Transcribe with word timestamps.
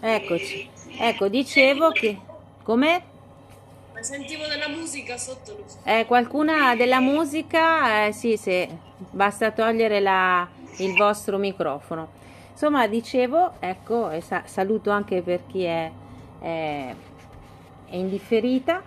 Eccoci. 0.00 0.68
Ecco, 0.98 1.28
dicevo 1.28 1.90
che... 1.90 2.18
Come? 2.62 3.02
Sentivo 4.00 4.46
della 4.46 4.68
musica 4.68 5.18
sotto 5.18 5.54
Eh, 5.84 6.06
qualcuna 6.06 6.74
della 6.74 7.00
musica, 7.00 8.06
eh, 8.06 8.12
sì, 8.12 8.38
sì, 8.38 8.66
basta 9.10 9.50
togliere 9.50 10.00
la, 10.00 10.48
il 10.78 10.94
vostro 10.94 11.36
microfono. 11.36 12.08
Insomma, 12.50 12.86
dicevo, 12.86 13.52
ecco, 13.60 14.08
e 14.08 14.22
sa- 14.22 14.44
saluto 14.46 14.90
anche 14.90 15.20
per 15.20 15.40
chi 15.46 15.64
è, 15.64 15.90
è, 16.40 16.94
è 17.90 17.96
indifferita, 17.96 18.82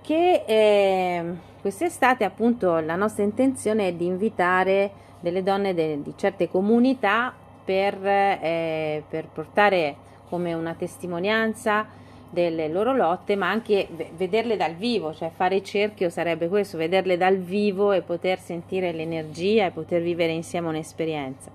che 0.00 0.44
eh, 0.46 1.24
quest'estate 1.60 2.24
appunto 2.24 2.78
la 2.78 2.96
nostra 2.96 3.24
intenzione 3.24 3.88
è 3.88 3.92
di 3.92 4.06
invitare 4.06 4.90
delle 5.20 5.42
donne 5.42 5.74
de- 5.74 6.00
di 6.02 6.14
certe 6.16 6.48
comunità 6.48 7.34
per, 7.62 8.02
eh, 8.02 9.02
per 9.06 9.26
portare 9.26 9.96
come 10.28 10.52
una 10.54 10.74
testimonianza 10.74 11.86
delle 12.30 12.68
loro 12.68 12.94
lotte, 12.94 13.36
ma 13.36 13.48
anche 13.48 13.88
vederle 14.16 14.56
dal 14.56 14.74
vivo, 14.74 15.14
cioè 15.14 15.30
fare 15.34 15.62
cerchio 15.62 16.10
sarebbe 16.10 16.48
questo, 16.48 16.76
vederle 16.76 17.16
dal 17.16 17.38
vivo 17.38 17.92
e 17.92 18.02
poter 18.02 18.38
sentire 18.38 18.92
l'energia 18.92 19.66
e 19.66 19.70
poter 19.70 20.02
vivere 20.02 20.32
insieme 20.32 20.68
un'esperienza. 20.68 21.50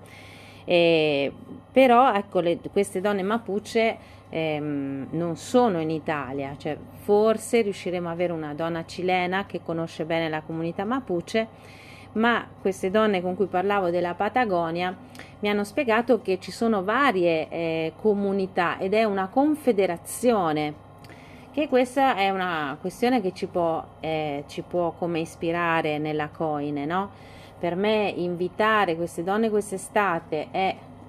E, 0.65 1.31
però 1.71 2.13
ecco, 2.13 2.39
le, 2.39 2.59
queste 2.71 3.01
donne 3.01 3.21
mapuche 3.21 3.97
ehm, 4.29 5.07
non 5.11 5.35
sono 5.35 5.79
in 5.79 5.91
Italia, 5.91 6.55
cioè 6.57 6.77
forse 7.03 7.61
riusciremo 7.61 8.07
ad 8.07 8.13
avere 8.13 8.33
una 8.33 8.53
donna 8.53 8.85
cilena 8.85 9.45
che 9.45 9.61
conosce 9.61 10.05
bene 10.05 10.29
la 10.29 10.41
comunità 10.41 10.85
mapuche, 10.85 11.47
ma 12.13 12.45
queste 12.61 12.91
donne 12.91 13.21
con 13.21 13.35
cui 13.35 13.47
parlavo 13.47 13.89
della 13.89 14.13
Patagonia 14.13 14.95
mi 15.39 15.49
hanno 15.49 15.63
spiegato 15.63 16.21
che 16.21 16.39
ci 16.39 16.51
sono 16.51 16.83
varie 16.83 17.49
eh, 17.49 17.93
comunità 18.01 18.77
ed 18.79 18.93
è 18.93 19.03
una 19.03 19.27
confederazione 19.27 20.91
che 21.51 21.67
questa 21.67 22.15
è 22.15 22.29
una 22.31 22.77
questione 22.81 23.21
che 23.21 23.31
ci 23.31 23.45
può, 23.45 23.83
eh, 23.99 24.43
ci 24.47 24.63
può 24.63 24.91
come 24.97 25.19
ispirare 25.19 25.99
nella 25.99 26.29
coine, 26.29 26.85
no? 26.85 27.11
Per 27.59 27.75
me 27.75 28.11
invitare 28.15 28.95
queste 28.95 29.23
donne 29.23 29.51
quest'estate 29.51 30.47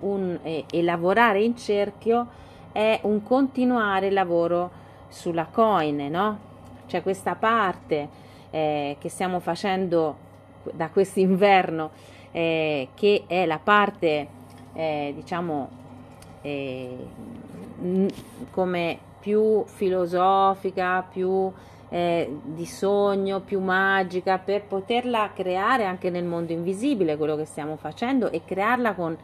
un, 0.00 0.38
eh, 0.42 0.64
e 0.70 0.82
lavorare 0.82 1.42
in 1.42 1.56
cerchio 1.56 2.28
è 2.72 3.00
un 3.04 3.22
continuare 3.22 4.08
il 4.08 4.12
lavoro 4.12 4.70
sulla 5.08 5.46
coine, 5.46 6.10
no? 6.10 6.38
C'è 6.86 7.02
questa 7.02 7.36
parte 7.36 8.08
eh, 8.50 8.96
che 8.98 9.08
stiamo 9.08 9.40
facendo 9.40 10.23
da 10.72 10.88
quest'inverno 10.88 11.90
eh, 12.32 12.88
che 12.94 13.24
è 13.26 13.46
la 13.46 13.58
parte 13.62 14.28
eh, 14.72 15.12
diciamo 15.14 15.68
eh, 16.42 16.96
come 18.50 18.98
più 19.20 19.64
filosofica, 19.64 21.02
più 21.02 21.50
eh, 21.88 22.38
di 22.42 22.66
sogno, 22.66 23.40
più 23.40 23.60
magica, 23.60 24.38
per 24.38 24.64
poterla 24.64 25.30
creare 25.32 25.84
anche 25.84 26.10
nel 26.10 26.24
mondo 26.24 26.52
invisibile, 26.52 27.16
quello 27.16 27.36
che 27.36 27.44
stiamo 27.44 27.76
facendo, 27.76 28.30
e 28.30 28.42
crearla 28.44 28.94
con, 28.94 29.16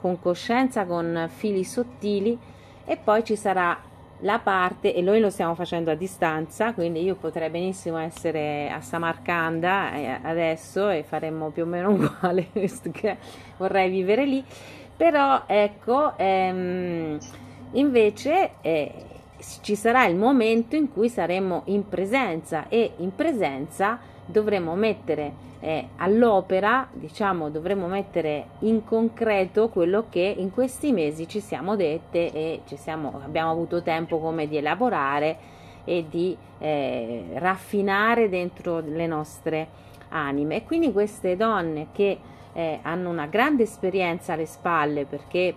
con 0.00 0.18
coscienza, 0.18 0.84
con 0.84 1.28
fili 1.32 1.62
sottili, 1.62 2.36
e 2.84 2.96
poi 2.96 3.22
ci 3.22 3.36
sarà 3.36 3.78
la 4.20 4.38
parte, 4.38 4.94
e 4.94 5.02
noi 5.02 5.20
lo 5.20 5.30
stiamo 5.30 5.54
facendo 5.54 5.90
a 5.90 5.94
distanza, 5.94 6.72
quindi 6.72 7.02
io 7.02 7.16
potrei 7.16 7.50
benissimo 7.50 7.98
essere 7.98 8.70
a 8.70 8.80
Samarcanda 8.80 9.92
eh, 9.92 10.18
adesso 10.22 10.88
e 10.88 11.02
faremmo 11.02 11.50
più 11.50 11.64
o 11.64 11.66
meno 11.66 11.90
uguale, 11.96 12.48
visto 12.52 12.90
che 12.90 13.16
vorrei 13.58 13.90
vivere 13.90 14.24
lì, 14.24 14.42
però 14.96 15.42
ecco, 15.46 16.16
ehm, 16.16 17.18
invece 17.72 18.52
eh, 18.62 18.92
ci 19.60 19.74
sarà 19.74 20.06
il 20.06 20.16
momento 20.16 20.76
in 20.76 20.90
cui 20.90 21.08
saremo 21.08 21.62
in 21.66 21.86
presenza 21.86 22.68
e 22.68 22.92
in 22.96 23.14
presenza 23.14 23.98
dovremo 24.26 24.74
mettere 24.74 25.44
eh, 25.60 25.88
all'opera, 25.96 26.86
diciamo, 26.92 27.48
dovremo 27.48 27.86
mettere 27.86 28.48
in 28.60 28.84
concreto 28.84 29.68
quello 29.68 30.06
che 30.10 30.34
in 30.36 30.50
questi 30.50 30.92
mesi 30.92 31.26
ci 31.26 31.40
siamo 31.40 31.76
dette 31.76 32.32
e 32.32 32.60
ci 32.66 32.76
siamo, 32.76 33.20
abbiamo 33.24 33.50
avuto 33.50 33.82
tempo 33.82 34.18
come 34.18 34.46
di 34.48 34.56
elaborare 34.58 35.54
e 35.84 36.04
di 36.08 36.36
eh, 36.58 37.24
raffinare 37.34 38.28
dentro 38.28 38.80
le 38.80 39.06
nostre 39.06 39.68
anime. 40.10 40.56
E 40.56 40.64
quindi 40.64 40.92
queste 40.92 41.36
donne 41.36 41.88
che 41.92 42.18
eh, 42.52 42.78
hanno 42.82 43.10
una 43.10 43.26
grande 43.26 43.62
esperienza 43.62 44.34
alle 44.34 44.46
spalle 44.46 45.04
perché 45.04 45.54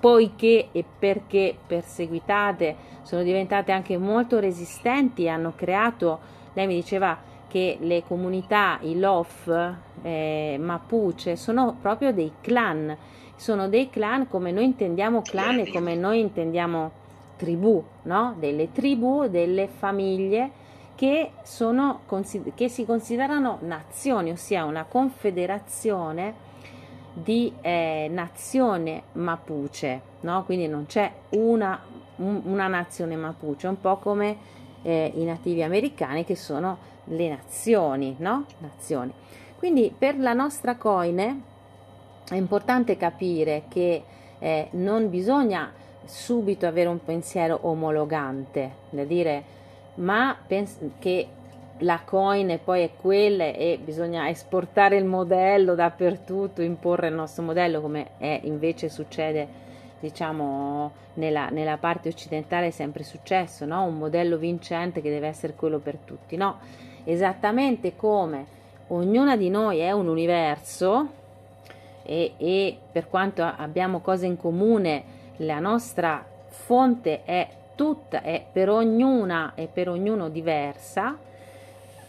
poiché 0.00 0.68
e 0.72 0.84
perché 0.98 1.56
perseguitate 1.64 2.74
sono 3.02 3.22
diventate 3.22 3.70
anche 3.70 3.96
molto 3.96 4.40
resistenti, 4.40 5.28
hanno 5.28 5.52
creato, 5.54 6.18
lei 6.54 6.66
mi 6.66 6.74
diceva 6.74 7.16
che 7.52 7.76
le 7.80 8.02
comunità, 8.08 8.78
i 8.80 8.98
LOF 8.98 9.74
eh, 10.00 10.56
Mapuche, 10.58 11.36
sono 11.36 11.76
proprio 11.78 12.10
dei 12.10 12.32
clan, 12.40 12.96
sono 13.36 13.68
dei 13.68 13.90
clan 13.90 14.26
come 14.26 14.50
noi 14.52 14.64
intendiamo 14.64 15.20
clan 15.20 15.58
e 15.58 15.70
come 15.70 15.94
noi 15.94 16.20
intendiamo 16.20 16.90
tribù, 17.36 17.84
no? 18.04 18.36
delle 18.38 18.72
tribù, 18.72 19.28
delle 19.28 19.68
famiglie 19.68 20.50
che, 20.94 21.32
sono, 21.42 22.00
che 22.54 22.70
si 22.70 22.86
considerano 22.86 23.58
nazioni, 23.60 24.30
ossia 24.30 24.64
una 24.64 24.84
confederazione 24.84 26.32
di 27.12 27.52
eh, 27.60 28.08
nazione 28.10 29.02
mapuche, 29.12 30.00
no? 30.20 30.42
quindi 30.46 30.68
non 30.68 30.86
c'è 30.86 31.12
una, 31.32 31.78
un, 32.16 32.40
una 32.44 32.66
nazione 32.66 33.14
mapuche, 33.14 33.66
un 33.66 33.78
po' 33.78 33.98
come 33.98 34.38
eh, 34.80 35.12
i 35.14 35.24
nativi 35.24 35.62
americani 35.62 36.24
che 36.24 36.34
sono 36.34 36.88
le 37.04 37.28
nazioni, 37.28 38.16
no? 38.18 38.46
nazioni. 38.58 39.12
Quindi 39.58 39.94
per 39.96 40.18
la 40.18 40.32
nostra 40.32 40.76
coine 40.76 41.40
è 42.28 42.34
importante 42.34 42.96
capire 42.96 43.64
che 43.68 44.02
eh, 44.38 44.68
non 44.72 45.08
bisogna 45.10 45.72
subito 46.04 46.66
avere 46.66 46.88
un 46.88 47.02
pensiero 47.02 47.58
omologante, 47.62 48.70
da 48.90 49.04
dire 49.04 49.60
ma 49.94 50.36
pens- 50.46 50.78
che 50.98 51.28
la 51.78 52.00
coin 52.04 52.58
poi 52.62 52.82
è 52.82 52.90
quella 52.94 53.44
e 53.44 53.78
bisogna 53.82 54.28
esportare 54.28 54.96
il 54.96 55.04
modello 55.04 55.74
dappertutto, 55.74 56.62
imporre 56.62 57.08
il 57.08 57.14
nostro 57.14 57.42
modello 57.42 57.80
come 57.80 58.10
è 58.18 58.40
invece 58.44 58.88
succede 58.88 59.61
diciamo 60.02 60.90
nella, 61.14 61.48
nella 61.50 61.76
parte 61.76 62.08
occidentale 62.08 62.66
è 62.66 62.70
sempre 62.70 63.04
successo, 63.04 63.64
no? 63.64 63.84
un 63.84 63.98
modello 63.98 64.36
vincente 64.36 65.00
che 65.00 65.10
deve 65.10 65.28
essere 65.28 65.54
quello 65.54 65.78
per 65.78 65.96
tutti, 66.04 66.36
no? 66.36 66.58
Esattamente 67.04 67.94
come 67.94 68.46
ognuna 68.88 69.36
di 69.36 69.48
noi 69.48 69.78
è 69.78 69.92
un 69.92 70.08
universo 70.08 71.08
e, 72.02 72.32
e 72.36 72.78
per 72.90 73.08
quanto 73.08 73.44
abbiamo 73.44 74.00
cose 74.00 74.26
in 74.26 74.36
comune, 74.36 75.04
la 75.36 75.60
nostra 75.60 76.26
fonte 76.48 77.22
è 77.24 77.48
tutta, 77.76 78.22
è 78.22 78.44
per 78.50 78.70
ognuna 78.70 79.52
e 79.54 79.68
per 79.72 79.88
ognuno 79.88 80.28
diversa, 80.28 81.16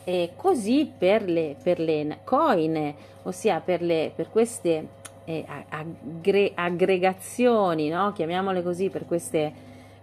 e 0.03 0.31
così 0.35 0.91
per 0.97 1.29
le, 1.29 1.55
per 1.61 1.79
le 1.79 2.17
coine, 2.23 2.95
ossia 3.23 3.59
per, 3.59 3.83
le, 3.83 4.11
per 4.13 4.29
queste 4.31 5.01
eh, 5.25 5.45
aggre, 5.69 6.51
aggregazioni, 6.53 7.89
no? 7.89 8.11
chiamiamole 8.13 8.61
così, 8.61 8.89
per 8.89 9.05
queste 9.05 9.53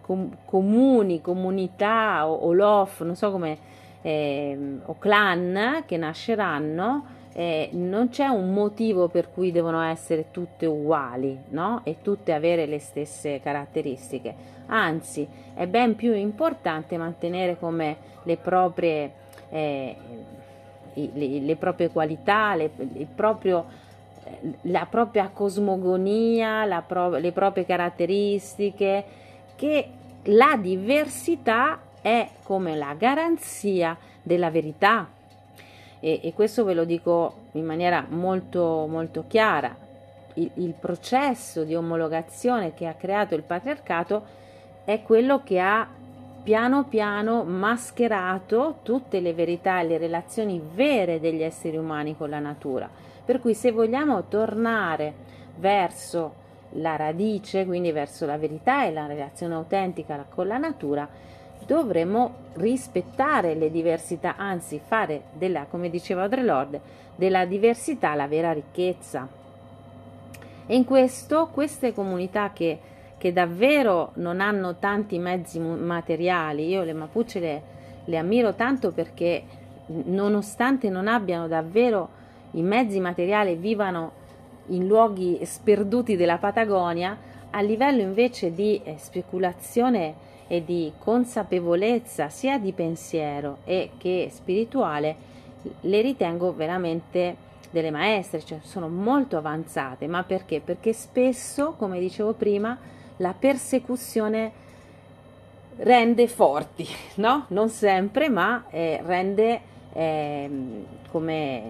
com- 0.00 0.36
comuni, 0.44 1.20
comunità 1.20 2.28
o, 2.28 2.34
o 2.34 2.53
LOF, 2.53 3.03
non 3.03 3.16
so 3.16 3.31
come, 3.31 3.58
eh, 4.03 4.78
o 4.84 4.97
clan 4.98 5.84
che 5.86 5.97
nasceranno, 5.97 7.19
eh, 7.32 7.70
non 7.72 8.08
c'è 8.08 8.26
un 8.26 8.53
motivo 8.53 9.08
per 9.08 9.31
cui 9.32 9.53
devono 9.53 9.81
essere 9.82 10.31
tutte 10.31 10.66
uguali 10.66 11.38
no? 11.50 11.81
e 11.84 11.97
tutte 12.02 12.32
avere 12.32 12.66
le 12.66 12.78
stesse 12.78 13.41
caratteristiche. 13.41 14.58
Anzi, 14.66 15.26
è 15.55 15.66
ben 15.66 15.94
più 15.96 16.12
importante 16.14 16.96
mantenere 16.96 17.58
come 17.58 18.08
le 18.25 18.37
proprie 18.37 19.12
eh, 19.50 19.96
le, 20.94 21.40
le, 21.40 21.56
proprie 21.56 21.90
qualità, 21.90 22.55
le, 22.55 22.70
proprio, 23.14 23.58
eh, 23.61 23.89
la 24.62 24.87
propria 24.88 25.31
cosmogonia, 25.32 26.64
la 26.64 26.82
pro, 26.82 27.11
le 27.11 27.32
proprie 27.32 27.64
caratteristiche, 27.64 29.05
che 29.56 29.88
la 30.25 30.56
diversità 30.56 31.81
è 32.00 32.28
come 32.43 32.76
la 32.76 32.94
garanzia 32.94 33.96
della 34.22 34.50
verità. 34.50 35.08
E, 36.00 36.20
e 36.22 36.32
questo 36.32 36.64
ve 36.64 36.75
lo 36.75 36.84
dico 36.84 37.34
in 37.52 37.64
maniera 37.64 38.05
molto, 38.08 38.87
molto 38.88 39.25
chiara. 39.26 39.75
Il, 40.34 40.50
il 40.55 40.75
processo 40.78 41.64
di 41.64 41.75
omologazione 41.75 42.75
che 42.75 42.87
ha 42.87 42.94
creato 42.94 43.34
il 43.34 43.43
patriarcato 43.43 44.38
è 44.84 45.02
quello 45.02 45.43
che 45.43 45.61
ha 45.61 45.87
piano 46.43 46.84
piano 46.84 47.44
mascherato 47.44 48.78
tutte 48.82 49.20
le 49.20 49.34
verità 49.34 49.81
e 49.81 49.84
le 49.84 49.99
relazioni 49.99 50.61
vere 50.75 51.20
degli 51.20 51.43
esseri 51.43 51.76
umani 51.76 52.16
con 52.16 52.31
la 52.31 52.38
natura. 52.38 52.88
Per 53.25 53.40
cui 53.40 53.55
se 53.55 53.70
vogliamo 53.70 54.25
tornare 54.28 55.14
verso 55.56 56.34
la 56.75 56.96
radice, 56.96 57.64
quindi 57.67 57.93
verso 57.93 58.26
la 58.26 58.38
verità 58.38 58.84
e 58.84 58.93
la 58.93 59.06
relazione 59.06 59.55
autentica 59.55 60.25
con 60.28 60.46
la 60.46 60.58
natura, 60.58 61.08
dovremmo 61.67 62.34
rispettare 62.55 63.55
le 63.55 63.70
diversità, 63.70 64.37
anzi 64.37 64.81
fare 64.84 65.22
della, 65.32 65.67
come 65.69 65.90
diceva 65.90 66.22
Audre 66.22 66.43
Lorde, 66.43 66.81
della 67.14 67.44
diversità 67.44 68.14
la 68.14 68.26
vera 68.26 68.52
ricchezza. 68.52 69.28
E 70.66 70.75
in 70.75 70.84
questo 70.84 71.49
queste 71.52 71.93
comunità 71.93 72.52
che, 72.52 72.78
che 73.19 73.32
davvero 73.32 74.12
non 74.14 74.40
hanno 74.40 74.76
tanti 74.76 75.19
mezzi 75.19 75.58
materiali, 75.58 76.69
io 76.69 76.82
le 76.82 76.93
Mapuche 76.93 77.40
le, 77.40 77.62
le 78.05 78.16
ammiro 78.16 78.55
tanto 78.55 78.93
perché 78.93 79.43
nonostante 79.87 80.88
non 80.88 81.08
abbiano 81.08 81.49
davvero 81.49 82.19
i 82.52 82.62
mezzi 82.62 83.00
materiali, 83.00 83.55
vivano 83.55 84.12
in 84.67 84.87
luoghi 84.87 85.38
sperduti 85.44 86.17
della 86.17 86.38
Patagonia, 86.38 87.17
a 87.50 87.61
livello 87.61 88.00
invece 88.00 88.55
di 88.55 88.81
eh, 88.82 88.97
speculazione 88.99 90.29
e 90.47 90.64
di 90.64 90.93
consapevolezza 90.99 92.29
sia 92.29 92.58
di 92.58 92.73
pensiero 92.73 93.58
e 93.64 93.91
che 93.99 94.29
spirituale, 94.32 95.29
le 95.82 96.00
ritengo 96.00 96.52
veramente 96.55 97.49
delle 97.70 97.91
maestre, 97.91 98.43
cioè 98.43 98.58
sono 98.62 98.88
molto 98.88 99.37
avanzate, 99.37 100.06
ma 100.08 100.25
perché? 100.25 100.61
Perché 100.61 100.93
spesso, 100.93 101.75
come 101.76 102.00
dicevo 102.00 102.32
prima, 102.32 102.76
la 103.19 103.35
persecuzione 103.38 104.52
rende 105.76 106.26
forti, 106.26 106.87
no? 107.17 107.44
Non 107.49 107.69
sempre, 107.69 108.29
ma 108.29 108.64
eh, 108.70 109.00
rende 109.05 109.61
eh, 109.93 110.50
come 111.11 111.62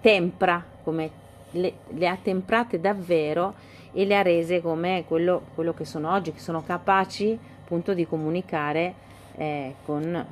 tempra, 0.00 0.64
come 0.82 1.10
le, 1.52 1.72
le, 1.88 2.08
ha 2.08 2.18
temprate 2.20 2.80
davvero 2.80 3.54
e 3.92 4.04
le 4.04 4.16
ha 4.16 4.22
rese 4.22 4.60
come 4.60 5.04
quello, 5.06 5.42
quello 5.54 5.74
che 5.74 5.84
sono 5.84 6.12
oggi, 6.12 6.32
che 6.32 6.40
sono 6.40 6.62
capaci 6.62 7.38
appunto 7.62 7.94
di 7.94 8.06
comunicare 8.06 8.94
eh, 9.36 9.74
con, 9.84 10.26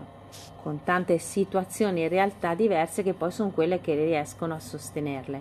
con 0.63 0.81
tante 0.85 1.19
situazioni 1.19 2.05
e 2.05 2.09
realtà 2.09 2.55
diverse 2.55 3.03
che 3.03 3.15
poi 3.15 3.31
sono 3.31 3.51
quelle 3.51 3.81
che 3.81 3.95
riescono 3.95 4.55
a 4.55 4.61
sostenerle. 4.61 5.41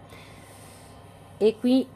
E 1.38 1.56
qui 1.59 1.88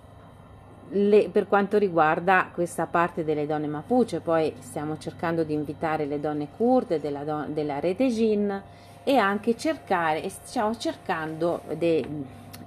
le, 0.93 1.29
per 1.29 1.47
quanto 1.47 1.77
riguarda 1.77 2.49
questa 2.53 2.85
parte 2.85 3.23
delle 3.23 3.45
donne 3.45 3.67
Mapuche, 3.67 4.19
poi 4.19 4.53
stiamo 4.59 4.97
cercando 4.97 5.43
di 5.43 5.53
invitare 5.53 6.05
le 6.05 6.19
donne 6.19 6.47
kurde 6.55 6.99
della, 6.99 7.45
della 7.47 7.79
rete 7.79 8.07
Jin 8.07 8.61
e 9.03 9.17
anche 9.17 9.57
cercare, 9.57 10.27
stiamo 10.29 10.75
cercando 10.77 11.61
de, 11.77 12.05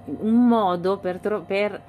un 0.06 0.46
modo 0.46 0.98
per, 0.98 1.42
per 1.46 1.80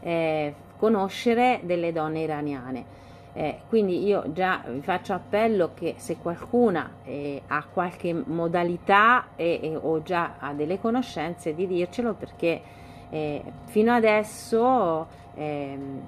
eh, 0.00 0.54
conoscere 0.76 1.60
delle 1.62 1.92
donne 1.92 2.20
iraniane. 2.20 2.98
Eh, 3.32 3.60
quindi 3.68 4.04
io 4.04 4.24
già 4.32 4.60
vi 4.66 4.80
faccio 4.80 5.12
appello 5.12 5.70
che 5.74 5.94
se 5.98 6.16
qualcuna 6.16 6.94
eh, 7.04 7.42
ha 7.46 7.64
qualche 7.72 8.12
modalità 8.12 9.28
e, 9.36 9.78
o 9.80 10.02
già 10.02 10.34
ha 10.40 10.52
delle 10.52 10.80
conoscenze 10.80 11.54
di 11.54 11.68
dircelo 11.68 12.14
perché 12.14 12.60
eh, 13.08 13.42
fino 13.66 13.92
adesso 13.92 15.06
ehm, 15.34 16.02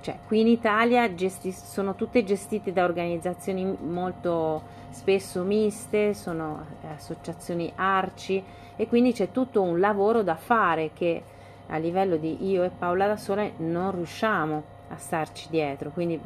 cioè, 0.00 0.18
qui 0.26 0.40
in 0.40 0.46
Italia 0.46 1.12
gesti- 1.14 1.52
sono 1.52 1.94
tutte 1.94 2.24
gestite 2.24 2.72
da 2.72 2.84
organizzazioni 2.84 3.64
molto 3.80 4.76
spesso 4.90 5.42
miste, 5.42 6.14
sono 6.14 6.64
associazioni 6.94 7.70
arci 7.74 8.42
e 8.76 8.86
quindi 8.86 9.12
c'è 9.12 9.30
tutto 9.30 9.62
un 9.62 9.80
lavoro 9.80 10.22
da 10.22 10.36
fare 10.36 10.90
che 10.94 11.22
a 11.68 11.76
livello 11.76 12.16
di 12.16 12.48
io 12.48 12.62
e 12.64 12.70
Paola 12.70 13.06
da 13.06 13.16
sola 13.16 13.48
non 13.58 13.92
riusciamo 13.92 14.62
a 14.88 14.96
starci 14.96 15.48
dietro. 15.50 15.90
Quindi 15.90 16.18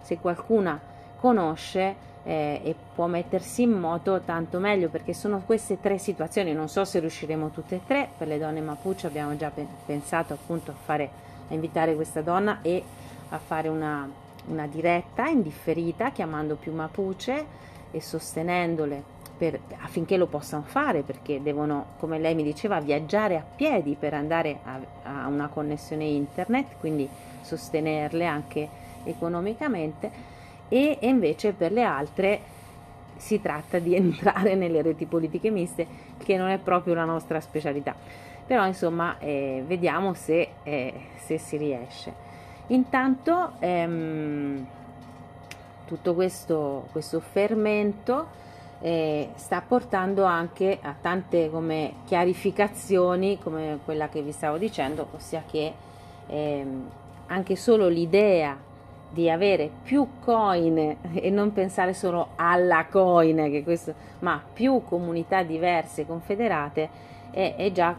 se 0.00 0.18
qualcuna 0.18 0.78
conosce 1.18 2.10
eh, 2.24 2.60
e 2.62 2.74
può 2.94 3.06
mettersi 3.06 3.62
in 3.62 3.70
moto 3.70 4.20
tanto 4.24 4.58
meglio 4.58 4.88
perché 4.88 5.12
sono 5.12 5.42
queste 5.44 5.80
tre 5.80 5.98
situazioni 5.98 6.52
non 6.52 6.68
so 6.68 6.84
se 6.84 7.00
riusciremo 7.00 7.50
tutte 7.50 7.76
e 7.76 7.80
tre 7.84 8.08
per 8.16 8.28
le 8.28 8.38
donne 8.38 8.60
Mapuche 8.60 9.08
abbiamo 9.08 9.36
già 9.36 9.50
pe- 9.50 9.66
pensato 9.86 10.32
appunto 10.32 10.70
a 10.70 10.74
fare 10.74 11.10
a 11.48 11.54
invitare 11.54 11.94
questa 11.94 12.20
donna 12.20 12.58
e 12.62 12.82
a 13.32 13.38
fare 13.38 13.68
una, 13.68 14.08
una 14.46 14.66
diretta 14.66 15.26
indifferita 15.26 16.10
chiamando 16.10 16.56
più 16.56 16.72
Mapuche 16.72 17.60
e 17.90 18.00
sostenendole 18.00 19.20
per, 19.36 19.58
affinché 19.80 20.16
lo 20.16 20.26
possano 20.26 20.62
fare 20.62 21.02
perché 21.02 21.42
devono, 21.42 21.94
come 21.98 22.18
lei 22.18 22.34
mi 22.34 22.42
diceva, 22.44 22.80
viaggiare 22.80 23.36
a 23.36 23.44
piedi 23.44 23.96
per 23.98 24.14
andare 24.14 24.58
a, 24.62 24.78
a 25.02 25.26
una 25.26 25.48
connessione 25.48 26.04
internet, 26.04 26.76
quindi 26.78 27.08
sostenerle 27.40 28.24
anche 28.24 28.68
economicamente. 29.04 30.30
E, 30.68 30.96
e 31.00 31.08
invece 31.08 31.52
per 31.52 31.72
le 31.72 31.82
altre 31.82 32.40
si 33.16 33.40
tratta 33.40 33.78
di 33.78 33.94
entrare 33.96 34.54
nelle 34.54 34.82
reti 34.82 35.06
politiche 35.06 35.50
miste 35.50 35.86
che 36.18 36.36
non 36.36 36.48
è 36.48 36.58
proprio 36.58 36.94
la 36.94 37.04
nostra 37.04 37.40
specialità. 37.40 37.94
Però 38.46 38.66
insomma 38.66 39.18
eh, 39.18 39.64
vediamo 39.66 40.14
se, 40.14 40.48
eh, 40.62 40.92
se, 41.16 41.38
si 41.38 41.56
riesce 41.56 42.30
intanto 42.68 43.52
ehm, 43.58 44.66
tutto 45.86 46.14
questo, 46.14 46.88
questo 46.92 47.20
fermento 47.20 48.40
eh, 48.80 49.30
sta 49.34 49.62
portando 49.66 50.24
anche 50.24 50.78
a 50.80 50.94
tante 51.00 51.50
come 51.50 51.94
chiarificazioni 52.04 53.38
come 53.38 53.78
quella 53.84 54.08
che 54.08 54.22
vi 54.22 54.32
stavo 54.32 54.58
dicendo 54.58 55.08
ossia 55.14 55.44
che 55.48 55.72
ehm, 56.26 56.90
anche 57.26 57.56
solo 57.56 57.88
l'idea 57.88 58.56
di 59.12 59.28
avere 59.28 59.70
più 59.82 60.08
coin 60.20 60.96
e 61.12 61.30
non 61.30 61.52
pensare 61.52 61.92
solo 61.92 62.30
alla 62.36 62.86
coin, 62.90 63.62
questo, 63.62 63.94
ma 64.20 64.42
più 64.52 64.82
comunità 64.84 65.42
diverse 65.42 66.06
confederate 66.06 66.88
è, 67.30 67.54
è 67.56 67.70
già 67.72 67.94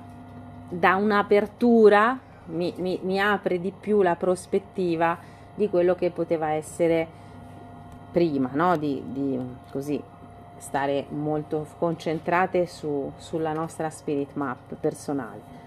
da 0.70 0.96
un'apertura, 0.96 2.20
mi, 2.46 2.74
mi, 2.78 3.00
mi 3.04 3.20
apre 3.20 3.60
di 3.60 3.72
più 3.72 4.02
la 4.02 4.16
prospettiva 4.16 5.18
di 5.56 5.70
quello 5.70 5.96
che 5.96 6.12
poteva 6.12 6.50
essere 6.52 7.08
prima, 8.12 8.50
no? 8.54 8.78
di, 8.78 9.02
di 9.08 9.40
così 9.72 10.02
stare 10.58 11.06
molto 11.10 11.68
concentrate 11.78 12.68
su, 12.68 13.12
sulla 13.18 13.54
nostra 13.54 13.90
spirit 13.90 14.34
map 14.34 14.76
personale. 14.80 15.62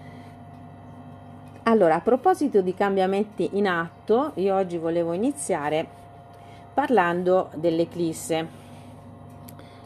Allora, 1.63 1.95
a 1.95 1.99
proposito 1.99 2.61
di 2.61 2.73
cambiamenti 2.73 3.49
in 3.53 3.67
atto, 3.67 4.31
io 4.35 4.55
oggi 4.55 4.77
volevo 4.77 5.11
iniziare 5.11 5.85
parlando 6.73 7.49
dell'eclisse. 7.55 8.47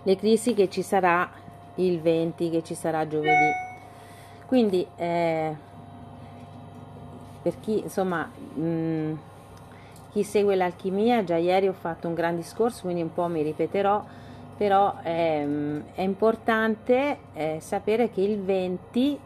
L'eclissi 0.03 0.53
che 0.53 0.69
ci 0.69 0.83
sarà 0.83 1.27
il 1.75 1.99
20, 1.99 2.49
che 2.51 2.63
ci 2.63 2.75
sarà 2.75 3.07
giovedì. 3.07 3.49
Quindi, 4.45 4.85
eh, 4.95 5.55
per 7.41 7.59
chi 7.59 7.79
insomma, 7.79 8.29
mh, 8.53 8.61
mm, 8.61 9.13
chi 10.11 10.23
segue 10.23 10.55
l'alchimia, 10.55 11.23
già 11.23 11.37
ieri 11.37 11.67
ho 11.67 11.73
fatto 11.73 12.07
un 12.07 12.13
gran 12.13 12.35
discorso, 12.35 12.81
quindi 12.83 13.01
un 13.01 13.13
po' 13.13 13.27
mi 13.27 13.41
ripeterò, 13.41 14.03
però 14.57 14.95
ehm, 15.01 15.83
è 15.95 16.01
importante 16.01 17.17
eh, 17.33 17.57
sapere 17.61 18.09
che 18.11 18.21
il 18.21 18.39
20 18.41 19.19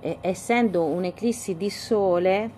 eh, 0.00 0.18
essendo 0.20 0.84
un'eclissi 0.84 1.56
di 1.56 1.68
sole 1.68 2.50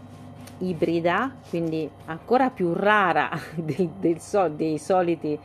ibrida, 0.58 1.32
quindi 1.48 1.88
ancora 2.04 2.50
più 2.50 2.72
rara 2.72 3.30
del, 3.56 3.88
del 3.98 4.20
so, 4.20 4.48
dei 4.48 4.78
soliti, 4.78 5.38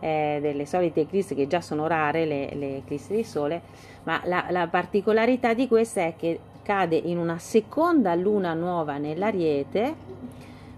eh, 0.00 0.38
delle 0.40 0.66
solite 0.66 1.00
eclissi 1.02 1.34
che 1.34 1.46
già 1.46 1.60
sono 1.60 1.86
rare, 1.86 2.24
le, 2.24 2.54
le 2.54 2.76
eclissi 2.78 3.14
di 3.14 3.24
sole, 3.24 3.60
ma 4.04 4.20
la, 4.24 4.46
la 4.50 4.66
particolarità 4.68 5.54
di 5.54 5.68
questa 5.68 6.02
è 6.02 6.14
che 6.16 6.38
cade 6.64 6.96
in 6.96 7.18
una 7.18 7.38
seconda 7.38 8.14
luna 8.16 8.54
nuova 8.54 8.96
nell'ariete, 8.96 9.94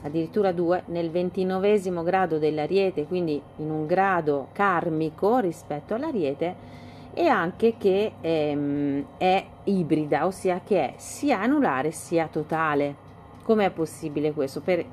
addirittura 0.02 0.52
due, 0.52 0.82
nel 0.86 1.10
ventinovesimo 1.10 2.02
grado 2.02 2.38
dell'ariete, 2.38 3.06
quindi 3.06 3.40
in 3.56 3.70
un 3.70 3.86
grado 3.86 4.48
karmico 4.52 5.38
rispetto 5.38 5.94
all'ariete, 5.94 6.74
e 7.14 7.26
anche 7.28 7.76
che 7.78 8.12
ehm, 8.20 9.06
è 9.16 9.42
ibrida, 9.64 10.26
ossia 10.26 10.60
che 10.62 10.80
è 10.80 10.94
sia 10.98 11.40
anulare 11.40 11.90
sia 11.90 12.28
totale. 12.30 13.04
Com'è 13.42 13.70
possibile 13.70 14.32
questo? 14.32 14.60
Per, 14.60 14.84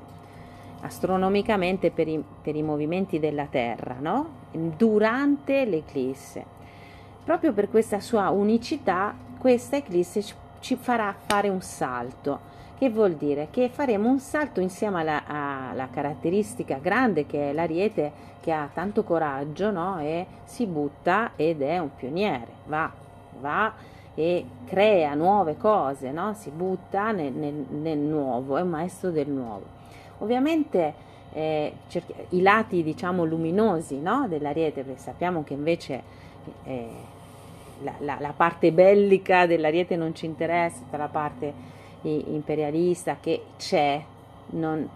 astronomicamente 0.80 1.90
per 1.90 2.08
i, 2.08 2.22
per 2.42 2.56
i, 2.56 2.62
movimenti 2.62 3.18
della 3.18 3.44
Terra, 3.44 3.96
no? 3.98 4.42
durante 4.52 5.66
l'eclisse. 5.66 6.44
Proprio 7.24 7.52
per 7.52 7.68
questa 7.68 8.00
sua 8.00 8.30
unicità, 8.30 9.14
questa 9.38 9.76
eclisse 9.76 10.22
ci, 10.64 10.76
farà 10.76 11.14
fare 11.26 11.50
un 11.50 11.60
salto. 11.60 12.52
Che 12.78 12.88
vuol 12.88 13.12
dire? 13.14 13.48
Che 13.50 13.68
faremo 13.68 14.08
un 14.08 14.18
salto 14.18 14.60
insieme 14.60 15.00
alla, 15.00 15.24
alla 15.26 15.88
caratteristica 15.90 16.78
grande 16.78 17.26
che 17.26 17.50
è 17.50 17.52
l'ariete 17.52 18.32
che 18.40 18.50
ha 18.50 18.68
tanto 18.72 19.04
coraggio 19.04 19.70
no? 19.70 20.00
e 20.00 20.26
si 20.44 20.66
butta 20.66 21.32
ed 21.36 21.60
è 21.62 21.78
un 21.78 21.94
pioniere, 21.94 22.48
va, 22.66 22.90
va 23.40 23.72
e 24.14 24.44
crea 24.66 25.14
nuove 25.14 25.56
cose, 25.56 26.10
no? 26.10 26.34
si 26.34 26.50
butta 26.50 27.12
nel, 27.12 27.32
nel, 27.32 27.54
nel 27.68 27.98
nuovo, 27.98 28.56
è 28.56 28.62
un 28.62 28.70
maestro 28.70 29.10
del 29.10 29.28
nuovo. 29.28 29.64
Ovviamente 30.18 30.94
eh, 31.32 31.74
i 32.30 32.40
lati 32.40 32.82
diciamo 32.82 33.24
luminosi 33.24 34.00
no, 34.00 34.26
dell'ariete, 34.28 34.82
perché 34.82 35.00
sappiamo 35.00 35.44
che 35.44 35.52
invece 35.54 36.02
eh, 36.64 37.12
la, 37.82 37.94
la, 38.00 38.16
la, 38.20 38.32
parte 38.36 38.72
bellica 38.72 39.46
dell'ariete 39.46 39.96
non 39.96 40.14
ci 40.14 40.26
interessa, 40.26 40.78
tutta 40.78 40.96
la 40.96 41.08
parte 41.08 41.72
imperialista 42.02 43.16
che 43.20 43.44
c'è, 43.56 44.02
non, 44.50 44.88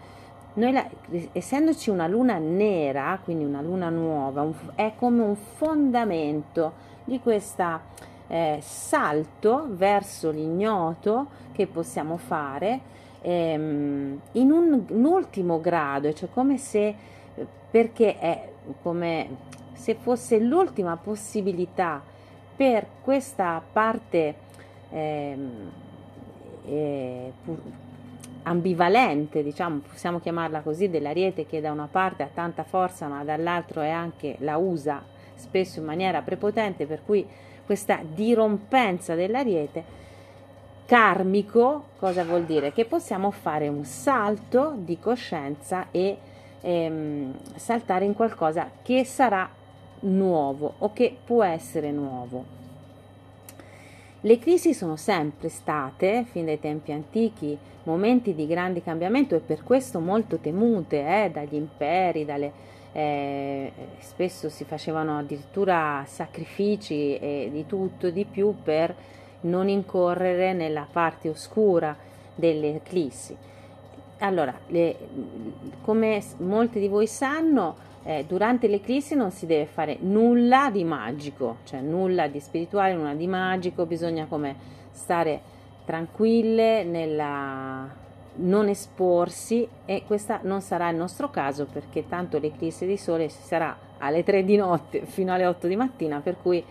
noi 0.55 0.73
la, 0.73 0.87
essendoci 1.33 1.91
una 1.91 2.07
luna 2.07 2.39
nera, 2.39 3.19
quindi 3.23 3.45
una 3.45 3.63
luna 3.63 3.89
nuova, 3.89 4.43
un, 4.43 4.55
è 4.75 4.93
come 4.97 5.23
un 5.23 5.37
fondamento 5.37 6.73
di 7.05 7.21
questo 7.21 7.81
eh, 8.29 8.59
salto 8.61 9.67
verso 9.71 10.31
l'ignoto 10.31 11.29
che 11.53 11.67
possiamo 11.67 12.17
fare 12.17 12.81
ehm, 13.23 14.21
in 14.33 14.51
un, 14.51 14.85
un, 14.89 15.05
ultimo 15.05 15.61
grado, 15.61 16.13
cioè 16.13 16.29
come 16.33 16.59
se, 16.59 16.95
perché 17.71 18.19
è 18.19 18.51
come 18.83 19.37
se 19.73 19.95
fosse 19.95 20.39
l'ultima 20.39 20.97
possibilità 20.97 22.03
per 22.59 22.87
questa 23.03 23.63
parte 23.73 24.35
ehm, 24.91 25.71
eh, 26.67 27.33
ambivalente, 28.43 29.45
diciamo, 29.45 29.79
possiamo 29.89 30.19
chiamarla 30.19 30.63
così, 30.63 30.91
dell'ariete 30.91 31.47
che 31.47 31.61
da 31.61 31.71
una 31.71 31.87
parte 31.89 32.25
ha 32.25 32.31
tanta 32.35 32.65
forza 32.65 33.07
ma 33.07 33.23
dall'altro 33.23 33.81
è 33.81 33.91
anche 33.91 34.35
la 34.41 34.57
usa 34.57 35.01
spesso 35.37 35.79
in 35.79 35.85
maniera 35.85 36.21
prepotente, 36.23 36.87
per 36.87 37.05
cui 37.05 37.25
questa 37.65 38.01
dirompenza 38.03 39.15
dell'ariete 39.15 39.85
karmico 40.85 41.91
cosa 41.97 42.25
vuol 42.25 42.43
dire? 42.43 42.73
Che 42.73 42.87
possiamo 42.87 43.31
fare 43.31 43.69
un 43.69 43.85
salto 43.85 44.75
di 44.77 44.99
coscienza 44.99 45.93
e 45.93 46.19
ehm, 46.61 47.37
saltare 47.55 48.05
in 48.05 48.15
qualcosa 48.15 48.69
che 48.83 49.05
sarà 49.05 49.49
nuovo 50.01 50.75
o 50.79 50.93
che 50.93 51.17
può 51.25 51.43
essere 51.43 51.91
nuovo. 51.91 52.57
Le 54.23 54.39
crisi 54.39 54.75
sono 54.75 54.97
sempre 54.97 55.49
state, 55.49 56.25
fin 56.29 56.47
dai 56.47 56.59
tempi 56.59 56.91
antichi, 56.91 57.57
momenti 57.85 58.35
di 58.35 58.47
grande 58.47 58.83
cambiamento 58.83 59.37
e 59.37 59.41
per 59.41 59.63
questo 59.63 60.01
molto 60.01 60.39
temute 60.39 61.25
eh, 61.25 61.31
dagli 61.31 61.55
imperi, 61.55 62.25
dalle, 62.25 62.53
eh, 62.93 63.73
spesso 64.01 64.49
si 64.49 64.65
facevano 64.65 65.19
addirittura 65.19 66.05
sacrifici 66.07 67.17
e 67.17 67.49
di 67.53 67.65
tutto 67.67 68.11
di 68.11 68.25
più 68.25 68.57
per 68.63 68.95
non 69.43 69.69
incorrere 69.69 70.53
nella 70.53 70.87
parte 70.91 71.29
oscura 71.29 71.97
delle 72.35 72.75
eclissi. 72.75 73.37
Allora, 74.19 74.53
le, 74.67 74.97
come 75.83 76.21
molti 76.39 76.81
di 76.81 76.89
voi 76.89 77.07
sanno, 77.07 77.77
eh, 78.05 78.25
durante 78.27 78.69
l'eclissi 78.69 79.15
non 79.15 79.31
si 79.31 79.47
deve 79.47 79.67
fare 79.67 79.99
nulla 80.01 80.71
di 80.71 80.85
magico, 80.85 81.59
cioè 81.65 81.81
nulla 81.81 82.27
di 82.27 82.41
spirituale, 82.41 82.95
nulla 82.95 83.15
di 83.15 83.27
magico, 83.27 83.87
bisogna 83.87 84.27
come 84.27 84.57
stare 84.91 85.41
tranquille 85.85 86.85
nella 86.85 88.07
non 88.41 88.69
esporsi 88.69 89.67
e 89.85 90.05
questo 90.07 90.39
non 90.43 90.61
sarà 90.61 90.91
il 90.91 90.97
nostro 90.97 91.31
caso 91.31 91.67
perché 91.67 92.07
tanto 92.07 92.39
l'eclisse 92.39 92.87
di 92.87 92.97
sole 92.97 93.29
sarà 93.29 93.77
alle 93.99 94.23
3 94.23 94.45
di 94.45 94.57
notte 94.57 95.07
fino 95.07 95.33
alle 95.33 95.47
8 95.47 95.67
di 95.67 95.77
mattina 95.77 96.21
per 96.21 96.37
cui 96.41 96.63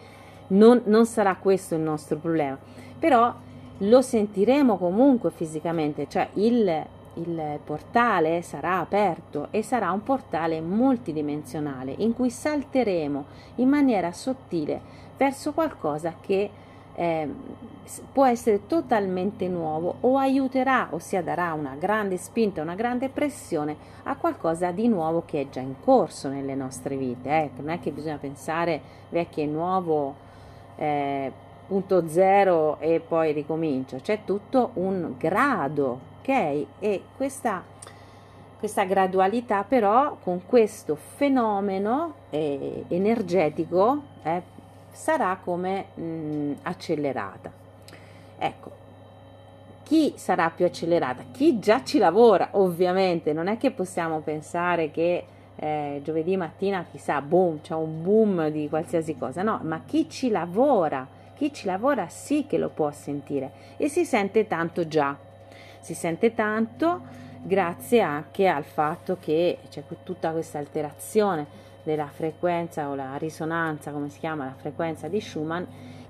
non, 0.48 0.81
non 0.86 1.05
sarà 1.05 1.36
questo 1.36 1.75
il 1.75 1.81
nostro 1.81 2.17
problema, 2.17 2.57
però 2.98 3.34
lo 3.79 4.01
sentiremo 4.01 4.77
comunque 4.77 5.31
fisicamente, 5.31 6.07
cioè 6.07 6.29
il, 6.34 6.86
il 7.17 7.59
portale 7.63 8.41
sarà 8.41 8.79
aperto 8.79 9.47
e 9.51 9.62
sarà 9.62 9.91
un 9.91 10.03
portale 10.03 10.62
multidimensionale 10.62 11.93
in 11.97 12.13
cui 12.13 12.29
salteremo 12.29 13.25
in 13.55 13.69
maniera 13.69 14.12
sottile 14.12 14.79
verso 15.17 15.53
qualcosa 15.53 16.15
che 16.19 16.50
eh, 16.93 17.29
può 18.12 18.25
essere 18.25 18.65
totalmente 18.65 19.47
nuovo 19.47 19.97
o 20.01 20.17
aiuterà, 20.17 20.88
ossia 20.91 21.21
darà 21.21 21.53
una 21.53 21.75
grande 21.77 22.17
spinta, 22.17 22.62
una 22.62 22.75
grande 22.75 23.09
pressione 23.09 23.75
a 24.03 24.15
qualcosa 24.15 24.71
di 24.71 24.88
nuovo 24.88 25.24
che 25.25 25.41
è 25.41 25.50
già 25.50 25.59
in 25.59 25.75
corso 25.79 26.27
nelle 26.27 26.55
nostre 26.55 26.97
vite. 26.97 27.29
Eh. 27.29 27.50
Non 27.57 27.69
è 27.69 27.79
che 27.79 27.91
bisogna 27.91 28.17
pensare 28.17 28.81
vecchio 29.09 29.43
e 29.43 29.45
nuovo 29.45 30.15
eh, 30.75 31.31
punto 31.67 32.07
zero 32.07 32.79
e 32.79 33.00
poi 33.00 33.31
ricomincio, 33.33 33.97
c'è 34.01 34.21
tutto 34.24 34.71
un 34.75 35.15
grado, 35.17 36.15
ok? 36.27 36.65
E 36.79 37.03
questa, 37.15 37.63
questa 38.60 38.84
gradualità 38.84 39.63
però 39.63 40.17
con 40.22 40.46
questo 40.46 40.96
fenomeno 40.96 42.15
eh, 42.29 42.84
energetico 42.89 44.01
eh, 44.24 44.41
sarà 44.91 45.39
come 45.41 45.86
mh, 45.93 46.01
mm, 46.01 46.53
accelerata. 46.63 47.51
Ecco, 48.38 48.72
chi 49.84 50.13
sarà 50.17 50.50
più 50.50 50.65
accelerata? 50.65 51.24
Chi 51.31 51.60
già 51.60 51.84
ci 51.84 51.98
lavora, 51.98 52.50
ovviamente, 52.51 53.31
non 53.31 53.48
è 53.48 53.57
che 53.57 53.72
possiamo 53.72 54.19
pensare 54.19 54.91
che 54.91 55.25
eh, 55.55 56.01
giovedì 56.03 56.36
mattina 56.36 56.86
chissà, 56.91 57.22
boom, 57.22 57.62
c'è 57.62 57.74
un 57.74 58.03
boom 58.03 58.50
di 58.50 58.67
qualsiasi 58.67 59.17
cosa, 59.17 59.43
no, 59.43 59.62
ma 59.63 59.81
chi 59.86 60.10
ci 60.10 60.29
lavora, 60.29 61.07
chi 61.36 61.53
ci 61.53 61.65
lavora 61.65 62.10
sì 62.10 62.46
che 62.46 62.57
lo 62.57 62.69
può 62.69 62.91
sentire 62.91 63.51
e 63.77 63.88
si 63.88 64.05
sente 64.05 64.46
tanto 64.46 64.88
già, 64.88 65.17
si 65.88 65.94
sente 65.94 66.34
tanto 66.34 67.00
grazie 67.41 68.01
anche 68.01 68.46
al 68.50 68.65
fatto 68.65 69.15
che 69.22 69.60
c'è 69.70 69.82
tutta 70.03 70.32
questa 70.32 70.58
alterazione 70.58 71.48
della 71.84 72.08
frequenza 72.08 72.89
o 72.89 72.96
la 72.96 73.15
risonanza, 73.15 73.91
come 73.91 74.10
si 74.10 74.20
chiama, 74.20 74.44
la 74.44 74.56
frequenza 74.58 75.08
di 75.08 75.22
Schumann, 75.22 75.63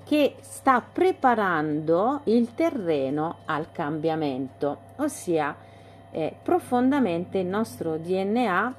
che 0.04 0.34
sta 0.40 0.82
preparando 0.82 2.22
il 2.24 2.56
terreno 2.56 3.38
al 3.46 3.72
cambiamento, 3.72 4.78
ossia 4.96 5.56
eh, 6.10 6.34
profondamente 6.42 7.38
il 7.38 7.46
nostro 7.46 7.98
DNA 7.98 8.74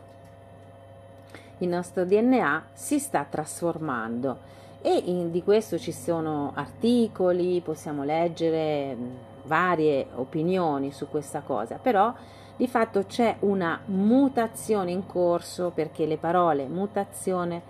il 1.59 1.69
nostro 1.69 2.05
DNA 2.05 2.67
si 2.73 2.99
sta 2.99 3.25
trasformando. 3.29 4.47
E 4.81 5.03
in, 5.07 5.31
di 5.31 5.43
questo 5.43 5.77
ci 5.79 5.93
sono 5.93 6.53
articoli, 6.55 7.61
possiamo 7.61 8.05
leggere 8.05 9.28
varie 9.49 10.07
opinioni 10.15 10.93
su 10.93 11.09
questa 11.09 11.41
cosa, 11.41 11.81
però 11.83 12.15
di 12.55 12.69
fatto 12.69 13.05
c'è 13.07 13.37
una 13.41 13.81
mutazione 13.87 14.93
in 14.93 15.07
corso 15.07 15.73
perché 15.75 16.07
le 16.07 16.17
parole 16.19 16.67
mutazione, 16.67 17.63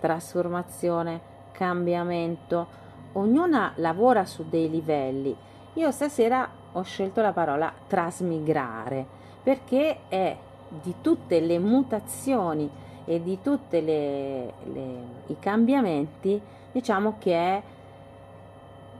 trasformazione, 0.00 1.20
cambiamento, 1.52 2.66
ognuna 3.12 3.72
lavora 3.76 4.24
su 4.24 4.48
dei 4.48 4.70
livelli. 4.70 5.36
Io 5.74 5.90
stasera 5.90 6.48
ho 6.72 6.82
scelto 6.82 7.20
la 7.20 7.32
parola 7.32 7.72
trasmigrare 7.86 9.06
perché 9.42 10.00
è 10.08 10.36
di 10.68 10.94
tutte 11.00 11.40
le 11.40 11.58
mutazioni 11.58 12.70
e 13.04 13.22
di 13.22 13.40
tutti 13.42 13.76
i 13.76 15.36
cambiamenti, 15.38 16.40
diciamo 16.72 17.16
che 17.18 17.34
è 17.34 17.62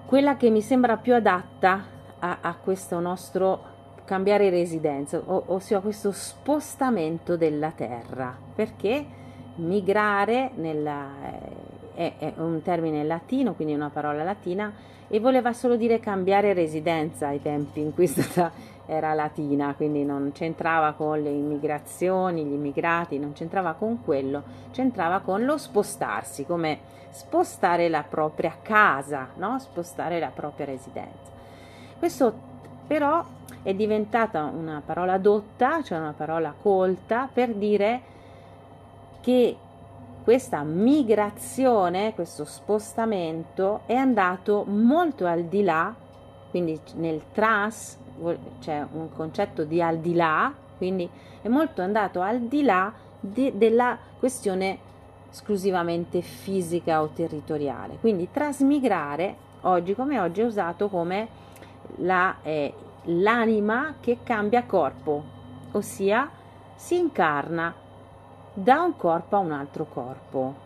quella 0.07 0.37
che 0.37 0.51
mi 0.51 0.61
sembra 0.61 0.97
più 0.97 1.15
adatta 1.15 1.93
a, 2.25 2.39
a 2.41 2.55
questo 2.55 2.99
nostro 3.01 3.73
cambiare 4.05 4.49
residenza, 4.49 5.21
o, 5.25 5.45
ossia 5.47 5.81
questo 5.81 6.11
spostamento 6.11 7.37
della 7.37 7.71
terra, 7.71 8.35
perché 8.55 9.05
migrare 9.57 10.51
nella, 10.55 11.09
è, 11.95 12.15
è, 12.19 12.33
un 12.37 12.63
termine 12.63 13.05
latino, 13.05 13.55
quindi 13.55 13.75
una 13.75 13.91
parola 13.91 14.23
latina, 14.25 14.73
e 15.07 15.21
voleva 15.21 15.53
solo 15.53 15.77
dire 15.77 16.01
cambiare 16.01 16.55
residenza 16.55 17.29
ai 17.29 17.43
tempi 17.43 17.81
in 17.81 17.93
cui 17.93 18.07
stata 18.09 18.51
era 18.87 19.13
latina, 19.15 19.75
quindi 19.75 20.05
non 20.05 20.33
c'entrava 20.33 20.93
con 20.93 21.23
le 21.23 21.31
immigrazioni, 21.31 22.45
gli 22.45 22.53
immigrati, 22.53 23.19
non 23.19 23.33
c'entrava 23.33 23.75
con 23.75 24.03
quello, 24.03 24.43
c'entrava 24.73 25.21
con 25.21 25.45
lo 25.45 25.57
spostarsi, 25.57 26.45
come 26.45 26.93
spostare 27.11 27.89
la 27.89 28.03
propria 28.03 28.57
casa, 28.61 29.29
no? 29.37 29.59
spostare 29.59 30.19
la 30.19 30.31
propria 30.35 30.67
residenza. 30.67 31.34
Questo 32.05 32.35
però 32.87 33.25
è 33.63 33.73
diventata 33.73 34.43
una 34.43 34.83
parola 34.85 35.17
dotta, 35.17 35.83
cioè 35.83 35.97
una 35.97 36.13
parola 36.15 36.55
colta, 36.61 37.31
per 37.33 37.55
dire 37.55 38.03
che 39.23 39.57
questa 40.23 40.63
migrazione, 40.65 42.13
questo 42.15 42.45
spostamento 42.45 43.85
è 43.87 43.95
andato 43.95 44.65
molto 44.67 45.25
al 45.25 45.45
di 45.45 45.63
là, 45.63 45.95
quindi 46.51 46.79
nel 46.97 47.23
trans 47.33 47.97
c'è 48.61 48.87
un 48.93 49.09
concetto 49.11 49.65
di 49.65 49.81
al 49.81 49.97
di 49.97 50.13
là, 50.13 50.53
quindi 50.77 51.09
è 51.41 51.49
molto 51.49 51.81
andato 51.81 52.21
al 52.21 52.41
di 52.41 52.63
là 52.65 52.93
de, 53.19 53.57
della 53.57 53.97
questione 54.19 54.79
esclusivamente 55.33 56.21
fisica 56.21 57.01
o 57.01 57.09
territoriale. 57.15 57.97
Quindi 57.99 58.29
trasmigrare 58.31 59.37
oggi 59.63 59.95
come 59.95 60.21
oggi 60.21 60.43
è 60.43 60.45
usato 60.45 60.91
come 60.91 61.41
la, 61.97 62.37
eh, 62.43 62.73
l'anima 63.05 63.95
che 64.01 64.19
cambia 64.23 64.65
corpo, 64.65 65.23
ossia 65.73 66.31
si 66.75 66.99
incarna 66.99 67.75
da 68.53 68.83
un 68.83 68.97
corpo 68.97 69.37
a 69.37 69.41
un 69.41 69.53
altro 69.53 69.87
corpo. 69.87 70.63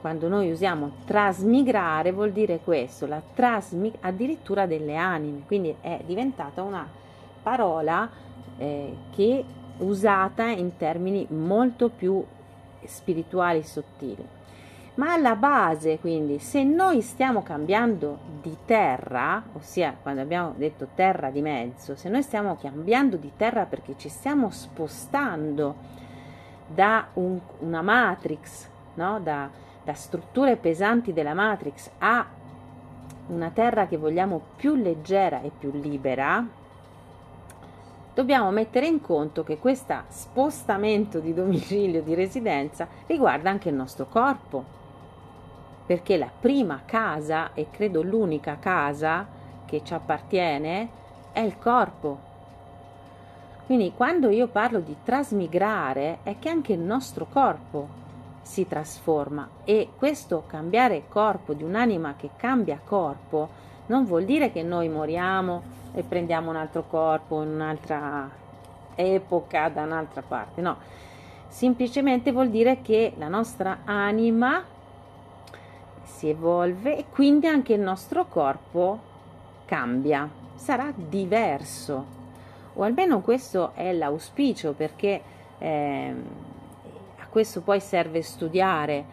Quando 0.00 0.28
noi 0.28 0.50
usiamo 0.50 0.92
trasmigrare 1.04 2.12
vuol 2.12 2.32
dire 2.32 2.60
questo, 2.62 3.06
la 3.06 3.20
trasmi- 3.34 3.92
addirittura 4.00 4.66
delle 4.66 4.96
anime, 4.96 5.42
quindi 5.46 5.74
è 5.80 6.00
diventata 6.06 6.62
una 6.62 6.86
parola 7.42 8.08
eh, 8.56 8.96
che 9.10 9.44
usata 9.78 10.44
in 10.44 10.76
termini 10.76 11.26
molto 11.30 11.88
più 11.88 12.24
spirituali 12.84 13.58
e 13.58 13.64
sottili. 13.64 14.36
Ma 14.98 15.12
alla 15.12 15.36
base, 15.36 16.00
quindi, 16.00 16.40
se 16.40 16.64
noi 16.64 17.02
stiamo 17.02 17.44
cambiando 17.44 18.18
di 18.42 18.56
terra, 18.64 19.40
ossia 19.52 19.96
quando 20.02 20.22
abbiamo 20.22 20.54
detto 20.56 20.88
terra 20.96 21.30
di 21.30 21.40
mezzo, 21.40 21.94
se 21.94 22.08
noi 22.08 22.22
stiamo 22.22 22.56
cambiando 22.56 23.16
di 23.16 23.30
terra 23.36 23.64
perché 23.64 23.94
ci 23.96 24.08
stiamo 24.08 24.50
spostando 24.50 25.76
da 26.66 27.06
un, 27.14 27.38
una 27.60 27.80
matrix, 27.80 28.68
no? 28.94 29.20
da, 29.20 29.48
da 29.84 29.92
strutture 29.94 30.56
pesanti 30.56 31.12
della 31.12 31.34
matrix 31.34 31.88
a 31.98 32.26
una 33.28 33.50
terra 33.50 33.86
che 33.86 33.96
vogliamo 33.96 34.40
più 34.56 34.74
leggera 34.74 35.42
e 35.42 35.52
più 35.56 35.70
libera, 35.74 36.44
dobbiamo 38.14 38.50
mettere 38.50 38.88
in 38.88 39.00
conto 39.00 39.44
che 39.44 39.58
questo 39.58 39.94
spostamento 40.08 41.20
di 41.20 41.32
domicilio, 41.32 42.02
di 42.02 42.14
residenza, 42.14 42.88
riguarda 43.06 43.48
anche 43.48 43.68
il 43.68 43.76
nostro 43.76 44.06
corpo 44.06 44.77
perché 45.88 46.18
la 46.18 46.28
prima 46.38 46.82
casa, 46.84 47.54
e 47.54 47.68
credo 47.70 48.02
l'unica 48.02 48.58
casa 48.60 49.26
che 49.64 49.80
ci 49.82 49.94
appartiene, 49.94 50.88
è 51.32 51.40
il 51.40 51.58
corpo. 51.58 52.18
Quindi 53.64 53.94
quando 53.96 54.28
io 54.28 54.48
parlo 54.48 54.80
di 54.80 54.94
trasmigrare 55.02 56.18
è 56.24 56.38
che 56.38 56.50
anche 56.50 56.74
il 56.74 56.80
nostro 56.80 57.26
corpo 57.32 57.88
si 58.42 58.68
trasforma 58.68 59.48
e 59.64 59.88
questo 59.96 60.44
cambiare 60.46 61.04
corpo 61.08 61.54
di 61.54 61.62
un'anima 61.62 62.16
che 62.18 62.30
cambia 62.36 62.78
corpo 62.84 63.48
non 63.86 64.04
vuol 64.04 64.26
dire 64.26 64.52
che 64.52 64.62
noi 64.62 64.90
moriamo 64.90 65.62
e 65.94 66.02
prendiamo 66.02 66.50
un 66.50 66.56
altro 66.56 66.84
corpo 66.86 67.42
in 67.42 67.48
un'altra 67.48 68.28
epoca 68.94 69.70
da 69.70 69.84
un'altra 69.84 70.20
parte, 70.20 70.60
no, 70.60 70.76
semplicemente 71.48 72.30
vuol 72.30 72.50
dire 72.50 72.82
che 72.82 73.14
la 73.16 73.28
nostra 73.28 73.78
anima 73.84 74.76
si 76.08 76.28
evolve 76.28 76.96
e 76.96 77.04
quindi 77.10 77.46
anche 77.46 77.74
il 77.74 77.80
nostro 77.80 78.26
corpo 78.26 78.98
cambia, 79.66 80.28
sarà 80.56 80.92
diverso. 80.94 82.16
O 82.74 82.82
almeno 82.82 83.20
questo 83.20 83.72
è 83.74 83.92
l'auspicio 83.92 84.72
perché 84.72 85.20
eh, 85.58 86.14
a 87.18 87.26
questo 87.28 87.60
poi 87.60 87.80
serve 87.80 88.22
studiare 88.22 89.04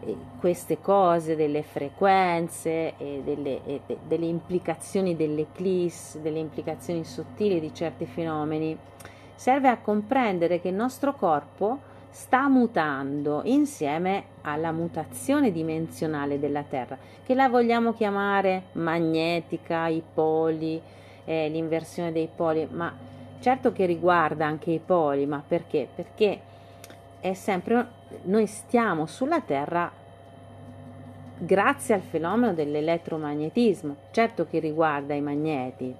eh, 0.00 0.16
queste 0.38 0.80
cose 0.80 1.36
delle 1.36 1.62
frequenze 1.62 2.96
e 2.96 3.22
delle, 3.24 3.60
e 3.64 3.80
delle 4.06 4.26
implicazioni 4.26 5.16
dell'eclisse, 5.16 6.22
delle 6.22 6.38
implicazioni 6.38 7.04
sottili 7.04 7.60
di 7.60 7.74
certi 7.74 8.06
fenomeni. 8.06 8.76
Serve 9.34 9.68
a 9.68 9.78
comprendere 9.78 10.60
che 10.60 10.68
il 10.68 10.74
nostro 10.74 11.14
corpo 11.14 11.88
sta 12.10 12.48
mutando 12.48 13.42
insieme 13.44 14.24
alla 14.42 14.72
mutazione 14.72 15.52
dimensionale 15.52 16.38
della 16.38 16.62
Terra, 16.62 16.98
che 17.24 17.34
la 17.34 17.48
vogliamo 17.48 17.92
chiamare 17.92 18.64
magnetica, 18.72 19.86
i 19.86 20.02
poli, 20.02 20.80
eh, 21.24 21.48
l'inversione 21.48 22.12
dei 22.12 22.28
poli, 22.34 22.66
ma 22.70 22.92
certo 23.40 23.72
che 23.72 23.86
riguarda 23.86 24.44
anche 24.46 24.70
i 24.70 24.80
poli, 24.84 25.24
ma 25.26 25.42
perché? 25.46 25.88
Perché 25.94 26.40
è 27.20 27.32
sempre 27.34 27.98
noi 28.22 28.46
stiamo 28.46 29.06
sulla 29.06 29.40
Terra 29.40 29.90
grazie 31.38 31.94
al 31.94 32.02
fenomeno 32.02 32.52
dell'elettromagnetismo, 32.52 33.96
certo 34.10 34.46
che 34.46 34.58
riguarda 34.58 35.14
i 35.14 35.20
magneti, 35.22 35.94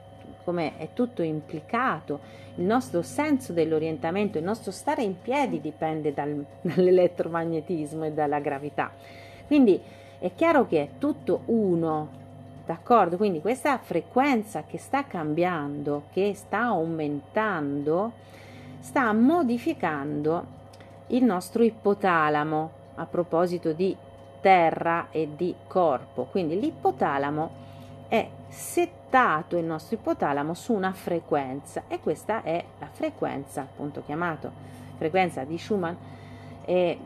come 0.44 0.76
è 0.79 0.88
tutto 0.92 1.22
implicato, 1.22 2.20
il 2.57 2.64
nostro 2.64 3.03
senso 3.03 3.53
dell'orientamento, 3.53 4.38
il 4.38 4.44
nostro 4.44 4.70
stare 4.70 5.03
in 5.03 5.20
piedi 5.20 5.61
dipende 5.61 6.12
dal, 6.12 6.44
dall'elettromagnetismo 6.61 8.05
e 8.05 8.12
dalla 8.12 8.40
gravità. 8.40 8.90
Quindi 9.46 9.81
è 10.18 10.33
chiaro 10.35 10.66
che 10.66 10.83
è 10.83 10.88
tutto 10.98 11.42
uno, 11.46 12.09
d'accordo? 12.66 13.16
Quindi 13.16 13.40
questa 13.40 13.79
frequenza 13.79 14.64
che 14.66 14.79
sta 14.79 15.05
cambiando, 15.05 16.05
che 16.12 16.35
sta 16.35 16.64
aumentando, 16.64 18.12
sta 18.81 19.12
modificando 19.12 20.59
il 21.09 21.24
nostro 21.24 21.62
ipotalamo 21.62 22.70
a 22.96 23.07
proposito 23.07 23.72
di 23.72 23.96
terra 24.40 25.09
e 25.11 25.29
di 25.37 25.55
corpo. 25.66 26.24
Quindi 26.24 26.59
l'ipotalamo 26.61 27.50
è 28.09 28.29
settato 29.11 29.57
il 29.57 29.64
nostro 29.64 29.96
ipotalamo 29.96 30.55
su 30.55 30.73
una 30.73 30.92
frequenza 30.92 31.83
e 31.88 31.99
questa 31.99 32.44
è 32.44 32.64
la 32.79 32.87
frequenza 32.87 33.62
appunto 33.62 34.05
chiamata 34.05 34.51
frequenza 34.96 35.42
di 35.42 35.59
Schumann 35.59 35.94
e 36.64 36.99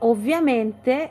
ovviamente 0.00 1.10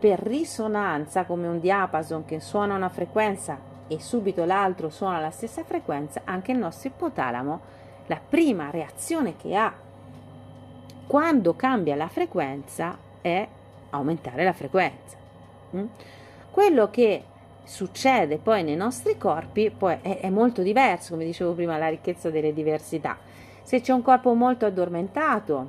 per 0.00 0.18
risonanza 0.18 1.24
come 1.24 1.46
un 1.46 1.60
diapason 1.60 2.24
che 2.24 2.40
suona 2.40 2.74
una 2.74 2.88
frequenza 2.88 3.58
e 3.86 4.00
subito 4.00 4.44
l'altro 4.44 4.90
suona 4.90 5.20
la 5.20 5.30
stessa 5.30 5.62
frequenza 5.62 6.22
anche 6.24 6.50
il 6.50 6.58
nostro 6.58 6.88
ipotalamo 6.88 7.60
la 8.06 8.20
prima 8.28 8.70
reazione 8.70 9.36
che 9.36 9.54
ha 9.54 9.72
quando 11.06 11.54
cambia 11.54 11.94
la 11.94 12.08
frequenza 12.08 12.98
è 13.20 13.46
aumentare 13.90 14.42
la 14.42 14.52
frequenza 14.52 15.16
mm? 15.76 15.84
quello 16.50 16.90
che 16.90 17.22
succede 17.68 18.38
poi 18.38 18.62
nei 18.62 18.76
nostri 18.76 19.18
corpi 19.18 19.70
poi 19.70 19.98
è, 20.00 20.20
è, 20.20 20.30
molto 20.30 20.62
diverso, 20.62 21.12
come 21.12 21.26
dicevo 21.26 21.52
prima, 21.52 21.76
la 21.76 21.88
ricchezza 21.88 22.30
delle 22.30 22.54
diversità. 22.54 23.18
Se 23.62 23.82
c'è 23.82 23.92
un 23.92 24.00
corpo 24.00 24.32
molto 24.32 24.64
addormentato, 24.64 25.68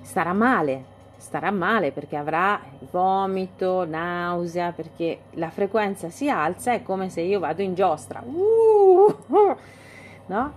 starà 0.00 0.32
male, 0.32 0.84
starà 1.18 1.50
male 1.50 1.92
perché 1.92 2.16
avrà 2.16 2.58
vomito, 2.90 3.84
nausea, 3.84 4.72
perché 4.72 5.24
la 5.32 5.50
frequenza 5.50 6.08
si 6.08 6.30
alza, 6.30 6.72
è 6.72 6.82
come 6.82 7.10
se 7.10 7.20
io 7.20 7.38
vado 7.38 7.60
in 7.60 7.74
giostra. 7.74 8.22
Uh, 8.24 9.14
no? 10.26 10.52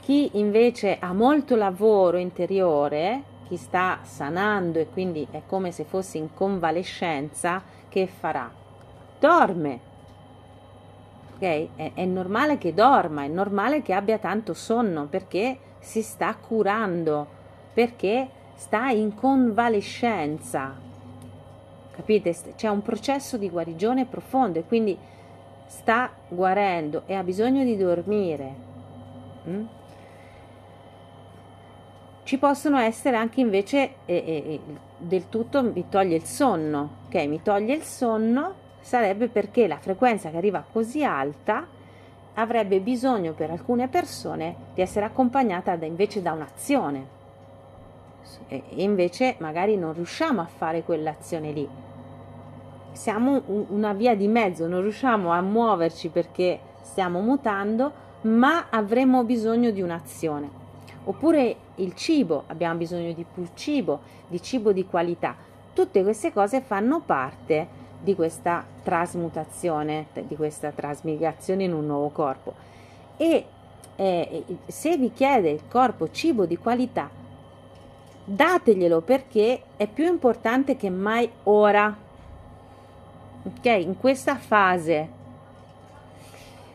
Chi 0.00 0.30
invece 0.34 0.98
ha 1.00 1.12
molto 1.12 1.56
lavoro 1.56 2.18
interiore, 2.18 3.22
chi 3.48 3.56
sta 3.56 3.98
sanando 4.02 4.78
e 4.78 4.86
quindi 4.88 5.26
è 5.32 5.42
come 5.44 5.72
se 5.72 5.82
fosse 5.82 6.18
in 6.18 6.32
convalescenza, 6.32 7.62
che 7.88 8.06
farà? 8.06 8.61
Dorme. 9.22 9.78
Ok? 11.36 11.68
È, 11.76 11.92
è 11.94 12.04
normale 12.04 12.58
che 12.58 12.74
dorma, 12.74 13.22
è 13.22 13.28
normale 13.28 13.80
che 13.80 13.92
abbia 13.92 14.18
tanto 14.18 14.52
sonno 14.52 15.06
perché 15.06 15.58
si 15.78 16.02
sta 16.02 16.34
curando, 16.34 17.26
perché 17.72 18.28
sta 18.56 18.88
in 18.88 19.14
convalescenza. 19.14 20.74
Capite? 21.92 22.34
C'è 22.56 22.68
un 22.68 22.82
processo 22.82 23.36
di 23.36 23.48
guarigione 23.48 24.06
profondo 24.06 24.58
e 24.58 24.64
quindi 24.64 24.98
sta 25.66 26.10
guarendo 26.28 27.02
e 27.06 27.14
ha 27.14 27.22
bisogno 27.22 27.62
di 27.62 27.76
dormire. 27.76 28.54
Mm? 29.48 29.64
Ci 32.24 32.38
possono 32.38 32.78
essere 32.78 33.16
anche 33.16 33.40
invece 33.40 33.94
eh, 34.06 34.14
eh, 34.14 34.60
del 34.98 35.28
tutto 35.28 35.62
mi 35.62 35.88
toglie 35.88 36.16
il 36.16 36.24
sonno, 36.24 36.88
ok? 37.06 37.14
Mi 37.26 37.42
toglie 37.42 37.74
il 37.74 37.82
sonno 37.82 38.61
sarebbe 38.82 39.28
perché 39.28 39.66
la 39.66 39.78
frequenza 39.78 40.28
che 40.28 40.36
arriva 40.36 40.62
così 40.70 41.02
alta 41.02 41.66
avrebbe 42.34 42.80
bisogno 42.80 43.32
per 43.32 43.50
alcune 43.50 43.88
persone 43.88 44.54
di 44.74 44.82
essere 44.82 45.06
accompagnata 45.06 45.76
da, 45.76 45.86
invece 45.86 46.20
da 46.20 46.32
un'azione. 46.32 47.20
E 48.48 48.62
invece 48.76 49.36
magari 49.38 49.76
non 49.76 49.94
riusciamo 49.94 50.40
a 50.40 50.46
fare 50.46 50.82
quell'azione 50.82 51.52
lì. 51.52 51.68
Siamo 52.92 53.42
una 53.46 53.94
via 53.94 54.14
di 54.14 54.28
mezzo 54.28 54.66
non 54.66 54.82
riusciamo 54.82 55.30
a 55.30 55.40
muoverci 55.40 56.10
perché 56.10 56.60
stiamo 56.82 57.20
mutando 57.20 58.10
ma 58.22 58.66
avremo 58.68 59.24
bisogno 59.24 59.70
di 59.70 59.80
un'azione. 59.80 60.60
Oppure 61.04 61.56
il 61.76 61.94
cibo 61.94 62.44
abbiamo 62.48 62.76
bisogno 62.76 63.12
di 63.12 63.24
più 63.24 63.46
cibo 63.54 64.00
di 64.28 64.40
cibo 64.40 64.72
di 64.72 64.86
qualità. 64.86 65.36
Tutte 65.72 66.02
queste 66.02 66.32
cose 66.32 66.60
fanno 66.60 67.00
parte 67.00 67.80
di 68.02 68.14
questa 68.14 68.64
trasmutazione, 68.82 70.06
di 70.26 70.34
questa 70.36 70.70
trasmigrazione 70.70 71.64
in 71.64 71.72
un 71.72 71.86
nuovo 71.86 72.08
corpo. 72.08 72.54
E 73.16 73.44
eh, 73.96 74.44
se 74.66 74.96
vi 74.96 75.12
chiede 75.12 75.50
il 75.50 75.62
corpo 75.68 76.10
cibo 76.10 76.46
di 76.46 76.56
qualità, 76.56 77.08
dateglielo 78.24 79.00
perché 79.00 79.62
è 79.76 79.86
più 79.86 80.06
importante 80.06 80.76
che 80.76 80.90
mai 80.90 81.30
ora. 81.44 81.96
Ok, 83.44 83.64
in 83.64 83.96
questa 83.98 84.36
fase, 84.36 85.08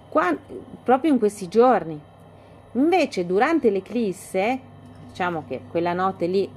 qua, 0.10 0.36
proprio 0.84 1.12
in 1.12 1.20
questi 1.20 1.48
giorni, 1.48 2.00
Invece 2.78 3.26
durante 3.26 3.72
l'eclisse, 3.72 4.60
diciamo 5.08 5.46
che 5.48 5.62
quella 5.72 5.94
notte 5.94 6.28
lì, 6.28 6.48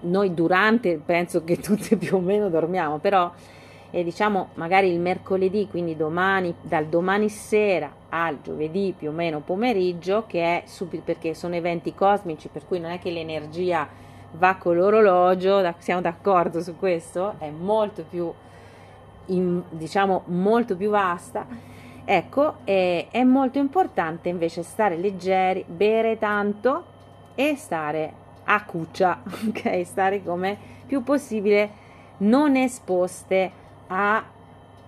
noi 0.00 0.34
durante 0.34 1.00
penso 1.04 1.44
che 1.44 1.58
tutti 1.58 1.96
più 1.96 2.16
o 2.16 2.20
meno 2.20 2.48
dormiamo, 2.48 2.98
però 2.98 3.32
e 3.90 4.04
diciamo 4.04 4.50
magari 4.54 4.92
il 4.92 5.00
mercoledì, 5.00 5.66
quindi 5.68 5.96
domani, 5.96 6.54
dal 6.60 6.86
domani 6.86 7.28
sera 7.28 7.90
al 8.10 8.40
giovedì 8.42 8.94
più 8.96 9.08
o 9.08 9.12
meno 9.12 9.40
pomeriggio, 9.40 10.24
che 10.26 10.42
è 10.42 10.62
subito 10.66 11.04
perché 11.04 11.34
sono 11.34 11.54
eventi 11.54 11.94
cosmici, 11.94 12.48
per 12.48 12.66
cui 12.66 12.80
non 12.80 12.90
è 12.90 12.98
che 12.98 13.10
l'energia 13.10 13.88
va 14.32 14.56
con 14.56 14.76
l'orologio, 14.76 15.74
siamo 15.78 16.02
d'accordo 16.02 16.60
su 16.60 16.76
questo, 16.76 17.34
è 17.38 17.50
molto 17.50 18.04
più, 18.08 18.30
in, 19.26 19.62
diciamo, 19.70 20.22
molto 20.26 20.76
più 20.76 20.90
vasta. 20.90 21.46
Ecco, 22.04 22.56
è, 22.64 23.08
è 23.10 23.22
molto 23.22 23.58
importante 23.58 24.28
invece 24.28 24.62
stare 24.62 24.96
leggeri, 24.96 25.64
bere 25.66 26.18
tanto 26.18 26.84
e 27.34 27.54
stare 27.56 28.17
a 28.50 28.64
cuccia, 28.64 29.22
ok? 29.48 29.84
Stare 29.84 30.22
come 30.22 30.56
più 30.86 31.02
possibile 31.02 31.86
non 32.18 32.56
esposte 32.56 33.50
alle 33.88 34.22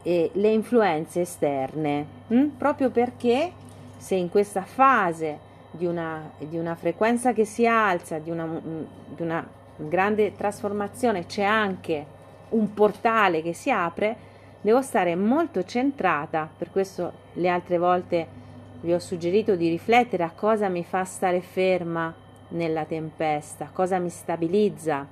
eh, 0.02 0.30
influenze 0.34 1.22
esterne, 1.22 2.06
hm? 2.28 2.46
proprio 2.56 2.90
perché 2.90 3.52
se 3.96 4.14
in 4.14 4.30
questa 4.30 4.62
fase 4.62 5.48
di 5.70 5.86
una, 5.86 6.30
di 6.38 6.56
una 6.56 6.74
frequenza 6.74 7.32
che 7.32 7.44
si 7.44 7.66
alza, 7.66 8.18
di 8.18 8.30
una, 8.30 8.46
mm, 8.46 8.82
di 9.14 9.22
una 9.22 9.46
grande 9.76 10.34
trasformazione, 10.34 11.26
c'è 11.26 11.44
anche 11.44 12.18
un 12.50 12.72
portale 12.74 13.42
che 13.42 13.52
si 13.52 13.70
apre, 13.70 14.28
devo 14.60 14.82
stare 14.82 15.14
molto 15.14 15.62
centrata, 15.64 16.48
per 16.56 16.70
questo 16.70 17.12
le 17.34 17.48
altre 17.48 17.78
volte 17.78 18.38
vi 18.80 18.92
ho 18.92 18.98
suggerito 18.98 19.56
di 19.56 19.68
riflettere 19.68 20.22
a 20.22 20.32
cosa 20.34 20.68
mi 20.68 20.82
fa 20.82 21.04
stare 21.04 21.40
ferma 21.40 22.12
nella 22.50 22.84
tempesta, 22.84 23.70
cosa 23.72 23.98
mi 23.98 24.10
stabilizza, 24.10 25.06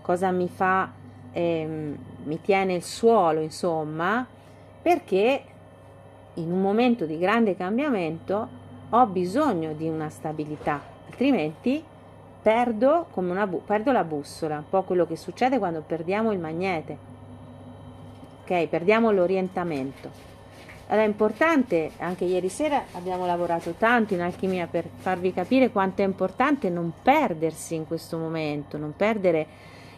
cosa 0.00 0.30
mi 0.30 0.48
fa 0.48 0.90
ehm, 1.32 1.96
mi 2.24 2.40
tiene 2.40 2.74
il 2.74 2.82
suolo, 2.82 3.40
insomma, 3.40 4.26
perché 4.82 5.42
in 6.34 6.52
un 6.52 6.60
momento 6.60 7.04
di 7.04 7.18
grande 7.18 7.56
cambiamento 7.56 8.48
ho 8.90 9.06
bisogno 9.06 9.72
di 9.72 9.88
una 9.88 10.08
stabilità, 10.08 10.80
altrimenti 11.06 11.82
perdo, 12.40 13.06
bu- 13.12 13.62
perdo 13.64 13.92
la 13.92 14.04
bussola, 14.04 14.58
un 14.58 14.68
po' 14.68 14.82
quello 14.82 15.06
che 15.06 15.16
succede 15.16 15.58
quando 15.58 15.82
perdiamo 15.82 16.32
il 16.32 16.38
magnete, 16.38 16.98
ok? 18.42 18.66
Perdiamo 18.68 19.10
l'orientamento. 19.10 20.27
Allora 20.90 21.04
è 21.04 21.08
importante, 21.08 21.90
anche 21.98 22.24
ieri 22.24 22.48
sera 22.48 22.84
abbiamo 22.92 23.26
lavorato 23.26 23.72
tanto 23.72 24.14
in 24.14 24.22
alchimia 24.22 24.66
per 24.66 24.86
farvi 24.96 25.34
capire 25.34 25.70
quanto 25.70 26.00
è 26.00 26.04
importante 26.06 26.70
non 26.70 26.94
perdersi 27.02 27.74
in 27.74 27.86
questo 27.86 28.16
momento, 28.16 28.78
non 28.78 28.94
perdere 28.96 29.46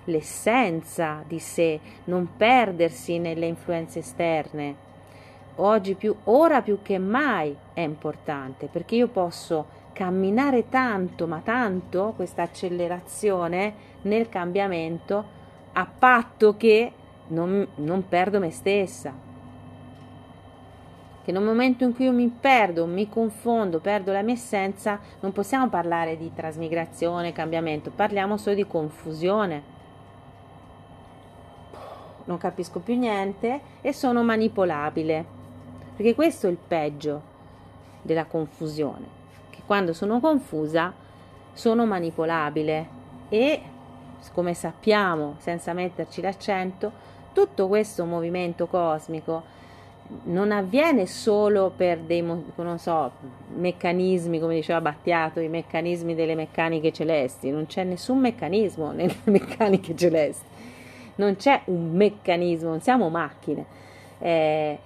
l'essenza 0.04 1.22
di 1.28 1.38
sé, 1.38 1.78
non 2.04 2.30
perdersi 2.36 3.18
nelle 3.18 3.46
influenze 3.46 4.00
esterne. 4.00 4.88
Oggi 5.56 5.94
più, 5.94 6.12
ora 6.24 6.60
più 6.60 6.80
che 6.82 6.98
mai 6.98 7.56
è 7.72 7.82
importante 7.82 8.66
perché 8.66 8.96
io 8.96 9.06
posso 9.06 9.78
camminare 9.92 10.68
tanto, 10.68 11.28
ma 11.28 11.40
tanto 11.44 12.14
questa 12.16 12.42
accelerazione 12.42 13.74
nel 14.02 14.28
cambiamento 14.28 15.24
a 15.72 15.86
patto 15.86 16.56
che 16.56 16.92
non, 17.28 17.64
non 17.76 18.08
perdo 18.08 18.40
me 18.40 18.50
stessa. 18.50 19.29
Che 21.30 21.36
nel 21.36 21.46
momento 21.46 21.84
in 21.84 21.94
cui 21.94 22.06
io 22.06 22.12
mi 22.12 22.26
perdo, 22.26 22.86
mi 22.86 23.08
confondo, 23.08 23.78
perdo 23.78 24.10
la 24.10 24.22
mia 24.22 24.34
essenza, 24.34 24.98
non 25.20 25.30
possiamo 25.30 25.68
parlare 25.68 26.16
di 26.16 26.32
trasmigrazione, 26.34 27.30
cambiamento, 27.30 27.92
parliamo 27.94 28.36
solo 28.36 28.56
di 28.56 28.66
confusione 28.66 29.62
non 32.24 32.36
capisco 32.36 32.80
più 32.80 32.98
niente 32.98 33.60
e 33.80 33.92
sono 33.92 34.24
manipolabile. 34.24 35.24
Perché 35.94 36.16
questo 36.16 36.48
è 36.48 36.50
il 36.50 36.58
peggio 36.58 37.22
della 38.02 38.24
confusione, 38.24 39.06
che 39.50 39.60
quando 39.64 39.92
sono 39.92 40.18
confusa 40.18 40.92
sono 41.52 41.86
manipolabile 41.86 42.88
e 43.28 43.62
come 44.32 44.54
sappiamo, 44.54 45.36
senza 45.38 45.72
metterci 45.74 46.20
l'accento, 46.20 46.90
tutto 47.32 47.68
questo 47.68 48.04
movimento 48.04 48.66
cosmico 48.66 49.58
non 50.24 50.52
avviene 50.52 51.06
solo 51.06 51.72
per 51.74 51.98
dei 51.98 52.24
so, 52.76 53.12
meccanismi, 53.56 54.40
come 54.40 54.54
diceva 54.56 54.80
Battiato, 54.80 55.40
i 55.40 55.48
meccanismi 55.48 56.14
delle 56.14 56.34
meccaniche 56.34 56.92
celesti, 56.92 57.50
non 57.50 57.66
c'è 57.66 57.84
nessun 57.84 58.18
meccanismo 58.18 58.90
nelle 58.92 59.16
meccaniche 59.24 59.94
celesti 59.96 60.50
non 61.20 61.36
c'è 61.36 61.60
un 61.66 61.92
meccanismo, 61.92 62.70
non 62.70 62.80
siamo 62.80 63.10
macchine, 63.10 63.66
eh, 64.18 64.78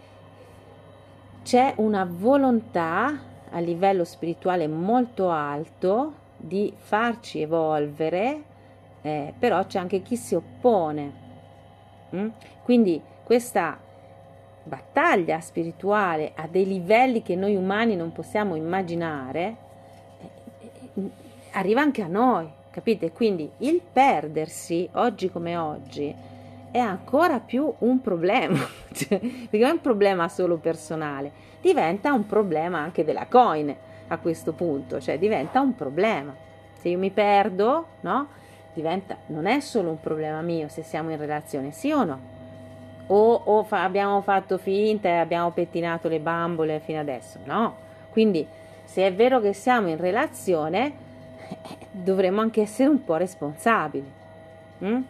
c'è 1.45 1.75
una 1.77 2.07
volontà 2.11 3.21
a 3.51 3.59
livello 3.61 4.05
spirituale 4.05 4.67
molto 4.67 5.31
alto 5.31 6.23
di 6.37 6.75
farci 6.77 7.41
evolvere, 7.41 8.43
eh, 9.03 9.33
però 9.39 9.65
c'è 9.65 9.79
anche 9.79 10.03
chi 10.03 10.17
si 10.17 10.35
oppone. 10.35 11.23
Mm? 12.15 12.29
Quindi 12.65 13.01
questa 13.23 13.79
battaglia 14.65 15.41
spirituale 15.41 16.33
a 16.35 16.49
dei 16.49 16.67
livelli 16.67 17.23
che 17.23 17.37
noi 17.37 17.55
umani 17.55 17.97
non 17.97 18.13
possiamo 18.13 18.57
immaginare 18.57 19.57
eh, 20.95 21.11
arriva 21.53 21.81
anche 21.81 22.03
a 22.03 22.09
noi 22.09 22.51
capite? 22.75 23.13
Quindi 23.13 23.49
il 23.59 23.81
perdersi 23.81 24.89
oggi 24.95 25.31
come 25.31 25.57
oggi 25.57 26.13
è 26.73 26.79
ancora 26.79 27.39
più 27.39 27.73
un 27.79 28.01
problema, 28.01 28.59
cioè, 28.93 29.21
perché 29.21 29.59
non 29.59 29.69
è 29.69 29.71
un 29.71 29.81
problema 29.81 30.29
solo 30.29 30.57
personale, 30.57 31.31
diventa 31.61 32.13
un 32.13 32.27
problema 32.27 32.81
anche 32.81 33.05
della 33.05 33.27
coin 33.27 33.73
a 34.09 34.19
questo 34.19 34.55
punto, 34.55 35.01
cioè 35.01 35.21
diventa 35.21 35.61
un 35.61 35.77
problema. 35.77 36.35
Se 36.81 36.89
io 36.89 36.99
mi 36.99 37.11
perdo, 37.11 37.87
no? 38.01 38.27
Diventa, 38.75 39.19
non 39.27 39.47
è 39.47 39.61
solo 39.61 39.91
un 39.91 40.01
problema 40.01 40.41
mio 40.41 40.67
se 40.67 40.83
siamo 40.83 41.13
in 41.13 41.17
relazione, 41.17 41.71
sì 41.71 41.93
o 41.93 42.03
no? 42.03 42.34
O, 43.09 43.35
o 43.45 43.63
fa, 43.65 43.83
abbiamo 43.83 44.21
fatto 44.23 44.59
finta 44.59 45.09
e 45.09 45.19
abbiamo 45.19 45.51
pettinato 45.51 46.09
le 46.09 46.21
bambole 46.21 46.81
fino 46.81 47.01
adesso, 47.01 47.39
no? 47.45 47.77
Quindi 48.11 48.47
se 48.85 49.07
è 49.07 49.13
vero 49.13 49.41
che 49.41 49.53
siamo 49.53 49.89
in 49.89 49.97
relazione, 49.97 50.93
dovremmo 51.91 52.41
anche 52.41 52.63
essere 52.63 52.89
un 52.89 53.05
po' 53.05 53.17
responsabili. 53.17 54.11
Mm? 54.85 55.01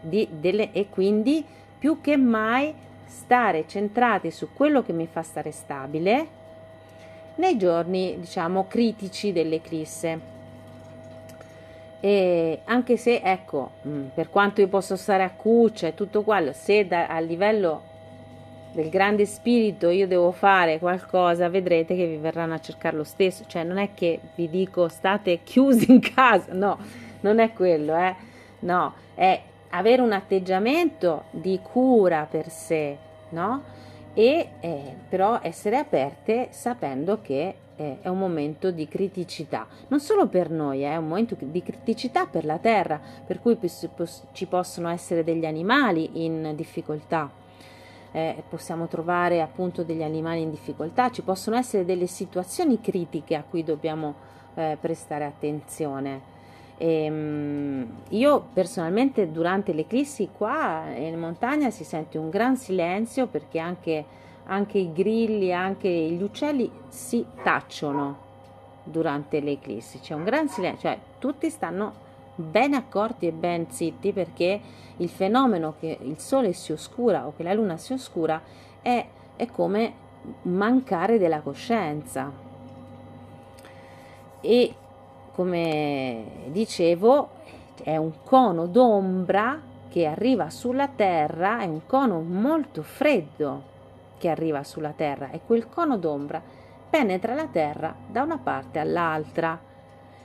Di, 0.00 0.28
delle, 0.30 0.72
e 0.72 0.88
quindi 0.88 1.44
più 1.78 2.00
che 2.00 2.16
mai 2.16 2.74
stare 3.04 3.66
centrati 3.66 4.30
su 4.30 4.48
quello 4.52 4.82
che 4.82 4.92
mi 4.92 5.06
fa 5.06 5.22
stare 5.22 5.50
stabile 5.50 6.40
nei 7.36 7.56
giorni 7.56 8.16
diciamo 8.18 8.66
critici 8.66 9.32
dell'eclisse 9.32 10.31
e 12.04 12.62
anche 12.64 12.96
se 12.96 13.20
ecco 13.22 13.70
mm, 13.86 14.08
per 14.14 14.28
quanto 14.28 14.60
io 14.60 14.66
posso 14.66 14.96
stare 14.96 15.22
a 15.22 15.30
cuccia 15.30 15.86
e 15.86 15.94
tutto 15.94 16.22
quello 16.22 16.52
se 16.52 16.84
da, 16.84 17.06
a 17.06 17.20
livello 17.20 17.90
del 18.72 18.88
grande 18.88 19.24
spirito 19.24 19.88
io 19.90 20.06
devo 20.06 20.32
fare 20.32 20.78
qualcosa, 20.78 21.48
vedrete 21.48 21.94
che 21.94 22.06
vi 22.06 22.16
verranno 22.16 22.54
a 22.54 22.60
cercare 22.60 22.96
lo 22.96 23.04
stesso. 23.04 23.44
Cioè, 23.46 23.64
non 23.64 23.78
è 23.78 23.90
che 23.94 24.18
vi 24.34 24.48
dico 24.48 24.88
state 24.88 25.40
chiusi 25.44 25.92
in 25.92 26.00
casa, 26.00 26.52
no, 26.52 26.78
non 27.20 27.38
è 27.38 27.52
quello, 27.52 27.94
eh. 27.94 28.14
No, 28.60 28.94
è 29.14 29.40
avere 29.70 30.02
un 30.02 30.12
atteggiamento 30.12 31.24
di 31.30 31.60
cura 31.62 32.26
per 32.30 32.48
sé, 32.48 32.96
no? 33.30 33.62
E 34.14 34.48
eh, 34.60 34.96
però 35.08 35.40
essere 35.42 35.78
aperte 35.78 36.48
sapendo 36.50 37.20
che 37.22 37.54
eh, 37.76 37.98
è 38.02 38.08
un 38.08 38.18
momento 38.18 38.70
di 38.70 38.86
criticità, 38.86 39.66
non 39.88 40.00
solo 40.00 40.26
per 40.26 40.50
noi, 40.50 40.84
eh, 40.84 40.90
è 40.90 40.96
un 40.96 41.08
momento 41.08 41.36
di 41.38 41.62
criticità 41.62 42.26
per 42.26 42.44
la 42.44 42.58
terra, 42.58 43.00
per 43.26 43.40
cui 43.40 43.58
ci 44.32 44.46
possono 44.46 44.88
essere 44.90 45.24
degli 45.24 45.46
animali 45.46 46.24
in 46.24 46.52
difficoltà 46.54 47.40
eh, 48.12 48.42
possiamo 48.48 48.86
trovare 48.86 49.40
appunto 49.40 49.82
degli 49.82 50.02
animali 50.02 50.42
in 50.42 50.50
difficoltà, 50.50 51.10
ci 51.10 51.22
possono 51.22 51.56
essere 51.56 51.84
delle 51.84 52.06
situazioni 52.06 52.80
critiche 52.80 53.34
a 53.34 53.42
cui 53.42 53.64
dobbiamo 53.64 54.14
eh, 54.54 54.76
prestare 54.80 55.24
attenzione. 55.24 56.31
E, 56.78 57.10
um, 57.10 57.86
io 58.08 58.46
personalmente 58.52 59.30
durante 59.30 59.72
l'eclissi 59.72 60.30
qua 60.36 60.84
in 60.94 61.18
montagna 61.18 61.70
si 61.70 61.84
sente 61.84 62.18
un 62.18 62.30
gran 62.30 62.56
silenzio 62.56 63.26
perché 63.26 63.58
anche, 63.58 64.04
anche 64.46 64.78
i 64.78 64.92
grilli, 64.92 65.52
anche 65.52 65.88
gli 65.88 66.22
uccelli 66.22 66.70
si 66.88 67.24
tacciono 67.42 68.30
durante 68.84 69.40
l'eclissi, 69.40 70.00
c'è 70.00 70.14
un 70.14 70.24
gran 70.24 70.48
silenzio, 70.48 70.90
cioè 70.90 70.98
tutti 71.18 71.48
stanno 71.50 72.10
ben 72.34 72.74
accorti 72.74 73.26
e 73.26 73.32
ben 73.32 73.70
zitti 73.70 74.12
perché 74.12 74.60
il 74.96 75.08
fenomeno 75.08 75.74
che 75.78 75.98
il 76.00 76.18
sole 76.18 76.52
si 76.52 76.72
oscura 76.72 77.26
o 77.26 77.34
che 77.36 77.42
la 77.42 77.52
luna 77.52 77.76
si 77.76 77.92
oscura 77.92 78.40
è, 78.80 79.06
è 79.36 79.46
come 79.46 79.94
mancare 80.42 81.18
della 81.18 81.40
coscienza. 81.40 82.50
e 84.40 84.74
come 85.32 86.24
dicevo 86.46 87.40
è 87.82 87.96
un 87.96 88.22
cono 88.22 88.66
d'ombra 88.66 89.60
che 89.88 90.06
arriva 90.06 90.50
sulla 90.50 90.88
terra, 90.88 91.60
è 91.60 91.66
un 91.66 91.86
cono 91.86 92.20
molto 92.20 92.82
freddo 92.82 93.70
che 94.18 94.28
arriva 94.28 94.62
sulla 94.62 94.92
terra 94.92 95.30
e 95.30 95.40
quel 95.44 95.68
cono 95.68 95.98
d'ombra 95.98 96.40
penetra 96.88 97.34
la 97.34 97.46
terra 97.46 97.94
da 98.06 98.22
una 98.22 98.38
parte 98.38 98.78
all'altra. 98.78 99.58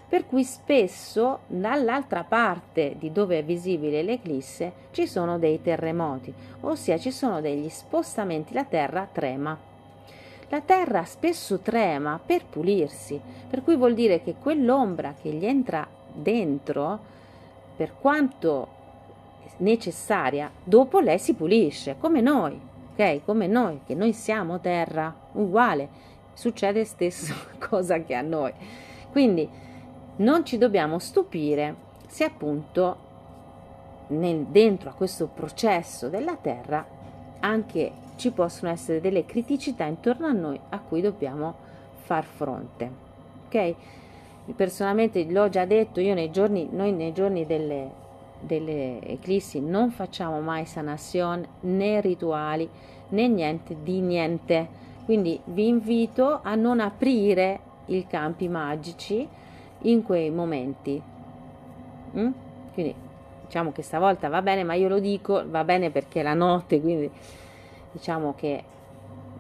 Per 0.10 0.26
cui 0.26 0.44
spesso 0.46 1.40
dall'altra 1.48 2.24
parte 2.24 2.96
di 2.98 3.12
dove 3.12 3.40
è 3.40 3.44
visibile 3.44 4.04
l'eclisse 4.04 4.72
ci 4.92 5.06
sono 5.06 5.38
dei 5.38 5.62
terremoti, 5.62 6.34
ossia 6.62 6.98
ci 6.98 7.12
sono 7.12 7.42
degli 7.42 7.68
spostamenti, 7.68 8.54
la 8.54 8.64
terra 8.64 9.08
trema. 9.12 9.58
La 10.50 10.62
terra 10.62 11.04
spesso 11.04 11.60
trema 11.60 12.20
per 12.24 12.46
pulirsi, 12.46 13.20
per 13.50 13.64
cui 13.64 13.76
vuol 13.76 13.94
dire 13.94 14.22
che 14.22 14.36
quell'ombra 14.42 15.14
che 15.22 15.30
gli 15.32 15.46
entra 15.46 15.86
dentro, 16.14 17.00
per 17.76 17.94
quanto 18.00 18.76
necessaria, 19.58 20.50
dopo 20.64 21.00
lei 21.00 21.20
si 21.20 21.34
pulisce, 21.34 21.98
come 22.00 22.22
noi, 22.22 22.58
ok? 22.94 23.26
Come 23.26 23.48
noi, 23.48 23.82
che 23.86 23.94
noi 23.94 24.14
siamo 24.14 24.62
terra, 24.62 25.14
uguale, 25.34 25.90
succede 26.34 26.86
stessa 26.86 27.34
cosa 27.60 28.02
che 28.04 28.16
a 28.16 28.22
noi. 28.22 28.54
Quindi 29.12 29.50
non 30.18 30.46
ci 30.46 30.58
dobbiamo 30.58 30.98
stupire 30.98 31.76
se 32.08 32.24
appunto 32.24 33.06
nel, 34.08 34.46
dentro 34.46 34.90
a 34.92 34.94
questo 34.94 35.28
processo 35.28 36.08
della 36.08 36.38
terra 36.38 36.86
anche 37.40 37.92
ci 38.18 38.32
possono 38.32 38.72
essere 38.72 39.00
delle 39.00 39.26
criticità 39.26 39.86
intorno 39.86 40.28
a 40.28 40.34
noi 40.34 40.60
a 40.70 40.80
cui 40.80 41.02
dobbiamo 41.02 41.56
far 42.04 42.26
fronte. 42.26 42.92
Ok? 43.46 43.76
Personalmente 44.56 45.26
l'ho 45.26 45.50
già 45.50 45.66
detto, 45.66 46.00
io 46.00 46.14
nei 46.14 46.32
giorni, 46.32 46.68
noi 46.72 46.92
nei 46.92 47.14
giorni 47.14 47.46
delle, 47.46 47.90
delle 48.40 49.02
eclissi 49.02 49.60
non 49.60 49.92
facciamo 49.92 50.40
mai 50.42 50.66
sanazione 50.66 51.48
né 51.62 52.02
rituali 52.02 52.70
né 53.10 53.28
niente 53.28 53.76
di 53.82 54.02
niente. 54.02 54.86
Quindi 55.06 55.40
vi 55.46 55.68
invito 55.68 56.40
a 56.44 56.56
non 56.56 56.80
aprire 56.80 57.60
i 57.88 58.06
campi 58.08 58.48
magici 58.48 59.28
in 59.82 60.04
quei 60.04 60.30
momenti. 60.30 61.02
Mm? 62.16 62.32
Quindi 62.74 62.96
diciamo 63.46 63.72
che 63.72 63.82
stavolta 63.82 64.28
va 64.28 64.42
bene, 64.42 64.64
ma 64.64 64.74
io 64.74 64.88
lo 64.88 65.00
dico, 65.00 65.44
va 65.48 65.64
bene 65.64 65.90
perché 65.90 66.20
è 66.20 66.24
la 66.24 66.34
notte, 66.34 66.82
quindi 66.82 67.10
diciamo 67.92 68.34
che 68.36 68.64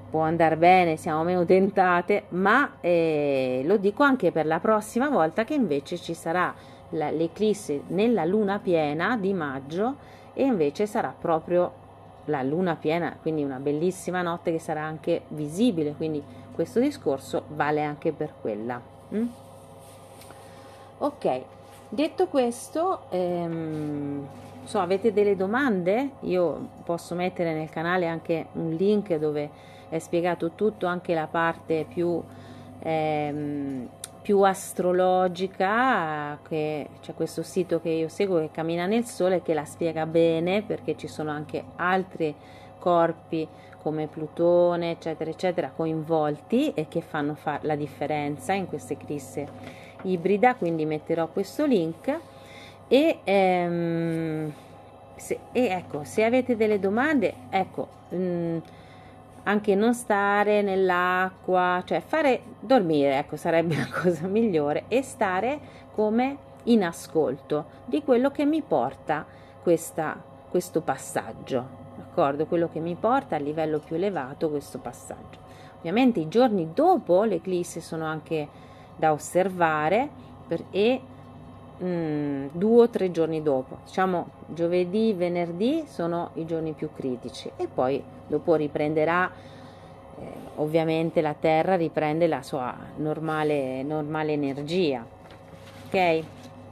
può 0.10 0.22
andare 0.22 0.58
bene, 0.58 0.96
siamo 0.96 1.24
meno 1.24 1.46
tentate, 1.46 2.24
ma 2.30 2.78
eh, 2.80 3.62
lo 3.66 3.78
dico 3.78 4.04
anche 4.04 4.32
per 4.32 4.46
la 4.46 4.60
prossima 4.60 5.10
volta 5.10 5.44
che 5.44 5.54
invece 5.54 5.98
ci 5.98 6.14
sarà 6.14 6.54
la, 6.92 7.12
l'eclisse 7.12 7.84
nella 7.88 8.24
luna 8.24 8.60
piena 8.60 9.18
di 9.18 9.34
maggio 9.34 9.96
e 10.34 10.44
invece 10.44 10.86
sarà 10.86 11.14
proprio 11.18 11.86
la 12.26 12.42
luna 12.44 12.76
piena, 12.76 13.18
quindi 13.22 13.44
una 13.44 13.60
bellissima 13.60 14.22
notte 14.22 14.52
che 14.52 14.60
sarà 14.60 14.84
anche 14.84 15.24
visibile, 15.30 15.94
quindi 15.94 16.24
questo 16.54 16.80
discorso 16.80 17.44
vale 17.50 17.84
anche 17.84 18.12
per 18.12 18.34
quella. 18.40 18.82
Mm? 19.14 19.28
Ok, 21.00 21.42
detto 21.90 22.28
questo, 22.28 23.02
ehm, 23.10 24.28
so, 24.68 24.80
avete 24.80 25.14
delle 25.14 25.36
domande? 25.36 26.12
Io 26.22 26.70
posso 26.84 27.16
mettere 27.16 27.54
nel 27.54 27.70
canale 27.70 28.08
anche 28.08 28.48
un 28.54 28.72
link 28.72 29.16
dove 29.16 29.50
è 29.90 30.00
spiegato 30.00 30.52
tutto, 30.52 30.86
anche 30.86 31.14
la 31.14 31.28
parte 31.28 31.86
più 31.88 32.22
ehm, 32.80 33.90
più 34.28 34.42
astrologica, 34.42 36.38
che 36.46 36.90
c'è 37.00 37.14
questo 37.14 37.44
sito 37.44 37.80
che 37.80 37.88
io 37.88 38.10
seguo 38.10 38.40
che 38.40 38.52
cammina 38.52 38.86
nel 38.86 39.06
sole 39.06 39.42
che 39.42 39.54
la 39.54 39.64
spiega 39.64 40.06
bene 40.06 40.64
perché 40.64 40.98
ci 40.98 41.08
sono 41.08 41.32
anche 41.32 41.64
altri 41.78 42.36
corpi 42.78 43.48
come 43.82 44.08
Plutone, 44.08 44.92
eccetera, 44.92 45.30
eccetera, 45.30 45.72
coinvolti 45.74 46.74
e 46.74 46.90
che 46.90 47.00
fanno 47.00 47.36
fa- 47.36 47.60
la 47.62 47.76
differenza 47.76 48.52
in 48.52 48.68
queste 48.68 48.96
eclisse 48.96 49.48
ibrida, 50.02 50.56
quindi 50.56 50.86
metterò 50.86 51.28
questo 51.30 51.66
link 51.66 52.20
e, 52.88 53.20
ehm, 53.24 54.54
se, 55.16 55.40
e 55.52 55.66
ecco, 55.66 56.04
se 56.04 56.24
avete 56.24 56.56
delle 56.56 56.80
domande, 56.80 57.34
ecco, 57.50 57.88
mh, 58.10 58.18
mm, 58.18 58.58
anche 59.44 59.76
non 59.76 59.94
stare 59.94 60.62
nell'acqua, 60.62 61.82
cioè 61.86 62.02
fare 62.02 62.42
dormire, 62.60 63.18
ecco, 63.18 63.36
sarebbe 63.36 63.76
la 63.78 63.88
cosa 63.88 64.28
migliore 64.28 64.86
e 64.88 65.02
stare 65.02 65.60
come 65.94 66.46
in 66.64 66.84
ascolto 66.84 67.66
di 67.86 68.04
quello 68.04 68.30
che 68.30 68.46
mi 68.46 68.62
porta 68.62 69.26
questa, 69.64 70.22
questo 70.50 70.82
passaggio, 70.82 71.66
d'accordo? 71.98 72.46
Quello 72.46 72.70
che 72.70 72.80
mi 72.80 72.96
porta 72.96 73.36
a 73.36 73.40
livello 73.40 73.80
più 73.80 73.96
elevato 73.96 74.50
questo 74.50 74.80
passaggio. 74.80 75.46
Ovviamente 75.78 76.20
i 76.20 76.28
giorni 76.28 76.72
dopo 76.74 77.24
l'eclisse 77.24 77.80
sono 77.80 78.06
anche 78.06 78.48
da 78.96 79.12
osservare 79.12 80.10
per, 80.48 80.64
e 80.72 81.02
mm, 81.84 82.48
due 82.52 82.82
o 82.84 82.90
tre 82.90 83.12
giorni 83.12 83.42
dopo, 83.42 83.80
diciamo 83.86 84.30
giovedì, 84.48 85.14
venerdì 85.14 85.84
sono 85.88 86.32
i 86.36 86.46
giorni 86.46 86.74
più 86.74 86.90
critici 86.94 87.52
e 87.56 87.68
poi 87.68 88.04
dopo 88.28 88.56
riprenderà 88.56 89.30
eh, 90.20 90.24
ovviamente 90.56 91.22
la 91.22 91.34
terra 91.34 91.76
riprende 91.76 92.28
la 92.28 92.42
sua 92.42 92.76
normale, 92.98 93.84
normale 93.84 94.34
energia. 94.34 95.06
Ok? 95.86 96.24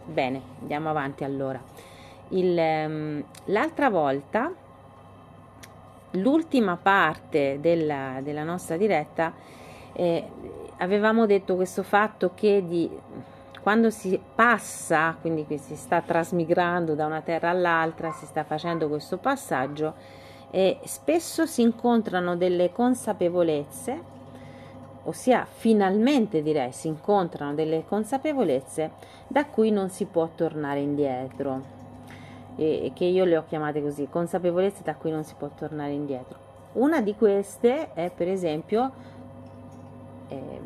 Bene 0.05 0.41
andiamo 0.61 0.89
avanti 0.89 1.23
allora. 1.23 1.61
Il, 2.29 2.57
um, 2.57 3.23
l'altra 3.45 3.89
volta 3.89 4.51
l'ultima 6.11 6.77
parte 6.81 7.59
della, 7.59 8.19
della 8.21 8.43
nostra 8.43 8.77
diretta 8.77 9.33
eh, 9.93 10.27
avevamo 10.77 11.25
detto 11.25 11.55
questo 11.55 11.83
fatto 11.83 12.31
che 12.33 12.63
di 12.65 12.89
quando 13.65 13.89
si 13.89 14.21
passa, 14.35 15.17
quindi 15.19 15.47
si 15.57 15.75
sta 15.75 15.99
trasmigrando 15.99 16.93
da 16.93 17.07
una 17.07 17.21
terra 17.21 17.49
all'altra, 17.49 18.11
si 18.11 18.27
sta 18.27 18.43
facendo 18.43 18.87
questo 18.87 19.17
passaggio 19.17 19.95
e 20.51 20.77
spesso 20.83 21.47
si 21.47 21.63
incontrano 21.63 22.37
delle 22.37 22.71
consapevolezze, 22.71 23.99
ossia 25.05 25.47
finalmente 25.51 26.43
direi 26.43 26.71
si 26.73 26.89
incontrano 26.89 27.55
delle 27.55 27.85
consapevolezze 27.87 28.91
da 29.25 29.47
cui 29.47 29.71
non 29.71 29.89
si 29.89 30.05
può 30.05 30.29
tornare 30.35 30.81
indietro 30.81 31.63
e 32.57 32.91
che 32.93 33.05
io 33.05 33.25
le 33.25 33.35
ho 33.35 33.45
chiamate 33.47 33.81
così, 33.81 34.07
consapevolezze 34.07 34.83
da 34.83 34.93
cui 34.93 35.09
non 35.09 35.23
si 35.23 35.33
può 35.35 35.49
tornare 35.55 35.91
indietro. 35.91 36.37
Una 36.73 37.01
di 37.01 37.15
queste 37.15 37.93
è 37.95 38.11
per 38.15 38.27
esempio 38.27 38.91
eh, 40.27 40.59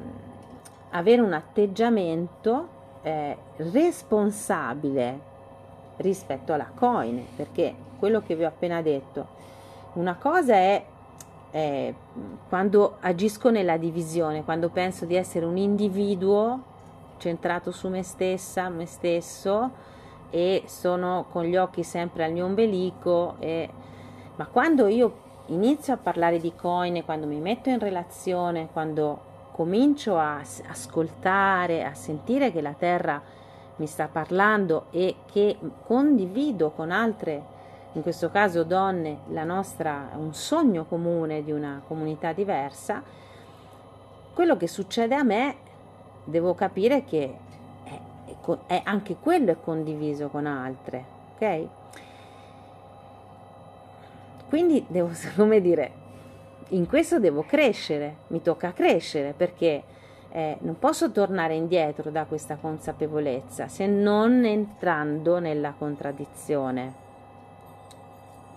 avere 0.90 1.22
un 1.22 1.32
atteggiamento 1.32 2.76
eh, 3.02 3.38
responsabile 3.58 5.20
rispetto 5.98 6.54
alla 6.54 6.72
coin, 6.74 7.26
perché 7.36 7.76
quello 7.98 8.22
che 8.22 8.36
vi 8.36 8.44
ho 8.44 8.48
appena 8.48 8.82
detto, 8.82 9.28
una 9.94 10.16
cosa 10.16 10.54
è 10.54 10.84
eh, 11.52 11.94
quando 12.48 12.98
agisco 13.00 13.50
nella 13.50 13.78
divisione, 13.78 14.44
quando 14.44 14.70
penso 14.70 15.06
di 15.06 15.16
essere 15.16 15.46
un 15.46 15.58
individuo 15.58 16.64
centrato 17.18 17.72
su 17.72 17.90
me 17.90 18.04
stessa, 18.04 18.70
me 18.70 18.86
stesso 18.86 19.72
e 20.30 20.64
sono 20.68 21.26
con 21.32 21.44
gli 21.44 21.58
occhi 21.58 21.84
sempre 21.84 22.24
al 22.24 22.32
mio 22.32 22.46
ombelico, 22.46 23.36
e, 23.40 23.70
ma 24.36 24.46
quando 24.46 24.88
io 24.88 25.28
inizio 25.48 25.94
a 25.94 25.98
parlare 25.98 26.40
di 26.40 26.54
coin, 26.56 27.04
quando 27.04 27.26
mi 27.26 27.40
metto 27.40 27.70
in 27.70 27.80
relazione, 27.80 28.70
quando 28.72 29.28
comincio 29.60 30.18
a 30.18 30.42
ascoltare, 30.70 31.84
a 31.84 31.94
sentire 31.94 32.50
che 32.50 32.62
la 32.62 32.72
terra 32.72 33.22
mi 33.76 33.88
sta 33.88 34.08
parlando 34.08 34.86
e 34.90 35.18
che 35.30 35.58
condivido 35.86 36.70
con 36.70 36.92
altre, 36.92 37.44
in 37.92 38.02
questo 38.02 38.30
caso 38.30 38.64
donne, 38.64 39.18
la 39.32 39.44
nostra, 39.44 40.12
un 40.16 40.34
sogno 40.34 40.86
comune 40.86 41.44
di 41.44 41.52
una 41.52 41.82
comunità 41.86 42.32
diversa, 42.32 43.04
quello 44.34 44.56
che 44.56 44.70
succede 44.70 45.16
a 45.16 45.24
me 45.24 45.56
devo 46.24 46.56
capire 46.56 47.04
che 47.04 47.36
è, 47.84 48.00
è, 48.66 48.82
anche 48.86 49.18
quello 49.22 49.52
è 49.52 49.58
condiviso 49.62 50.30
con 50.30 50.46
altre, 50.46 51.04
ok? 51.36 51.68
Quindi 54.48 54.86
devo, 54.88 55.12
come 55.36 55.60
dire, 55.60 55.99
in 56.70 56.88
questo 56.88 57.20
devo 57.20 57.44
crescere, 57.44 58.18
mi 58.28 58.42
tocca 58.42 58.74
crescere 58.74 59.34
perché 59.36 59.84
eh, 60.32 60.58
non 60.62 60.78
posso 60.78 61.12
tornare 61.12 61.56
indietro 61.56 62.12
da 62.12 62.26
questa 62.26 62.58
consapevolezza 62.58 63.68
se 63.68 63.88
non 63.88 64.46
entrando 64.46 65.40
nella 65.40 65.74
contraddizione. 65.78 67.08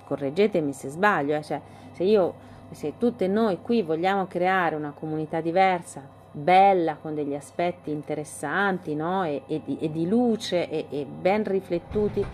Correggetemi 0.05 0.73
se 0.73 0.89
sbaglio, 0.89 1.35
eh, 1.35 1.43
cioè, 1.43 1.61
se 1.93 2.05
io, 2.05 2.35
se 2.71 2.95
tutte 2.99 3.27
noi 3.29 3.61
qui 3.63 3.83
vogliamo 3.83 4.27
creare 4.27 4.75
una 4.75 4.93
comunità 4.95 5.41
diversa, 5.41 6.07
bella, 6.31 6.97
con 7.01 7.15
degli 7.15 7.35
aspetti 7.35 7.91
interessanti, 7.91 8.95
no? 8.95 9.25
e, 9.25 9.43
e, 9.47 9.63
di, 9.65 9.79
e, 9.79 9.91
di, 9.91 10.07
luce 10.07 10.69
e, 10.69 10.87
e 10.91 11.07
ben 11.07 11.45
riflettuti, 11.45 12.25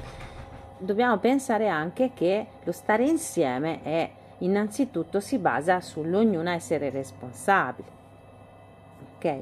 dobbiamo 0.78 1.18
pensare 1.18 1.68
anche 1.68 2.12
che 2.14 2.46
lo 2.64 2.72
stare 2.72 3.04
insieme 3.04 3.82
è 3.82 4.10
innanzitutto 4.38 5.20
si 5.20 5.38
basa 5.38 5.81
sull'ognuno 5.81 6.51
essere 6.51 6.90
responsabile. 6.90 7.88
Ok? 9.16 9.37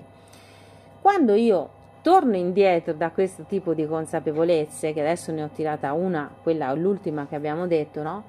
Quando 1.00 1.34
io 1.34 1.70
torno 2.02 2.36
indietro 2.36 2.92
da 2.92 3.10
questo 3.10 3.44
tipo 3.44 3.74
di 3.74 3.86
consapevolezze, 3.86 4.92
che 4.92 5.00
adesso 5.00 5.32
ne 5.32 5.42
ho 5.42 5.48
tirata 5.48 5.92
una, 5.92 6.30
quella 6.42 6.72
l'ultima 6.72 7.26
che 7.26 7.34
abbiamo 7.34 7.66
detto, 7.66 8.02
no? 8.02 8.24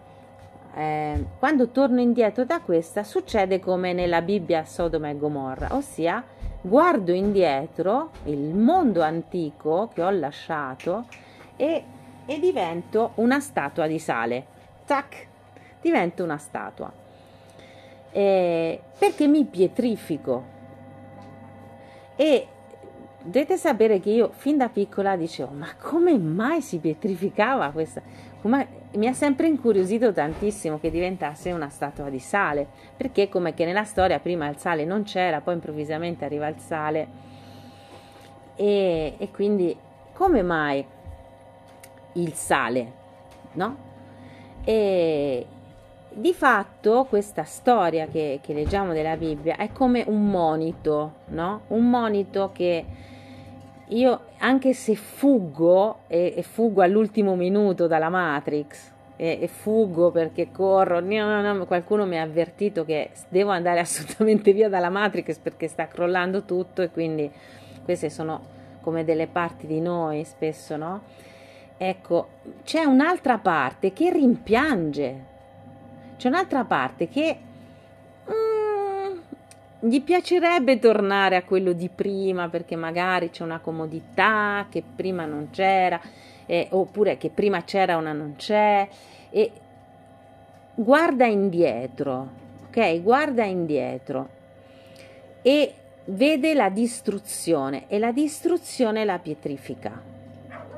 Eh, 0.75 1.25
quando 1.39 1.69
torno 1.69 1.99
indietro 2.01 2.43
da 2.43 2.59
questa 2.59 3.03
succede 3.03 3.59
come 3.59 3.93
nella 3.93 4.21
Bibbia 4.21 4.63
Sodoma 4.65 5.09
e 5.09 5.17
Gomorra, 5.17 5.69
ossia 5.71 6.23
guardo 6.61 7.13
indietro 7.13 8.11
il 8.25 8.53
mondo 8.53 9.01
antico 9.01 9.89
che 9.93 10.03
ho 10.03 10.09
lasciato 10.09 11.05
e, 11.55 11.83
e 12.25 12.39
divento 12.39 13.11
una 13.15 13.39
statua 13.39 13.87
di 13.87 13.99
sale. 13.99 14.45
Tac, 14.85 15.26
divento 15.81 16.23
una 16.23 16.37
statua. 16.37 16.91
Eh, 18.11 18.81
perché 18.97 19.27
mi 19.27 19.45
pietrifico. 19.45 20.55
E 22.15 22.47
dovete 23.21 23.57
sapere 23.57 23.99
che 23.99 24.09
io 24.09 24.31
fin 24.33 24.57
da 24.57 24.69
piccola 24.69 25.15
dicevo, 25.15 25.51
ma 25.51 25.67
come 25.79 26.17
mai 26.17 26.61
si 26.61 26.79
pietrificava 26.79 27.69
questa? 27.71 28.01
Come 28.41 28.85
mi 28.93 29.07
ha 29.07 29.13
sempre 29.13 29.47
incuriosito 29.47 30.13
tantissimo 30.13 30.79
che 30.79 30.89
diventasse 30.89 31.51
una 31.51 31.69
statua 31.69 32.09
di 32.09 32.19
sale, 32.19 32.67
perché 32.95 33.29
come 33.29 33.53
che 33.53 33.65
nella 33.65 33.83
storia 33.83 34.19
prima 34.19 34.47
il 34.47 34.57
sale 34.57 34.85
non 34.85 35.03
c'era, 35.03 35.41
poi 35.41 35.55
improvvisamente 35.55 36.25
arriva 36.25 36.47
il 36.47 36.57
sale 36.57 37.07
e, 38.55 39.15
e 39.17 39.31
quindi 39.31 39.77
come 40.13 40.41
mai 40.41 40.83
il 42.13 42.33
sale, 42.33 42.91
no? 43.53 43.77
E 44.63 45.45
di 46.17 46.33
fatto 46.33 47.05
questa 47.05 47.43
storia 47.43 48.07
che, 48.07 48.39
che 48.41 48.53
leggiamo 48.53 48.91
della 48.91 49.15
Bibbia 49.15 49.55
è 49.55 49.71
come 49.71 50.03
un 50.07 50.29
monito, 50.29 51.17
no? 51.27 51.61
Un 51.67 51.87
monito 51.89 52.49
che 52.53 52.85
io 53.89 54.21
anche 54.39 54.73
se 54.73 54.95
fuggo 54.95 55.99
e, 56.07 56.33
e 56.35 56.41
fuggo 56.41 56.81
all'ultimo 56.81 57.35
minuto 57.35 57.85
dalla 57.85 58.09
Matrix 58.09 58.91
e, 59.15 59.37
e 59.41 59.47
fuggo 59.47 60.09
perché 60.09 60.51
corro, 60.51 60.99
no, 60.99 61.41
no, 61.41 61.53
no, 61.53 61.65
qualcuno 61.65 62.05
mi 62.07 62.17
ha 62.17 62.23
avvertito 62.23 62.83
che 62.83 63.11
devo 63.29 63.51
andare 63.51 63.79
assolutamente 63.81 64.53
via 64.53 64.69
dalla 64.69 64.89
Matrix 64.89 65.37
perché 65.37 65.67
sta 65.67 65.87
crollando 65.87 66.43
tutto 66.43 66.81
e 66.81 66.89
quindi 66.89 67.29
queste 67.83 68.09
sono 68.09 68.55
come 68.81 69.03
delle 69.03 69.27
parti 69.27 69.67
di 69.67 69.81
noi 69.81 70.23
spesso, 70.23 70.77
no? 70.77 71.01
Ecco, 71.77 72.29
c'è 72.63 72.83
un'altra 72.85 73.37
parte 73.37 73.93
che 73.93 74.11
rimpiange, 74.11 75.26
c'è 76.17 76.27
un'altra 76.27 76.65
parte 76.65 77.07
che 77.07 77.39
gli 79.79 80.01
piacerebbe 80.01 80.79
tornare 80.79 81.35
a 81.35 81.43
quello 81.43 81.71
di 81.71 81.89
prima 81.89 82.49
perché 82.49 82.75
magari 82.75 83.29
c'è 83.29 83.43
una 83.43 83.59
comodità 83.59 84.65
che 84.69 84.83
prima 84.95 85.25
non 85.25 85.49
c'era, 85.51 85.99
eh, 86.45 86.67
oppure 86.71 87.17
che 87.17 87.29
prima 87.29 87.63
c'era 87.63 87.95
una 87.95 88.11
non 88.11 88.35
c'è, 88.37 88.87
e 89.29 89.51
guarda 90.73 91.25
indietro, 91.27 92.29
ok? 92.67 93.01
Guarda 93.01 93.43
indietro 93.43 94.29
e 95.43 95.73
vede 96.05 96.53
la 96.55 96.69
distruzione 96.69 97.83
e 97.87 97.99
la 97.99 98.11
distruzione 98.11 99.05
la 99.05 99.19
pietrifica, 99.19 100.01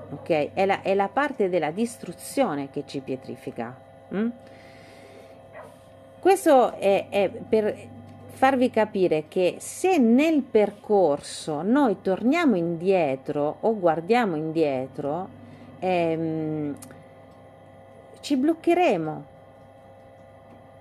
ok? 0.10 0.54
È 0.54 0.66
la, 0.66 0.82
è 0.82 0.94
la 0.94 1.08
parte 1.08 1.48
della 1.48 1.72
distruzione 1.72 2.70
che 2.70 2.84
ci 2.86 3.00
pietrifica. 3.00 3.88
Hm? 4.10 4.30
Questo 6.20 6.74
è, 6.74 7.08
è 7.10 7.30
per 7.30 7.76
farvi 8.32 8.70
capire 8.70 9.26
che 9.30 9.56
se 9.60 9.98
nel 9.98 10.42
percorso 10.42 11.62
noi 11.62 12.02
torniamo 12.02 12.58
indietro 12.58 13.58
o 13.62 13.78
guardiamo 13.78 14.36
indietro, 14.36 15.28
ehm, 15.80 16.76
ci 18.20 18.36
bloccheremo. 18.36 19.24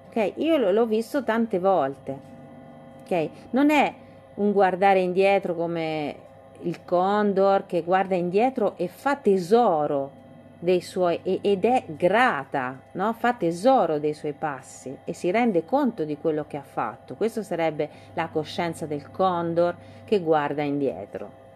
Ok, 0.08 0.32
io 0.36 0.56
l'ho 0.70 0.86
visto 0.86 1.22
tante 1.22 1.60
volte. 1.60 2.18
Ok, 3.04 3.28
non 3.50 3.70
è 3.70 3.94
un 4.34 4.52
guardare 4.52 5.00
indietro 5.00 5.54
come 5.54 6.16
il 6.62 6.84
condor 6.84 7.66
che 7.66 7.82
guarda 7.82 8.16
indietro 8.16 8.74
e 8.76 8.88
fa 8.88 9.14
tesoro 9.14 10.17
dei 10.58 10.80
suoi 10.80 11.20
ed 11.22 11.64
è 11.64 11.84
grata, 11.86 12.80
no? 12.92 13.12
fa 13.12 13.34
tesoro 13.34 13.98
dei 13.98 14.14
suoi 14.14 14.32
passi 14.32 14.96
e 15.04 15.12
si 15.12 15.30
rende 15.30 15.64
conto 15.64 16.04
di 16.04 16.18
quello 16.18 16.46
che 16.46 16.56
ha 16.56 16.62
fatto. 16.62 17.14
Questo 17.14 17.42
sarebbe 17.42 17.88
la 18.14 18.28
coscienza 18.28 18.86
del 18.86 19.10
condor 19.10 19.76
che 20.04 20.20
guarda 20.20 20.62
indietro. 20.62 21.46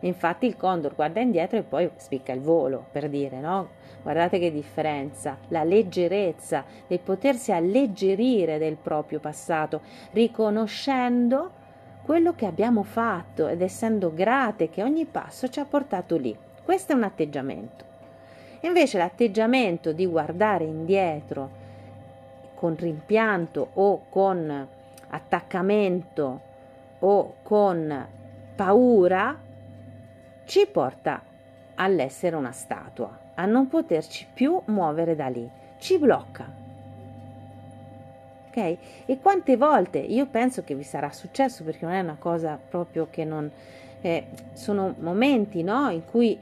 Infatti 0.00 0.46
il 0.46 0.56
condor 0.56 0.94
guarda 0.94 1.20
indietro 1.20 1.58
e 1.58 1.62
poi 1.62 1.90
spicca 1.96 2.32
il 2.32 2.40
volo, 2.40 2.86
per 2.90 3.08
dire, 3.08 3.38
no? 3.38 3.68
Guardate 4.02 4.38
che 4.38 4.50
differenza, 4.50 5.36
la 5.48 5.62
leggerezza 5.62 6.64
del 6.86 7.00
potersi 7.00 7.52
alleggerire 7.52 8.58
del 8.58 8.76
proprio 8.76 9.20
passato, 9.20 9.82
riconoscendo 10.12 11.58
quello 12.02 12.34
che 12.34 12.46
abbiamo 12.46 12.82
fatto 12.82 13.46
ed 13.46 13.60
essendo 13.60 14.12
grate 14.12 14.70
che 14.70 14.82
ogni 14.82 15.04
passo 15.04 15.48
ci 15.48 15.60
ha 15.60 15.66
portato 15.66 16.16
lì. 16.16 16.36
Questo 16.64 16.92
è 16.92 16.96
un 16.96 17.02
atteggiamento. 17.02 17.89
Invece 18.60 18.98
l'atteggiamento 18.98 19.92
di 19.92 20.06
guardare 20.06 20.64
indietro 20.64 21.58
con 22.54 22.76
rimpianto 22.76 23.70
o 23.74 24.02
con 24.10 24.68
attaccamento 25.08 26.40
o 26.98 27.34
con 27.42 28.06
paura 28.54 29.38
ci 30.44 30.66
porta 30.66 31.22
all'essere 31.76 32.36
una 32.36 32.52
statua, 32.52 33.18
a 33.34 33.46
non 33.46 33.68
poterci 33.68 34.26
più 34.32 34.60
muovere 34.66 35.16
da 35.16 35.28
lì, 35.28 35.48
ci 35.78 35.98
blocca. 35.98 36.58
Ok? 38.48 38.76
E 39.06 39.18
quante 39.22 39.56
volte 39.56 39.98
io 39.98 40.26
penso 40.26 40.62
che 40.62 40.74
vi 40.74 40.82
sarà 40.82 41.10
successo 41.12 41.64
perché 41.64 41.86
non 41.86 41.94
è 41.94 42.00
una 42.00 42.16
cosa 42.18 42.58
proprio 42.68 43.06
che 43.08 43.24
non 43.24 43.50
eh, 44.02 44.26
sono 44.52 44.94
momenti, 44.98 45.62
no, 45.62 45.88
in 45.88 46.04
cui 46.04 46.38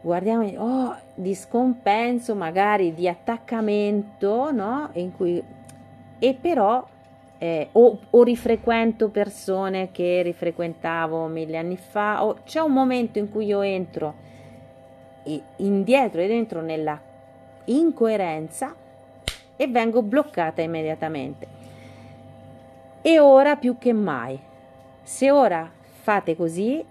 guardiamo 0.00 0.46
oh, 0.56 0.96
di 1.14 1.34
scompenso, 1.34 2.34
magari 2.34 2.94
di 2.94 3.08
attaccamento, 3.08 4.50
no? 4.52 4.90
In 4.94 5.14
cui, 5.14 5.42
e 6.18 6.34
però 6.34 6.86
eh, 7.38 7.68
o, 7.72 7.98
o, 8.10 8.22
rifrequento 8.22 9.08
persone 9.08 9.90
che 9.92 10.22
rifrequentavo 10.22 11.26
mille 11.26 11.58
anni 11.58 11.76
fa, 11.76 12.24
o 12.24 12.38
c'è 12.44 12.60
un 12.60 12.72
momento 12.72 13.18
in 13.18 13.30
cui 13.30 13.46
io 13.46 13.60
entro 13.60 14.24
indietro 15.56 16.20
ed 16.20 16.30
entro 16.30 16.60
nella 16.60 17.00
incoerenza 17.64 18.74
e 19.56 19.66
vengo 19.66 20.02
bloccata 20.02 20.62
immediatamente. 20.62 21.54
E 23.02 23.18
ora 23.18 23.56
più 23.56 23.78
che 23.78 23.92
mai, 23.92 24.38
se 25.02 25.30
ora 25.30 25.70
fate 26.02 26.36
così, 26.36 26.84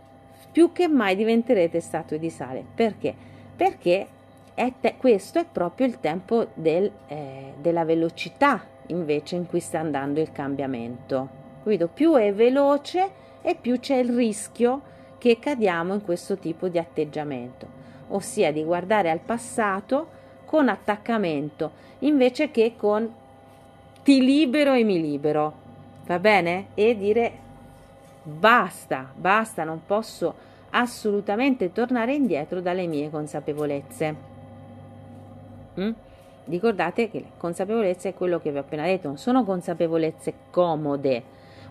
più 0.56 0.72
che 0.72 0.88
mai 0.88 1.18
diventerete 1.18 1.82
statue 1.82 2.18
di 2.18 2.30
sale. 2.30 2.64
Perché? 2.74 3.14
Perché 3.58 4.08
è 4.54 4.72
te- 4.80 4.96
questo 4.96 5.38
è 5.38 5.46
proprio 5.46 5.86
il 5.86 6.00
tempo 6.00 6.48
del, 6.54 6.90
eh, 7.08 7.56
della 7.60 7.84
velocità 7.84 8.64
invece 8.86 9.36
in 9.36 9.48
cui 9.48 9.60
sta 9.60 9.80
andando 9.80 10.22
il 10.22 10.32
cambiamento. 10.32 11.28
Capito? 11.62 11.90
Più 11.90 12.14
è 12.14 12.34
veloce 12.34 13.10
e 13.42 13.56
più 13.56 13.82
c'è 13.82 13.98
il 13.98 14.16
rischio 14.16 14.82
che 15.18 15.40
cadiamo 15.40 15.94
in 15.94 16.02
questo 16.02 16.38
tipo 16.38 16.70
di 16.70 16.78
atteggiamento, 16.78 17.68
ossia 18.08 18.54
di 18.54 18.64
guardare 18.64 19.10
al 19.10 19.20
passato 19.20 20.08
con 20.46 20.70
attaccamento 20.70 21.72
invece 22.00 22.50
che 22.52 22.76
con 22.78 23.14
ti 24.04 24.24
libero 24.24 24.72
e 24.72 24.86
mi 24.86 25.02
libero. 25.02 25.54
Va 26.06 26.18
bene? 26.18 26.68
E 26.76 26.96
dire 26.98 27.44
basta, 28.26 29.12
basta, 29.16 29.64
non 29.64 29.82
posso 29.86 30.34
assolutamente 30.72 31.72
tornare 31.72 32.14
indietro 32.14 32.60
dalle 32.60 32.88
mie 32.88 33.10
consapevolezze. 33.10 34.16
Mm? 35.80 35.92
Ricordate 36.46 37.10
che 37.10 37.20
le 37.20 37.32
consapevolezze 37.38 38.10
è 38.10 38.14
quello 38.14 38.40
che 38.40 38.52
vi 38.52 38.58
ho 38.58 38.62
appena 38.62 38.84
detto, 38.84 39.08
non 39.08 39.18
sono 39.18 39.44
consapevolezze 39.44 40.34
comode 40.52 41.24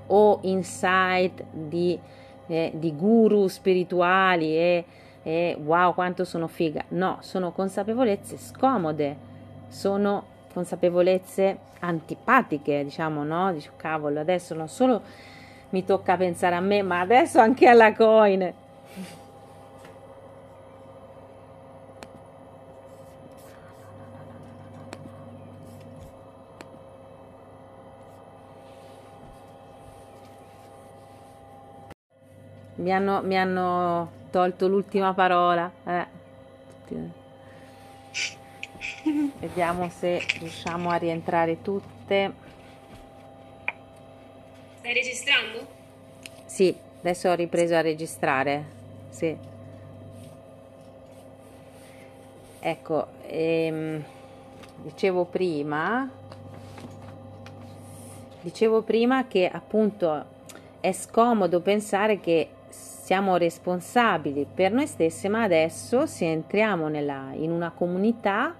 o 0.06 0.38
insight 0.42 1.44
di, 1.50 1.98
eh, 2.46 2.72
di 2.74 2.94
guru 2.96 3.46
spirituali 3.46 4.56
e, 4.56 4.84
e 5.22 5.56
wow 5.62 5.94
quanto 5.94 6.24
sono 6.24 6.48
figa, 6.48 6.84
no, 6.88 7.18
sono 7.20 7.52
consapevolezze 7.52 8.36
scomode, 8.36 9.16
sono 9.68 10.32
consapevolezze 10.52 11.58
antipatiche, 11.80 12.84
diciamo, 12.84 13.24
no? 13.24 13.52
Dico, 13.52 13.72
cavolo, 13.76 14.20
adesso 14.20 14.54
non 14.54 14.68
solo 14.68 15.02
mi 15.74 15.84
tocca 15.84 16.16
pensare 16.16 16.54
a 16.54 16.60
me, 16.60 16.82
ma 16.82 17.00
adesso 17.00 17.40
anche 17.40 17.66
alla 17.66 17.92
coin. 17.94 18.54
Mi 32.76 32.92
hanno, 32.92 33.22
mi 33.22 33.36
hanno 33.36 34.10
tolto 34.30 34.68
l'ultima 34.68 35.12
parola. 35.12 35.68
Eh. 35.84 36.06
Vediamo 39.40 39.88
se 39.88 40.20
riusciamo 40.38 40.90
a 40.90 40.96
rientrare 40.96 41.62
tutte. 41.62 42.43
Stai 44.94 45.02
registrando? 45.02 45.66
Sì, 46.44 46.76
adesso 47.00 47.28
ho 47.28 47.34
ripreso 47.34 47.74
a 47.74 47.80
registrare. 47.80 48.64
Sì. 49.08 49.36
Ecco, 52.60 53.06
ehm, 53.26 54.04
dicevo 54.82 55.24
prima, 55.24 56.08
dicevo 58.40 58.82
prima 58.82 59.26
che 59.26 59.48
appunto 59.48 60.26
è 60.78 60.92
scomodo 60.92 61.58
pensare 61.58 62.20
che 62.20 62.50
siamo 62.68 63.36
responsabili 63.36 64.46
per 64.54 64.70
noi 64.70 64.86
stessi, 64.86 65.28
ma 65.28 65.42
adesso 65.42 66.06
se 66.06 66.30
entriamo 66.30 66.86
nella, 66.86 67.30
in 67.32 67.50
una 67.50 67.72
comunità, 67.72 68.54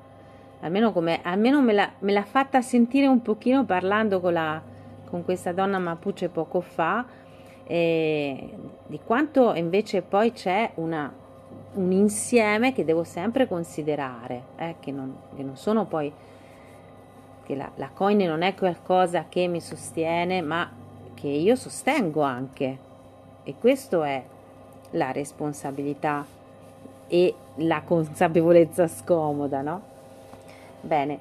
almeno, 0.63 0.91
come, 0.93 1.21
almeno 1.23 1.63
me, 1.63 1.73
la, 1.73 1.93
me, 2.01 2.13
l'ha 2.13 2.25
fatta 2.25 2.61
sentire 2.61 3.07
un 3.07 3.23
pochino 3.23 3.65
parlando 3.65 4.19
con, 4.21 4.33
la, 4.33 4.73
con 5.09 5.25
questa 5.25 5.53
donna 5.53 5.79
Mapuche 5.79 6.29
poco 6.29 6.61
fa, 6.61 7.05
eh, 7.67 8.57
di 8.87 9.01
quanto 9.05 9.55
invece 9.55 10.03
poi 10.03 10.33
c'è 10.33 10.73
una, 10.77 11.13
un 11.75 11.93
insieme 11.93 12.73
che 12.73 12.85
devo 12.85 13.05
sempre 13.05 13.47
considerare, 13.49 14.43
eh, 14.57 14.77
che, 14.81 14.91
non, 14.91 15.17
che, 15.35 15.43
non, 15.43 15.57
sono 15.57 15.85
poi, 15.87 16.13
che 17.43 17.55
la, 17.55 17.71
la 17.77 17.91
coin 17.93 18.19
non 18.19 18.43
è 18.43 18.55
qualcosa 18.55 19.27
che 19.29 19.47
mi 19.49 19.61
sostiene, 19.61 20.41
ma 20.41 20.71
che 21.15 21.29
io 21.29 21.57
sostengo 21.57 22.23
anche. 22.23 22.79
E 23.43 23.55
questo 23.59 24.03
è 24.03 24.23
la 24.91 25.11
responsabilità 25.11 26.25
e 27.07 27.35
la 27.57 27.83
consapevolezza 27.83 28.89
scomoda, 28.89 29.61
no? 29.61 29.83
Bene, 30.81 31.19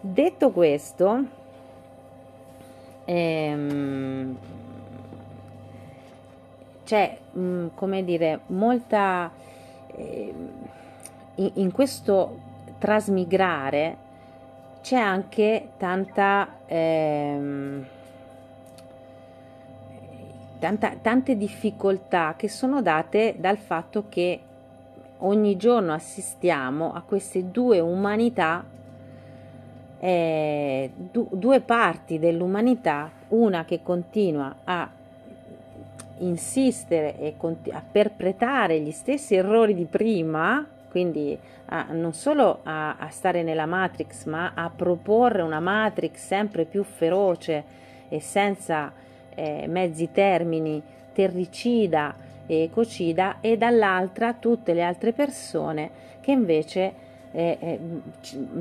detto 0.00 0.50
questo, 0.50 1.24
ehm, 3.06 4.36
c'è, 6.84 7.18
mh, 7.32 7.40
mm, 7.40 7.66
come 7.74 8.04
dire, 8.04 8.40
molta... 8.48 9.30
Eh, 9.94 10.34
in, 11.36 11.50
in, 11.54 11.72
questo 11.72 12.38
trasmigrare 12.78 13.96
c'è 14.82 14.96
anche 14.96 15.70
tanta... 15.78 16.58
Ehm, 16.66 17.86
tanta, 20.58 20.96
tante 21.00 21.36
difficoltà 21.36 22.34
che 22.36 22.48
sono 22.48 22.82
date 22.82 23.36
dal 23.38 23.58
fatto 23.58 24.06
che 24.08 24.40
ogni 25.18 25.56
giorno 25.56 25.92
assistiamo 25.92 26.92
a 26.92 27.02
queste 27.02 27.50
due 27.50 27.80
umanità, 27.80 28.64
eh, 30.06 30.88
du, 30.94 31.26
due 31.32 31.60
parti 31.60 32.20
dell'umanità, 32.20 33.10
una 33.30 33.64
che 33.64 33.80
continua 33.82 34.58
a 34.62 34.88
insistere 36.18 37.18
e 37.18 37.34
a 37.72 37.82
perpetrare 37.90 38.78
gli 38.78 38.92
stessi 38.92 39.34
errori 39.34 39.74
di 39.74 39.84
prima, 39.84 40.64
quindi 40.88 41.36
a, 41.66 41.88
non 41.90 42.12
solo 42.12 42.60
a, 42.62 42.98
a, 42.98 43.08
stare 43.08 43.42
nella 43.42 43.66
matrix, 43.66 44.26
ma 44.26 44.52
a 44.54 44.70
proporre 44.70 45.42
una 45.42 45.58
matrix 45.58 46.24
sempre 46.24 46.66
più 46.66 46.84
feroce 46.84 47.64
e 48.08 48.20
senza 48.20 48.92
eh, 49.34 49.64
mezzi 49.66 50.12
termini 50.12 50.80
terricida 51.12 52.14
e 52.46 52.62
ecocida 52.62 53.38
e 53.40 53.56
dall'altra 53.56 54.34
tutte 54.34 54.72
le 54.72 54.84
altre 54.84 55.12
persone 55.12 55.90
che 56.20 56.30
invece 56.30 57.05
eh, 57.32 57.58
eh, 57.60 57.80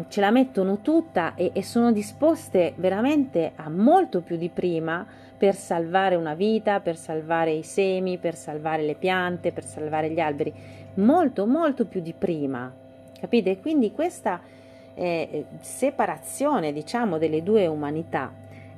ce 0.07 0.19
la 0.19 0.31
mettono 0.31 0.79
tutta 0.79 1.33
e, 1.35 1.51
e 1.53 1.63
sono 1.63 1.91
disposte 1.91 2.73
veramente 2.77 3.51
a 3.55 3.69
molto 3.69 4.21
più 4.21 4.37
di 4.37 4.49
prima 4.49 5.05
per 5.37 5.55
salvare 5.55 6.15
una 6.15 6.33
vita, 6.33 6.79
per 6.79 6.95
salvare 6.95 7.51
i 7.51 7.63
semi, 7.63 8.17
per 8.17 8.35
salvare 8.35 8.83
le 8.83 8.95
piante, 8.95 9.51
per 9.51 9.65
salvare 9.65 10.09
gli 10.09 10.19
alberi, 10.19 10.53
molto 10.95 11.45
molto 11.45 11.85
più 11.85 12.01
di 12.01 12.13
prima, 12.13 12.73
capite? 13.19 13.59
Quindi 13.59 13.91
questa 13.91 14.39
eh, 14.93 15.45
separazione, 15.59 16.71
diciamo, 16.71 17.17
delle 17.17 17.43
due 17.43 17.67
umanità 17.67 18.31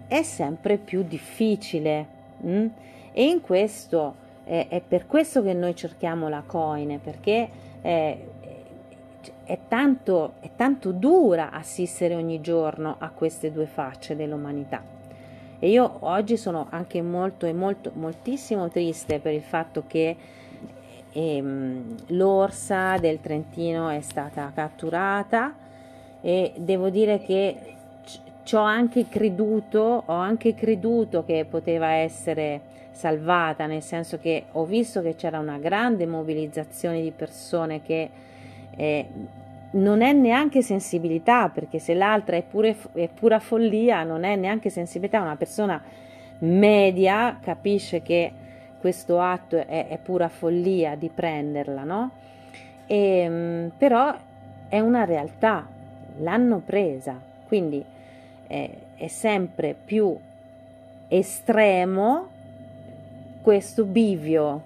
è 0.07 0.23
sempre 0.23 0.77
più 0.77 1.03
difficile 1.03 2.07
mh? 2.37 2.49
Mm? 2.49 2.67
e 3.11 3.25
in 3.25 3.41
questo 3.41 4.15
eh, 4.45 4.67
è 4.69 4.81
per 4.81 5.05
questo 5.05 5.43
che 5.43 5.53
noi 5.53 5.75
cerchiamo 5.75 6.29
la 6.29 6.43
coin 6.45 6.99
perché 7.03 7.49
eh, 7.81 8.27
è, 9.47 9.57
tanto, 9.69 10.33
è 10.41 10.49
tanto 10.57 10.91
dura 10.91 11.51
assistere 11.51 12.15
ogni 12.15 12.41
giorno 12.41 12.97
a 12.99 13.09
queste 13.09 13.49
due 13.49 13.65
facce 13.65 14.15
dell'umanità. 14.15 14.83
E 15.59 15.69
io 15.69 15.89
oggi 16.01 16.35
sono 16.35 16.67
anche 16.69 17.01
molto 17.01 17.45
e 17.45 17.53
molto 17.53 17.91
moltissimo 17.95 18.69
triste 18.69 19.19
per 19.19 19.33
il 19.33 19.41
fatto 19.41 19.85
che 19.87 20.15
ehm, 21.13 21.95
l'orsa 22.07 22.97
del 22.97 23.21
Trentino 23.21 23.87
è 23.87 24.01
stata 24.01 24.51
catturata 24.53 25.55
e 26.19 26.51
devo 26.57 26.89
dire 26.89 27.19
che 27.19 27.75
ci 28.43 28.55
ho 28.55 28.61
anche 28.61 29.07
creduto, 29.07 30.03
ho 30.05 30.13
anche 30.13 30.53
creduto 30.53 31.23
che 31.23 31.45
poteva 31.49 31.89
essere 31.91 32.61
salvata, 32.91 33.65
nel 33.65 33.81
senso 33.81 34.17
che 34.19 34.45
ho 34.51 34.65
visto 34.65 35.01
che 35.01 35.15
c'era 35.15 35.39
una 35.39 35.57
grande 35.57 36.05
mobilizzazione 36.05 37.01
di 37.01 37.11
persone 37.11 37.81
che 37.81 38.09
eh, 38.75 39.07
non 39.71 40.01
è 40.01 40.13
neanche 40.13 40.61
sensibilità, 40.61 41.49
perché 41.49 41.79
se 41.79 41.93
l'altra 41.93 42.35
è, 42.35 42.43
pure, 42.43 42.75
è 42.93 43.07
pura 43.07 43.39
follia, 43.39 44.03
non 44.03 44.23
è 44.23 44.35
neanche 44.35 44.69
sensibilità, 44.69 45.21
una 45.21 45.35
persona 45.35 45.81
media 46.39 47.37
capisce 47.41 48.01
che 48.01 48.31
questo 48.79 49.19
atto 49.19 49.57
è, 49.57 49.87
è 49.87 49.97
pura 49.97 50.29
follia 50.29 50.95
di 50.95 51.09
prenderla, 51.13 51.83
no? 51.83 52.11
E, 52.85 52.95
ehm, 52.97 53.71
però 53.77 54.15
è 54.69 54.79
una 54.79 55.03
realtà, 55.03 55.67
l'hanno 56.19 56.61
presa, 56.65 57.19
quindi 57.47 57.83
è, 58.47 58.69
è 58.95 59.07
sempre 59.07 59.75
più 59.83 60.15
estremo 61.07 62.35
questo 63.41 63.85
bivio, 63.85 64.61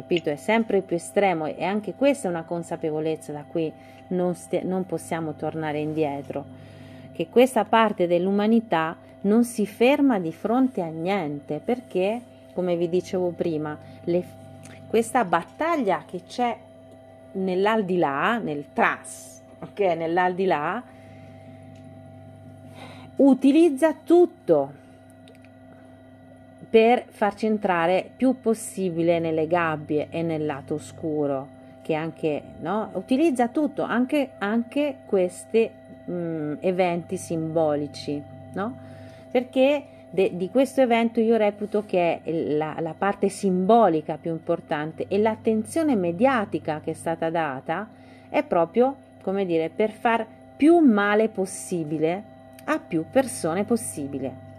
capito? 0.00 0.30
È 0.30 0.36
sempre 0.36 0.80
più 0.80 0.96
estremo 0.96 1.46
e 1.46 1.62
anche 1.62 1.94
questa 1.94 2.26
è 2.26 2.30
una 2.30 2.44
consapevolezza 2.44 3.32
da 3.32 3.44
cui 3.46 3.70
non, 4.08 4.34
st- 4.34 4.62
non 4.62 4.86
possiamo 4.86 5.34
tornare 5.34 5.78
indietro, 5.78 6.44
che 7.12 7.28
questa 7.28 7.64
parte 7.64 8.06
dell'umanità 8.06 8.96
non 9.22 9.44
si 9.44 9.66
ferma 9.66 10.18
di 10.18 10.32
fronte 10.32 10.80
a 10.80 10.88
niente 10.88 11.60
perché, 11.62 12.20
come 12.54 12.76
vi 12.76 12.88
dicevo 12.88 13.28
prima, 13.30 13.76
le, 14.04 14.24
questa 14.88 15.24
battaglia 15.24 16.04
che 16.06 16.22
c'è 16.26 16.56
nell'aldilà, 17.32 18.38
nel 18.38 18.66
tras, 18.72 19.42
ok? 19.60 19.80
Nell'aldilà, 19.80 20.82
utilizza 23.16 23.94
tutto 24.02 24.72
per 26.70 27.04
farci 27.08 27.46
entrare 27.46 28.08
più 28.16 28.40
possibile 28.40 29.18
nelle 29.18 29.48
gabbie 29.48 30.06
e 30.08 30.22
nel 30.22 30.46
lato 30.46 30.74
oscuro 30.74 31.58
che 31.82 31.94
anche 31.94 32.40
no? 32.60 32.90
utilizza 32.94 33.48
tutto 33.48 33.82
anche, 33.82 34.30
anche 34.38 34.98
questi 35.06 35.68
mh, 36.04 36.58
eventi 36.60 37.16
simbolici 37.16 38.22
no? 38.52 38.76
perché 39.30 39.84
de, 40.10 40.36
di 40.36 40.48
questo 40.50 40.80
evento 40.80 41.18
io 41.20 41.36
reputo 41.36 41.84
che 41.84 42.20
la, 42.24 42.76
la 42.78 42.94
parte 42.96 43.28
simbolica 43.28 44.16
più 44.16 44.30
importante 44.30 45.06
e 45.08 45.18
l'attenzione 45.18 45.96
mediatica 45.96 46.80
che 46.80 46.92
è 46.92 46.94
stata 46.94 47.30
data 47.30 47.88
è 48.28 48.44
proprio 48.44 48.94
come 49.22 49.44
dire 49.44 49.70
per 49.70 49.90
far 49.90 50.24
più 50.56 50.78
male 50.78 51.28
possibile 51.28 52.22
a 52.64 52.78
più 52.78 53.04
persone 53.10 53.64
possibile. 53.64 54.49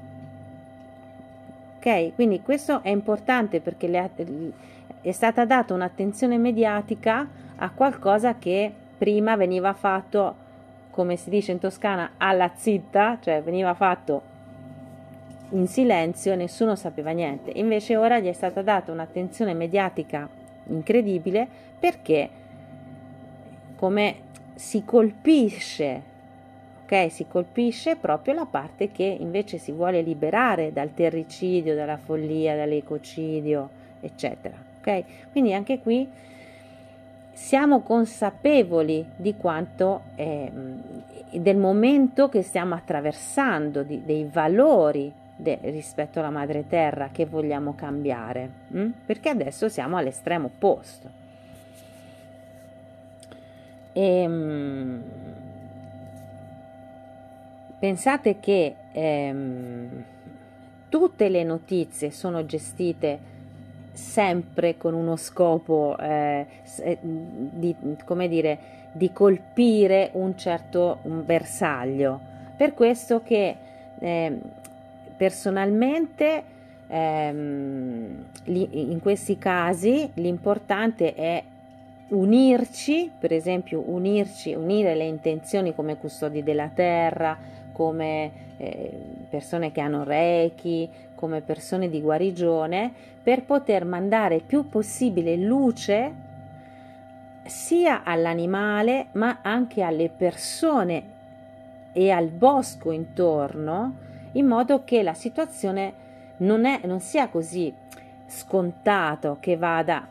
Ok? 1.84 2.14
Quindi 2.14 2.44
questo 2.44 2.84
è 2.84 2.90
importante 2.90 3.60
perché 3.60 3.88
le, 3.88 4.12
è 5.02 5.12
stata 5.12 5.46
data 5.46 5.74
un'attenzione 5.74 6.38
mediatica 6.38 7.28
a 7.56 7.72
qualcosa 7.72 8.38
che 8.38 8.72
prima 9.00 9.36
veniva 9.36 9.74
fatto, 9.74 10.36
come 10.92 11.16
si 11.16 11.32
dice 11.32 11.54
in 11.54 11.58
Toscana, 11.58 12.12
alla 12.18 12.52
zitta, 12.54 13.18
cioè 13.20 13.42
veniva 13.42 13.74
fatto 13.74 14.30
in 15.50 15.68
silenzio 15.68 16.36
nessuno 16.36 16.76
sapeva 16.76 17.10
niente. 17.10 17.52
Invece 17.56 17.98
ora 17.98 18.20
gli 18.20 18.28
è 18.28 18.34
stata 18.34 18.62
data 18.62 18.92
un'attenzione 18.92 19.56
mediatica 19.56 20.30
incredibile 20.68 21.48
perché 21.80 22.30
come 23.76 24.16
si 24.54 24.86
colpisce 24.86 26.10
ok 26.92 27.10
si 27.10 27.26
colpisce 27.28 27.96
proprio 27.96 28.34
la 28.34 28.46
parte 28.46 28.92
che 28.92 29.04
invece 29.04 29.58
si 29.58 29.72
vuole 29.72 30.02
liberare 30.02 30.74
dal 30.74 30.94
terricidio 30.94 31.74
dalla 31.74 31.96
follia 31.96 32.56
dall'ecocidio 32.56 33.70
eccetera 34.02 34.56
ok 34.80 35.04
quindi 35.32 35.54
anche 35.54 35.80
qui 35.80 36.06
siamo 37.32 37.80
consapevoli 37.82 39.06
di 39.16 39.38
quanto 39.38 40.02
eh, 40.16 40.52
del 41.32 41.56
momento 41.56 42.28
che 42.28 42.42
stiamo 42.42 42.76
attraversando 42.76 43.84
di, 43.84 44.04
dei 44.04 44.28
valori 44.30 45.12
de, 45.34 45.60
rispetto 45.62 46.20
alla 46.20 46.30
madre 46.30 46.68
terra 46.68 47.08
che 47.10 47.26
vogliamo 47.26 47.74
cambiare 47.74 48.50
hm? 48.68 48.90
perché 49.06 49.30
adesso 49.30 49.70
siamo 49.70 49.96
all'estremo 49.96 50.48
opposto 50.48 51.20
e, 53.94 54.22
ehm, 54.22 55.04
pensate 57.82 58.40
che 58.40 58.76
ehm, 58.92 60.04
tutte 60.88 61.30
le 61.30 61.44
notizie 61.44 62.12
sono 62.12 62.46
gestite 62.46 63.20
sempre 63.92 64.78
con 64.78 64.94
uno 64.94 65.16
scopo 65.16 65.98
eh, 65.98 66.46
eh, 66.78 66.98
di, 67.02 67.76
come 68.06 68.28
dire, 68.28 68.60
di 68.92 69.12
colpire 69.12 70.12
un 70.14 70.38
certo 70.38 71.00
un 71.04 71.26
bersaglio. 71.26 72.20
Per 72.56 72.76
questo 72.76 73.24
che 73.24 73.56
eh, 73.98 74.40
personalmente 75.18 76.44
ehm, 76.86 78.26
in 78.44 79.00
questi 79.02 79.40
casi 79.40 80.08
l'importante 80.14 81.16
è 81.16 81.44
unirci, 82.10 83.10
per 83.18 83.34
esempio 83.34 83.82
unirci, 83.88 84.54
unire 84.54 84.94
le 84.94 85.06
intenzioni 85.06 85.74
come 85.74 85.98
custodi 85.98 86.44
della 86.44 86.68
terra, 86.68 87.38
come 87.82 88.32
eh, 88.58 88.92
persone 89.28 89.72
che 89.72 89.82
hanno 89.82 90.04
reiki, 90.04 90.88
come 91.16 91.42
persone 91.42 91.90
di 91.90 92.00
guarigione, 92.00 92.94
per 93.24 93.44
poter 93.44 93.86
mandare 93.86 94.40
più 94.40 94.70
possibile 94.70 95.36
luce 95.36 96.30
sia 97.44 98.04
all'animale 98.04 99.08
ma 99.14 99.40
anche 99.42 99.82
alle 99.82 100.10
persone 100.10 101.20
e 101.92 102.12
al 102.12 102.28
bosco 102.28 102.92
intorno, 102.92 103.96
in 104.34 104.46
modo 104.46 104.84
che 104.84 105.02
la 105.02 105.16
situazione 105.16 105.94
non, 106.38 106.66
è, 106.66 106.82
non 106.84 107.00
sia 107.00 107.30
così 107.30 107.74
scontato 108.28 109.38
che 109.40 109.58
vada 109.58 110.08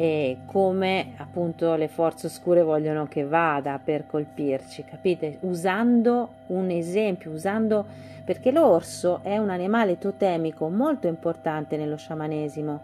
e 0.00 0.38
come 0.46 1.12
appunto 1.18 1.74
le 1.74 1.86
forze 1.86 2.28
oscure 2.28 2.62
vogliono 2.62 3.06
che 3.06 3.22
vada 3.22 3.78
per 3.78 4.06
colpirci, 4.06 4.82
capite? 4.82 5.36
Usando 5.40 6.36
un 6.46 6.70
esempio, 6.70 7.30
usando 7.30 7.84
perché 8.24 8.50
l'orso 8.50 9.20
è 9.22 9.36
un 9.36 9.50
animale 9.50 9.98
totemico 9.98 10.70
molto 10.70 11.06
importante 11.06 11.76
nello 11.76 11.98
sciamanesimo. 11.98 12.80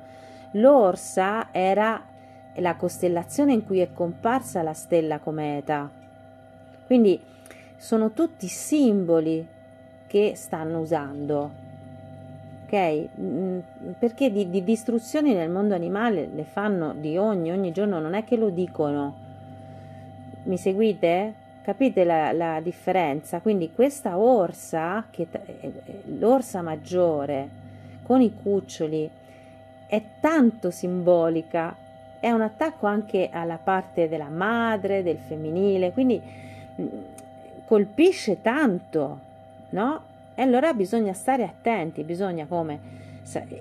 L'orsa 0.50 1.48
era 1.52 2.04
la 2.56 2.76
costellazione 2.76 3.54
in 3.54 3.64
cui 3.64 3.78
è 3.78 3.94
comparsa 3.94 4.60
la 4.60 4.74
stella 4.74 5.18
cometa. 5.18 5.90
Quindi 6.84 7.18
sono 7.78 8.12
tutti 8.12 8.46
simboli 8.46 9.48
che 10.06 10.32
stanno 10.34 10.80
usando 10.80 11.64
ok? 12.66 13.08
Mm, 13.20 13.58
perché 13.98 14.30
di, 14.30 14.50
di, 14.50 14.64
distruzioni 14.64 15.32
nel 15.32 15.48
mondo 15.48 15.74
animale 15.74 16.28
le 16.32 16.44
fanno 16.44 16.92
di 16.92 17.16
ogni, 17.16 17.52
ogni 17.52 17.72
giorno, 17.72 18.00
non 18.00 18.14
è 18.14 18.24
che 18.24 18.36
lo 18.36 18.50
dicono. 18.50 19.24
Mi 20.42 20.58
seguite? 20.58 21.44
Capite 21.62 22.04
la, 22.04 22.32
la 22.32 22.60
differenza? 22.60 23.40
Quindi 23.40 23.72
questa 23.72 24.18
orsa, 24.18 25.06
che, 25.10 25.26
l'orsa 26.18 26.62
maggiore 26.62 27.64
con 28.02 28.20
i 28.20 28.32
cuccioli, 28.34 29.10
è 29.86 30.02
tanto 30.20 30.70
simbolica, 30.70 31.74
è 32.18 32.30
un 32.30 32.40
attacco 32.40 32.86
anche 32.86 33.28
alla 33.32 33.58
parte 33.62 34.08
della 34.08 34.28
madre, 34.28 35.02
del 35.02 35.18
femminile, 35.18 35.92
quindi 35.92 36.20
mm, 36.80 36.86
colpisce 37.66 38.42
tanto, 38.42 39.18
no? 39.70 40.05
E 40.38 40.42
allora 40.42 40.74
bisogna 40.74 41.14
stare 41.14 41.44
attenti, 41.44 42.04
bisogna 42.04 42.44
come 42.44 42.78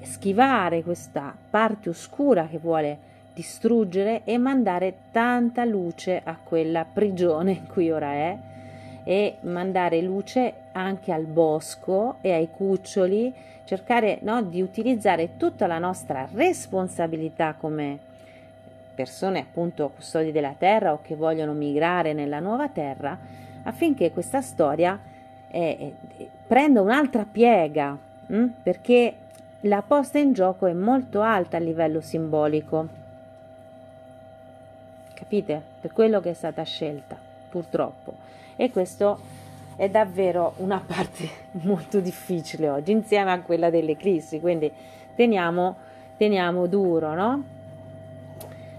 schivare 0.04 0.84
questa 0.84 1.34
parte 1.50 1.88
oscura 1.88 2.48
che 2.48 2.58
vuole 2.60 2.98
distruggere 3.34 4.24
e 4.26 4.38
mandare 4.38 4.96
tanta 5.12 5.64
luce 5.64 6.22
a 6.22 6.38
quella 6.42 6.86
prigione 6.86 7.52
in 7.52 7.68
cui 7.68 7.90
ora 7.90 8.12
è 8.12 8.38
e 9.06 9.38
mandare 9.42 10.02
luce 10.02 10.54
anche 10.74 11.14
al 11.14 11.24
bosco 11.24 12.18
e 12.20 12.34
ai 12.34 12.50
cuccioli, 12.52 13.34
cercare 13.64 14.18
no, 14.24 14.42
di 14.44 14.62
utilizzare 14.62 15.38
tutta 15.38 15.68
la 15.68 15.80
nostra 15.80 16.28
responsabilità 16.34 17.56
come 17.58 18.00
persone 18.94 19.40
appunto 19.40 19.92
custodi 19.96 20.34
della 20.34 20.56
terra 20.58 20.92
o 20.92 21.00
che 21.02 21.16
vogliono 21.16 21.54
migrare 21.54 22.12
nella 22.12 22.40
nuova 22.42 22.68
terra 22.68 23.18
affinché 23.64 24.12
questa 24.12 24.42
storia 24.42 25.00
eh, 25.50 25.94
prenda 26.48 26.82
un'altra 26.82 27.26
piega, 27.30 27.98
mh? 28.28 28.36
Mm? 28.36 28.48
perché 28.64 29.16
la 29.62 29.82
posta 29.82 30.20
in 30.20 30.34
gioco 30.34 30.68
è 30.68 30.74
molto 30.74 31.22
alta 31.22 31.58
a 31.58 31.60
livello 31.60 32.02
simbolico. 32.02 32.88
Capite? 35.14 35.62
Per 35.82 35.92
quello 35.92 36.20
che 36.20 36.32
è 36.32 36.34
stata 36.34 36.62
scelta, 36.64 37.18
purtroppo. 37.50 38.14
E 38.56 38.70
questo 38.70 39.20
è 39.76 39.90
davvero 39.90 40.54
una 40.58 40.82
parte 40.86 41.28
molto 41.64 42.00
difficile 42.00 42.70
oggi, 42.70 42.92
insieme 42.92 43.32
a 43.32 43.42
quella 43.42 43.70
dell'eclissi, 43.70 44.40
quindi 44.40 44.72
teniamo, 45.16 45.76
teniamo 46.18 46.68
duro, 46.68 47.14
no? 47.14 47.44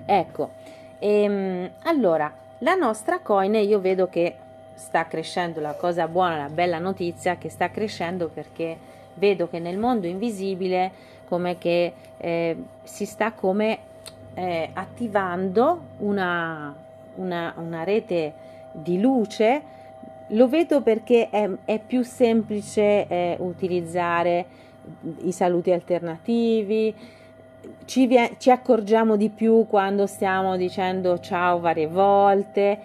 Ecco, 0.05 0.51
ehm, 0.99 1.71
allora, 1.83 2.33
la 2.59 2.75
nostra 2.75 3.19
coin 3.19 3.55
io 3.55 3.81
vedo 3.81 4.09
che 4.09 4.37
sta 4.77 5.07
crescendo 5.07 5.61
la 5.61 5.75
cosa 5.75 6.07
buona, 6.07 6.37
la 6.37 6.49
bella 6.49 6.79
notizia 6.79 7.37
che 7.37 7.49
sta 7.49 7.71
crescendo 7.71 8.29
perché 8.29 8.77
vedo 9.15 9.49
che 9.49 9.59
nel 9.59 9.79
mondo 9.79 10.07
invisibile 10.07 10.93
come 11.27 11.59
che 11.59 11.93
eh, 12.19 12.57
si 12.85 13.05
sta 13.07 13.33
come 13.33 13.79
eh, 14.35 14.71
attivando 14.73 15.81
una, 15.99 16.75
una, 17.17 17.55
una, 17.57 17.85
rete 17.85 18.33
di 18.73 19.01
luce. 19.01 19.75
Lo 20.29 20.49
vedo 20.49 20.83
perché 20.83 21.31
è, 21.31 21.49
è 21.65 21.81
più 21.85 22.03
semplice 22.03 23.07
eh, 23.07 23.37
utilizzare 23.41 24.47
i 25.23 25.33
saluti 25.33 25.73
alternativi. 25.73 26.95
Ci, 27.85 28.09
ci 28.39 28.51
accorgiamo 28.51 29.17
di 29.17 29.31
più 29.31 29.67
quando 29.67 30.07
stiamo 30.07 30.57
dicendo 30.57 31.19
ciao 31.19 31.59
varie 31.59 31.89
volte 31.89 32.79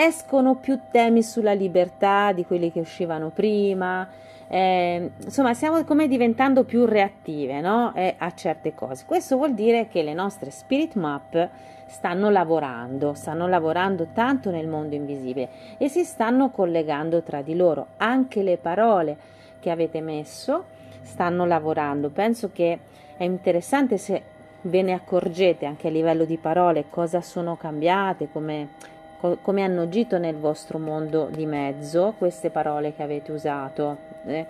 escono 0.00 0.54
più 0.54 0.78
temi 0.92 1.24
sulla 1.24 1.54
libertà 1.54 2.30
di 2.30 2.44
quelli 2.44 2.70
che 2.70 2.78
uscivano 2.78 3.30
prima, 3.30 4.08
eh, 4.46 5.10
insomma 5.24 5.54
stiamo 5.54 5.82
come 5.82 6.06
diventando 6.06 6.62
più 6.62 6.84
reattive 6.84 7.60
no? 7.60 7.92
eh, 7.96 8.14
a 8.16 8.32
certe 8.32 8.74
cose. 8.74 9.02
Questo 9.04 9.36
vuol 9.36 9.54
dire 9.54 9.88
che 9.88 10.04
le 10.04 10.14
nostre 10.14 10.50
spirit 10.50 10.94
map 10.94 11.48
stanno 11.86 12.30
lavorando, 12.30 13.12
stanno 13.14 13.48
lavorando 13.48 14.06
tanto 14.12 14.52
nel 14.52 14.68
mondo 14.68 14.94
invisibile 14.94 15.48
e 15.78 15.88
si 15.88 16.04
stanno 16.04 16.50
collegando 16.50 17.22
tra 17.22 17.42
di 17.42 17.56
loro. 17.56 17.88
Anche 17.96 18.44
le 18.44 18.56
parole 18.56 19.16
che 19.58 19.70
avete 19.70 20.00
messo 20.00 20.66
stanno 21.02 21.44
lavorando. 21.44 22.10
Penso 22.10 22.50
che 22.52 22.78
è 23.16 23.24
interessante 23.24 23.98
se 23.98 24.22
ve 24.60 24.82
ne 24.82 24.92
accorgete 24.92 25.66
anche 25.66 25.88
a 25.88 25.90
livello 25.90 26.24
di 26.24 26.36
parole 26.36 26.84
cosa 26.88 27.20
sono 27.20 27.56
cambiate, 27.56 28.28
come 28.30 28.96
co- 29.18 29.38
come 29.42 29.62
hanno 29.62 29.82
agito 29.82 30.18
nel 30.18 30.36
vostro 30.36 30.78
mondo 30.78 31.28
di 31.30 31.46
mezzo 31.46 32.14
queste 32.18 32.50
parole 32.50 32.94
che 32.94 33.02
avete 33.02 33.32
usato. 33.32 33.96
Eh? 34.26 34.46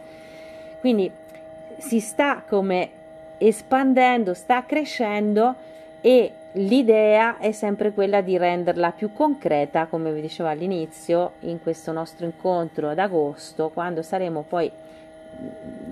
Quindi 0.80 1.10
si 1.76 2.00
sta 2.00 2.42
come 2.46 2.90
espandendo, 3.38 4.34
sta 4.34 4.64
crescendo 4.64 5.54
e 6.00 6.32
l'idea 6.52 7.38
è 7.38 7.52
sempre 7.52 7.92
quella 7.92 8.20
di 8.20 8.36
renderla 8.36 8.92
più 8.92 9.12
concreta, 9.12 9.86
come 9.86 10.12
vi 10.12 10.20
dicevo 10.20 10.48
all'inizio, 10.48 11.32
in 11.40 11.60
questo 11.62 11.92
nostro 11.92 12.26
incontro 12.26 12.88
ad 12.88 12.98
agosto, 12.98 13.70
quando 13.72 14.02
saremo 14.02 14.44
poi 14.46 14.70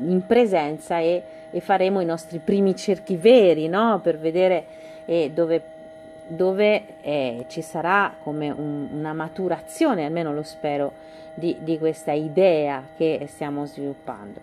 in 0.01 0.23
presenza 0.27 0.99
e, 0.99 1.23
e 1.51 1.61
faremo 1.61 2.01
i 2.01 2.05
nostri 2.05 2.39
primi 2.39 2.75
cerchi 2.75 3.17
veri, 3.17 3.69
no? 3.69 4.01
per 4.03 4.19
vedere 4.19 4.65
eh, 5.05 5.31
dove 5.33 5.63
dove 6.27 7.01
eh, 7.03 7.45
ci 7.49 7.63
sarà 7.63 8.15
come 8.23 8.51
un, 8.51 8.89
una 8.93 9.13
maturazione, 9.13 10.05
almeno 10.05 10.33
lo 10.33 10.43
spero, 10.43 11.05
di, 11.35 11.57
di, 11.61 11.79
questa 11.79 12.13
idea 12.13 12.83
che 12.97 13.27
stiamo 13.29 13.67
sviluppando. 13.67 14.41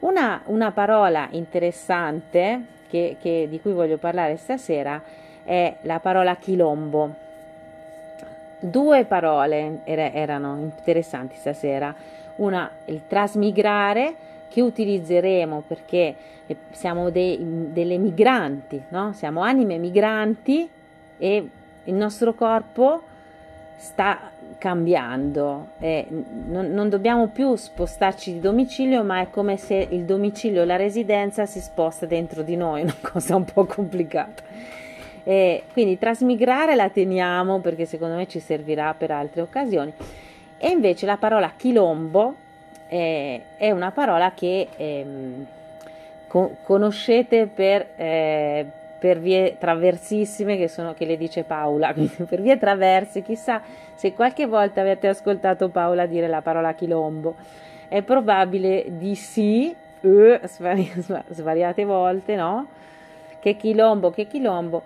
Una, 0.00 0.42
una 0.46 0.70
parola 0.72 1.26
interessante 1.30 2.62
che, 2.88 3.16
che, 3.20 3.46
di 3.48 3.60
cui 3.60 3.72
voglio 3.72 3.96
parlare 3.96 4.36
stasera 4.36 5.02
è 5.42 5.76
la 5.82 5.98
parola 6.00 6.36
chilombo. 6.36 7.26
Due 8.60 9.04
parole 9.04 9.80
era, 9.84 10.12
erano 10.12 10.58
interessanti 10.58 11.36
stasera. 11.36 11.94
Una, 12.36 12.70
il 12.86 13.02
trasmigrare, 13.06 14.14
che 14.48 14.60
utilizzeremo 14.62 15.62
perché 15.66 16.14
siamo 16.70 17.10
dei, 17.10 17.38
delle 17.70 17.98
migranti, 17.98 18.82
no? 18.88 19.12
siamo 19.12 19.42
anime 19.42 19.76
migranti 19.76 20.68
e 21.18 21.48
il 21.84 21.94
nostro 21.94 22.34
corpo 22.34 23.02
sta 23.76 24.30
cambiando. 24.58 25.68
Eh, 25.78 26.06
non, 26.48 26.72
non, 26.72 26.88
dobbiamo 26.88 27.28
più 27.28 27.54
spostarci 27.54 28.32
di 28.32 28.40
domicilio, 28.40 29.02
ma 29.04 29.20
è 29.20 29.30
come 29.30 29.56
se 29.56 29.86
il 29.90 30.04
domicilio, 30.04 30.64
la 30.64 30.76
residenza 30.76 31.46
si 31.46 31.60
sposta 31.60 32.06
dentro 32.06 32.42
di 32.42 32.56
noi, 32.56 32.82
una 32.88 32.96
cosa 33.00 33.36
un 33.36 33.44
po' 33.44 33.64
complicata. 33.64 34.42
Eh, 35.24 35.64
quindi 35.72 35.98
trasmigrare 35.98 36.74
la 36.74 36.88
teniamo 36.88 37.58
perché 37.60 37.84
secondo 37.84 38.14
me 38.16 38.26
ci 38.26 38.40
servirà 38.40 38.94
per 38.94 39.10
altre 39.10 39.42
occasioni. 39.42 39.92
E 40.56 40.70
invece 40.70 41.06
la 41.06 41.16
parola 41.16 41.52
chilombo 41.56 42.34
eh, 42.88 43.42
è 43.56 43.70
una 43.70 43.90
parola 43.90 44.32
che 44.32 44.68
ehm, 44.76 45.46
co- 46.26 46.56
conoscete 46.64 47.46
per, 47.46 47.90
eh, 47.96 48.66
per 48.98 49.18
vie 49.20 49.56
traversissime 49.58 50.56
che, 50.56 50.68
sono, 50.68 50.94
che 50.94 51.04
le 51.04 51.16
dice 51.16 51.44
Paola, 51.44 51.94
per 52.28 52.40
vie 52.40 52.58
traverse, 52.58 53.22
chissà 53.22 53.62
se 53.94 54.12
qualche 54.12 54.46
volta 54.46 54.80
avete 54.80 55.08
ascoltato 55.08 55.68
Paola 55.68 56.06
dire 56.06 56.28
la 56.28 56.40
parola 56.40 56.74
chilombo, 56.74 57.34
è 57.88 58.02
probabile 58.02 58.84
di 58.88 59.14
sì, 59.14 59.74
eh, 60.00 60.40
svari- 60.44 60.92
svariate 61.30 61.84
volte, 61.84 62.36
no? 62.36 62.66
Che 63.40 63.56
chilombo, 63.56 64.10
che 64.10 64.26
chilombo. 64.26 64.82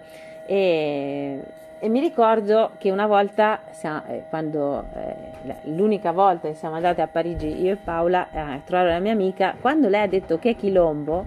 E, 0.46 1.40
e 1.78 1.88
mi 1.88 2.00
ricordo 2.00 2.72
che 2.78 2.90
una 2.90 3.06
volta, 3.06 3.60
eh, 4.06 4.22
quando 4.28 4.84
eh, 4.94 5.54
l'unica 5.64 6.12
volta 6.12 6.48
che 6.48 6.54
siamo 6.54 6.76
andate 6.76 7.02
a 7.02 7.08
Parigi, 7.08 7.60
io 7.60 7.72
e 7.72 7.76
Paola 7.76 8.28
a 8.32 8.60
trovare 8.64 8.90
la 8.90 8.98
mia 9.00 9.12
amica, 9.12 9.56
quando 9.60 9.88
lei 9.88 10.02
ha 10.02 10.06
detto 10.06 10.38
che 10.38 10.54
chilombo, 10.54 11.24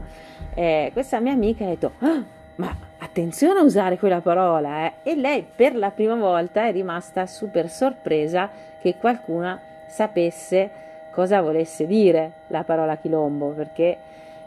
eh, 0.53 0.91
questa 0.93 1.19
mia 1.19 1.33
amica 1.33 1.65
ha 1.65 1.67
detto: 1.67 1.91
ah, 1.99 2.23
Ma 2.55 2.73
attenzione 2.99 3.59
a 3.59 3.63
usare 3.63 3.97
quella 3.97 4.21
parola! 4.21 4.85
Eh. 4.85 4.93
E 5.03 5.15
lei 5.15 5.45
per 5.55 5.75
la 5.75 5.91
prima 5.91 6.15
volta 6.15 6.67
è 6.67 6.71
rimasta 6.71 7.25
super 7.25 7.69
sorpresa 7.69 8.49
che 8.79 8.95
qualcuno 8.97 9.59
sapesse 9.87 10.69
cosa 11.11 11.41
volesse 11.41 11.85
dire 11.85 12.31
la 12.47 12.63
parola 12.63 12.97
chilombo, 12.97 13.49
perché 13.49 13.97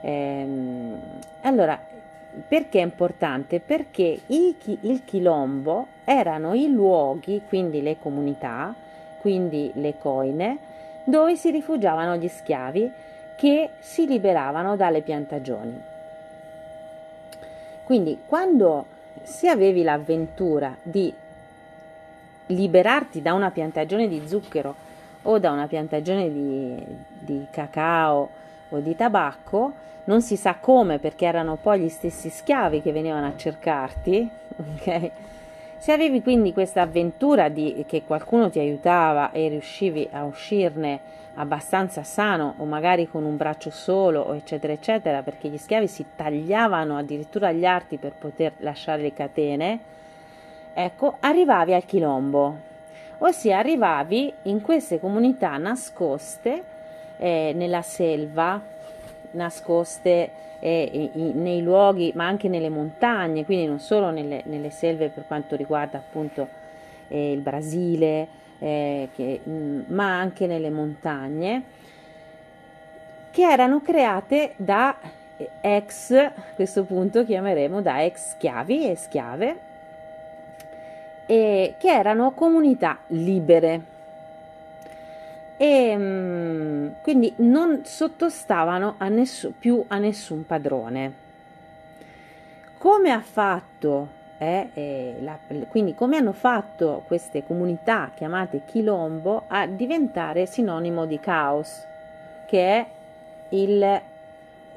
ehm, 0.01 1.01
allora 1.43 1.79
perché 2.47 2.79
è 2.79 2.83
importante? 2.83 3.59
Perché 3.61 4.21
il, 4.27 4.55
il 4.83 5.05
chilombo 5.05 5.87
erano 6.05 6.55
i 6.55 6.71
luoghi, 6.71 7.43
quindi 7.49 7.83
le 7.83 7.99
comunità, 7.99 8.75
quindi 9.21 9.71
le 9.75 9.97
coine, 9.99 10.59
dove 11.05 11.37
si 11.37 11.51
rifugiavano 11.51 12.17
gli 12.17 12.29
schiavi 12.29 12.93
che 13.37 13.71
si 13.81 14.07
liberavano 14.07 14.77
dalle 14.77 15.01
piantagioni. 15.01 15.97
Quindi 17.89 18.19
quando 18.27 18.85
se 19.23 19.49
avevi 19.49 19.83
l'avventura 19.83 20.77
di 20.83 21.11
liberarti 22.49 23.23
da 23.23 23.33
una 23.33 23.51
piantagione 23.51 24.07
di 24.09 24.29
zucchero 24.29 24.75
o 25.23 25.39
da 25.39 25.51
una 25.53 25.67
piantagione 25.67 26.31
di, 26.31 26.85
di 27.19 27.47
cacao 27.51 28.29
o 28.69 28.79
di 28.81 28.95
tabacco, 28.95 29.73
non 30.05 30.21
si 30.21 30.37
sa 30.37 30.57
come 30.57 30.99
perché 30.99 31.25
erano 31.25 31.57
poi 31.57 31.81
gli 31.81 31.89
stessi 31.89 32.29
schiavi 32.29 32.83
che 32.83 32.93
venivano 32.93 33.27
a 33.27 33.35
cercarti, 33.35 34.31
ok? 34.55 35.11
Se 35.79 35.93
avevi 35.93 36.23
quindi 36.23 36.53
questa 36.53 36.83
avventura 36.83 37.49
di 37.49 37.85
che 37.87 38.03
qualcuno 38.05 38.51
ti 38.51 38.59
aiutava 38.59 39.31
e 39.31 39.49
riuscivi 39.49 40.09
a 40.11 40.25
uscirne 40.25 41.01
abbastanza 41.35 42.03
sano 42.03 42.55
o 42.57 42.65
magari 42.65 43.09
con 43.09 43.25
un 43.25 43.37
braccio 43.37 43.71
solo 43.71 44.33
eccetera 44.35 44.73
eccetera 44.73 45.23
perché 45.23 45.49
gli 45.49 45.57
schiavi 45.57 45.87
si 45.87 46.05
tagliavano 46.17 46.99
addirittura 46.99 47.53
gli 47.53 47.65
arti 47.65 47.97
per 47.97 48.13
poter 48.19 48.55
lasciare 48.59 49.03
le 49.03 49.13
catene 49.13 49.79
ecco 50.75 51.17
arrivavi 51.21 51.75
al 51.75 51.85
chilombo 51.85 52.57
ossia 53.19 53.59
arrivavi 53.59 54.33
in 54.43 54.61
queste 54.61 54.99
comunità 54.99 55.57
nascoste 55.59 56.65
eh, 57.19 57.53
nella 57.55 57.83
selva 57.83 58.61
nascoste 59.33 60.31
eh, 60.61 61.11
nei 61.35 61.63
luoghi, 61.63 62.13
ma 62.15 62.27
anche 62.27 62.49
nelle 62.49 62.69
montagne, 62.69 63.45
quindi 63.45 63.67
non 63.67 63.79
solo 63.81 64.11
nelle, 64.11 64.43
nelle 64.47 64.71
selve 64.71 65.09
per 65.09 65.25
quanto 65.27 65.57
riguarda 65.57 65.99
appunto 65.99 66.49
eh, 67.09 67.33
il 67.33 67.41
Brasile, 67.41 68.29
eh, 68.59 69.09
che, 69.15 69.41
mh, 69.43 69.51
mm, 69.51 69.81
ma 69.89 70.19
anche 70.19 70.47
nelle 70.47 70.71
montagne, 70.71 71.63
che 73.31 73.43
erano 73.43 73.81
create 73.81 74.55
da 74.57 74.97
ex, 75.61 76.11
a 76.11 76.33
questo 76.55 76.85
punto 76.85 77.25
chiameremo 77.25 77.81
da 77.81 78.03
ex 78.03 78.33
schiavi 78.33 78.91
e 78.91 78.97
schiave, 78.97 79.61
che 81.27 81.77
erano 81.83 82.33
comunità 82.33 83.01
libere 83.09 83.97
e 85.61 85.97
mm, 85.97 86.89
quindi 87.03 87.35
non 87.39 87.81
sottostavano 87.85 88.95
a 88.97 89.09
nessu, 89.09 89.53
più 89.59 89.85
a 89.89 89.99
nessun 89.99 90.47
padrone. 90.47 91.27
Come 92.79 93.11
ha 93.11 93.21
fatto, 93.21 94.09
eh, 94.39 94.69
eh, 94.73 95.17
la, 95.21 95.37
quindi 95.69 95.97
come 95.97 96.17
hanno 96.17 96.33
fatto 96.33 97.03
queste 97.09 97.45
comunità 97.45 98.13
chiamate 98.15 98.63
Chilombo 98.67 99.45
a 99.49 99.67
diventare 99.67 100.47
sinonimo 100.47 101.07
di 101.07 101.19
caos, 101.19 101.85
che 102.47 102.61
è 102.61 102.87
il, 103.49 104.01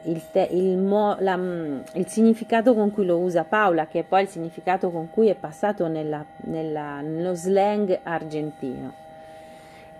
il, 0.05 0.31
te, 0.31 0.47
il, 0.49 0.79
mo, 0.79 1.15
la, 1.19 1.37
mm, 1.37 1.79
il, 1.93 2.07
significato 2.07 2.73
con 2.73 2.91
cui 2.91 3.05
lo 3.05 3.19
usa 3.19 3.43
Paola, 3.43 3.85
che 3.85 3.99
è 3.99 4.03
poi 4.03 4.23
il 4.23 4.29
significato 4.29 4.89
con 4.89 5.11
cui 5.11 5.27
è 5.27 5.35
passato 5.35 5.87
nella, 5.87 6.25
nella, 6.45 7.01
nello 7.01 7.35
slang 7.35 7.99
argentino 8.01 9.00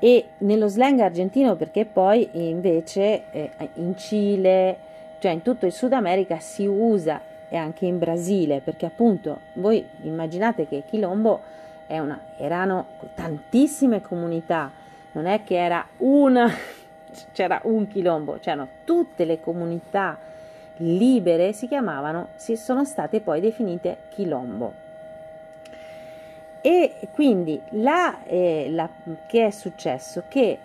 e 0.04 0.30
nello 0.40 0.68
slang 0.68 1.00
argentino 1.00 1.56
perché 1.56 1.86
poi 1.86 2.28
invece 2.32 3.24
eh, 3.30 3.52
in 3.76 3.96
Cile, 3.96 4.78
cioè 5.20 5.30
in 5.30 5.44
tutto 5.44 5.68
il 5.68 5.72
Sud 5.72 5.94
America 5.94 6.40
si 6.40 6.66
usa 6.66 7.22
e 7.48 7.56
anche 7.56 7.86
in 7.86 8.00
Brasile 8.00 8.62
perché 8.62 8.88
appunto 8.88 9.42
voi 9.54 9.88
immaginate 10.02 10.68
che 10.68 10.82
Quilombo 10.90 11.40
una, 11.88 12.20
erano 12.38 12.88
tantissime 13.14 14.02
comunità, 14.02 14.72
non 15.12 15.28
è 15.28 15.44
che 15.44 15.56
era 15.56 15.86
una, 15.98 16.50
c'era 17.32 17.60
un 17.66 17.88
Quilombo, 17.88 18.40
c'erano 18.40 18.68
tutte 18.84 19.24
le 19.26 19.40
comunità 19.40 20.18
libere 20.78 21.54
si 21.54 21.68
chiamavano, 21.68 22.30
si 22.36 22.56
sono 22.56 22.86
state 22.86 23.22
poi 23.22 23.40
definite 23.40 23.98
Quilombo. 24.16 24.90
E 26.62 27.08
quindi 27.14 27.60
la, 27.72 28.24
eh, 28.26 28.68
la, 28.70 28.88
che 29.28 29.48
è 29.48 29.50
successo? 29.50 30.24
Che 30.28 30.60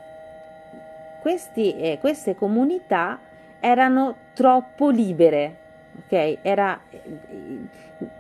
questi, 1.21 1.77
eh, 1.77 1.99
queste 1.99 2.35
comunità 2.35 3.19
erano 3.61 4.15
troppo 4.35 4.91
libere, 4.91 5.57
ok? 6.05 6.39
Era 6.43 6.79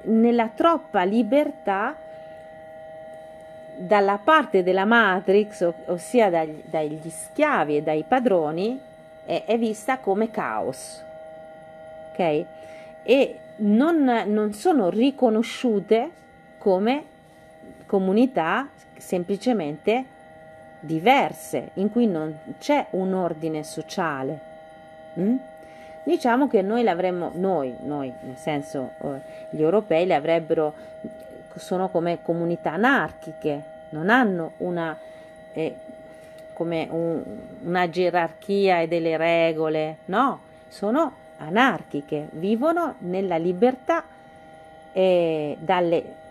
nella 0.05 0.49
troppa 0.49 1.03
libertà 1.05 1.95
dalla 3.77 4.19
parte 4.23 4.63
della 4.63 4.87
Matrix, 4.87 5.71
ossia 5.87 6.31
dagli, 6.31 6.63
dagli 6.65 7.11
schiavi 7.11 7.77
e 7.77 7.83
dai 7.83 8.05
padroni, 8.09 8.81
è, 9.27 9.45
è, 9.45 9.59
vista 9.59 9.99
come 9.99 10.31
caos, 10.31 11.03
ok? 12.13 12.45
E 13.03 13.39
non, 13.57 14.25
non 14.27 14.53
sono 14.55 14.89
riconosciute 14.89 16.11
come 16.59 17.05
comunità 17.87 18.69
semplicemente 18.99 20.05
diverse, 20.81 21.71
in 21.75 21.91
cui 21.91 22.07
non 22.07 22.37
c'è 22.59 22.87
un 22.91 23.15
ordine 23.15 23.63
sociale. 23.63 24.41
Mm? 25.19 25.37
Diciamo 26.05 26.47
che 26.47 26.63
noi 26.63 26.83
l'avremmo, 26.83 27.33
noi, 27.35 27.75
noi, 27.83 28.13
nel 28.23 28.37
senso 28.37 28.93
eh, 29.03 29.21
gli 29.51 29.63
europei 29.63 30.07
le 30.07 30.15
avrebbero, 30.15 30.75
sono 31.57 31.89
come 31.89 32.23
comunità 32.23 32.73
anarchiche, 32.73 33.75
non 33.91 34.09
hanno 34.09 34.53
una, 34.59 34.97
eh, 35.53 35.75
come 36.53 36.87
un, 36.91 37.23
una 37.65 37.91
gerarchia 37.91 38.81
e 38.81 38.89
delle 38.89 39.17
regole, 39.17 39.99
no, 40.07 40.41
sono 40.69 41.13
anarchiche, 41.39 42.29
vivono 42.33 42.95
nella 42.99 43.37
libertà 43.37 44.05
eh, 44.93 45.57
dalle 45.59 46.25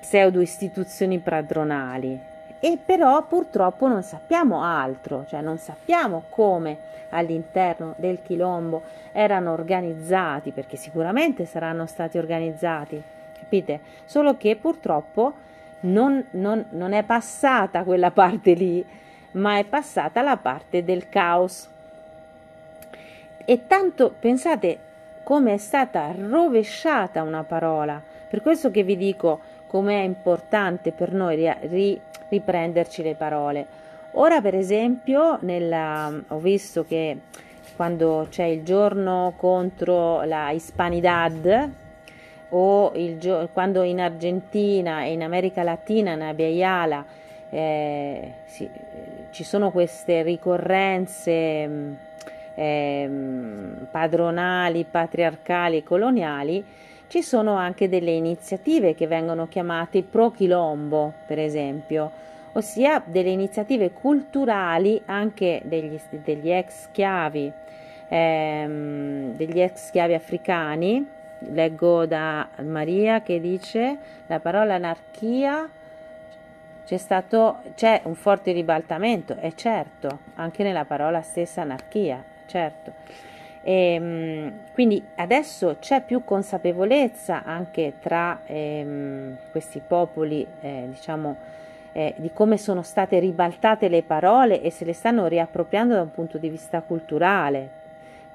pseudo 0.00 0.40
istituzioni 0.40 1.18
padronali 1.18 2.28
e 2.60 2.78
però 2.84 3.24
purtroppo 3.24 3.86
non 3.86 4.02
sappiamo 4.02 4.62
altro, 4.64 5.24
cioè 5.28 5.40
non 5.40 5.58
sappiamo 5.58 6.24
come 6.28 6.86
all'interno 7.10 7.94
del 7.96 8.20
Chilombo 8.22 8.82
erano 9.12 9.52
organizzati, 9.52 10.50
perché 10.50 10.76
sicuramente 10.76 11.44
saranno 11.44 11.86
stati 11.86 12.18
organizzati, 12.18 13.00
capite? 13.38 13.80
Solo 14.04 14.36
che 14.36 14.56
purtroppo 14.56 15.34
non, 15.80 16.24
non, 16.30 16.64
non 16.70 16.92
è 16.92 17.02
passata 17.04 17.84
quella 17.84 18.10
parte 18.10 18.52
lì, 18.54 18.84
ma 19.32 19.58
è 19.58 19.64
passata 19.64 20.20
la 20.22 20.36
parte 20.36 20.82
del 20.82 21.08
caos. 21.08 21.68
E 23.44 23.66
tanto 23.66 24.14
pensate 24.18 24.78
come 25.22 25.54
è 25.54 25.58
stata 25.58 26.12
rovesciata 26.16 27.22
una 27.22 27.44
parola, 27.44 28.02
per 28.28 28.42
questo 28.42 28.70
che 28.70 28.82
vi 28.82 28.96
dico 28.96 29.40
come 29.68 30.00
è 30.00 30.04
importante 30.04 30.90
per 30.90 31.12
noi 31.12 31.36
ri, 31.62 32.00
riprenderci 32.28 33.02
le 33.02 33.14
parole. 33.14 33.66
Ora, 34.12 34.40
per 34.40 34.54
esempio, 34.54 35.38
nella, 35.42 36.12
ho 36.28 36.38
visto 36.38 36.84
che 36.84 37.18
quando 37.76 38.26
c'è 38.28 38.44
il 38.44 38.64
giorno 38.64 39.34
contro 39.36 40.24
la 40.24 40.50
Hispanidad 40.50 41.70
o 42.48 42.92
il, 42.96 43.48
quando 43.52 43.82
in 43.82 44.00
Argentina 44.00 45.04
e 45.04 45.12
in 45.12 45.22
America 45.22 45.62
Latina, 45.62 46.12
in 46.12 46.22
Abiyala, 46.22 47.04
eh, 47.50 48.32
sì, 48.46 48.68
ci 49.30 49.44
sono 49.44 49.70
queste 49.70 50.22
ricorrenze 50.22 51.96
eh, 52.54 53.10
padronali, 53.90 54.84
patriarcali, 54.90 55.84
coloniali, 55.84 56.64
ci 57.08 57.22
sono 57.22 57.54
anche 57.54 57.88
delle 57.88 58.10
iniziative 58.10 58.94
che 58.94 59.06
vengono 59.06 59.48
chiamate 59.48 60.02
pro 60.02 60.30
quilombo, 60.30 61.12
per 61.26 61.38
esempio, 61.38 62.10
ossia 62.52 63.02
delle 63.04 63.30
iniziative 63.30 63.92
culturali 63.92 65.00
anche 65.06 65.62
degli, 65.64 65.98
degli 66.10 66.50
ex 66.50 66.82
schiavi, 66.84 67.52
ehm, 68.08 69.34
degli 69.36 69.60
ex 69.60 69.86
schiavi 69.86 70.14
africani. 70.14 71.06
Leggo 71.50 72.04
da 72.04 72.48
Maria 72.62 73.22
che 73.22 73.40
dice 73.40 73.96
la 74.26 74.40
parola 74.40 74.74
anarchia 74.74 75.70
c'è 76.84 76.96
stato 76.96 77.60
c'è 77.76 78.00
un 78.04 78.16
forte 78.16 78.50
ribaltamento, 78.50 79.36
è 79.36 79.52
certo, 79.54 80.20
anche 80.34 80.62
nella 80.62 80.84
parola 80.84 81.22
stessa 81.22 81.62
anarchia, 81.62 82.22
certo. 82.46 82.92
E, 83.62 83.94
ehm, 83.94 84.52
quindi 84.72 85.02
adesso 85.16 85.76
c'è 85.80 86.02
più 86.02 86.24
consapevolezza 86.24 87.42
anche 87.44 87.94
tra 88.00 88.40
ehm, 88.46 89.36
questi 89.50 89.80
popoli, 89.86 90.46
eh, 90.60 90.86
diciamo, 90.88 91.36
eh, 91.92 92.14
di 92.16 92.30
come 92.32 92.58
sono 92.58 92.82
state 92.82 93.18
ribaltate 93.18 93.88
le 93.88 94.02
parole 94.02 94.62
e 94.62 94.70
se 94.70 94.84
le 94.84 94.92
stanno 94.92 95.26
riappropriando 95.26 95.94
da 95.94 96.02
un 96.02 96.12
punto 96.12 96.38
di 96.38 96.48
vista 96.48 96.80
culturale, 96.82 97.70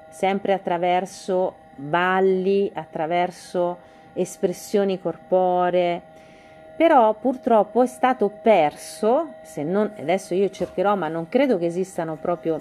sempre 0.08 0.52
attraverso 0.52 1.54
balli, 1.74 2.70
attraverso 2.74 3.78
espressioni 4.12 5.00
corporee. 5.00 6.12
Però 6.76 7.14
purtroppo 7.14 7.82
è 7.82 7.86
stato 7.86 8.28
perso, 8.28 9.34
se 9.42 9.62
non, 9.62 9.92
adesso 9.96 10.34
io 10.34 10.50
cercherò, 10.50 10.96
ma 10.96 11.06
non 11.06 11.28
credo 11.28 11.56
che 11.56 11.66
esistano 11.66 12.16
proprio 12.16 12.60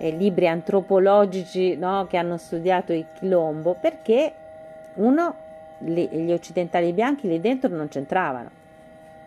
eh, 0.00 0.10
libri 0.10 0.48
antropologici 0.48 1.76
no, 1.76 2.06
che 2.08 2.16
hanno 2.16 2.38
studiato 2.38 2.94
il 2.94 3.04
Quilombo, 3.18 3.76
perché 3.78 4.32
uno, 4.94 5.34
li, 5.78 6.08
gli 6.08 6.32
occidentali 6.32 6.92
bianchi 6.94 7.28
lì 7.28 7.38
dentro 7.38 7.68
non 7.74 7.88
c'entravano, 7.88 8.50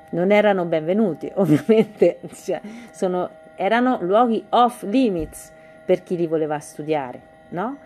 non 0.10 0.32
erano 0.32 0.66
benvenuti, 0.66 1.32
ovviamente, 1.36 2.20
cioè, 2.34 2.60
sono, 2.90 3.30
erano 3.54 4.00
luoghi 4.02 4.44
off 4.50 4.82
limits 4.82 5.52
per 5.86 6.02
chi 6.02 6.16
li 6.16 6.26
voleva 6.26 6.58
studiare, 6.58 7.22
no? 7.50 7.78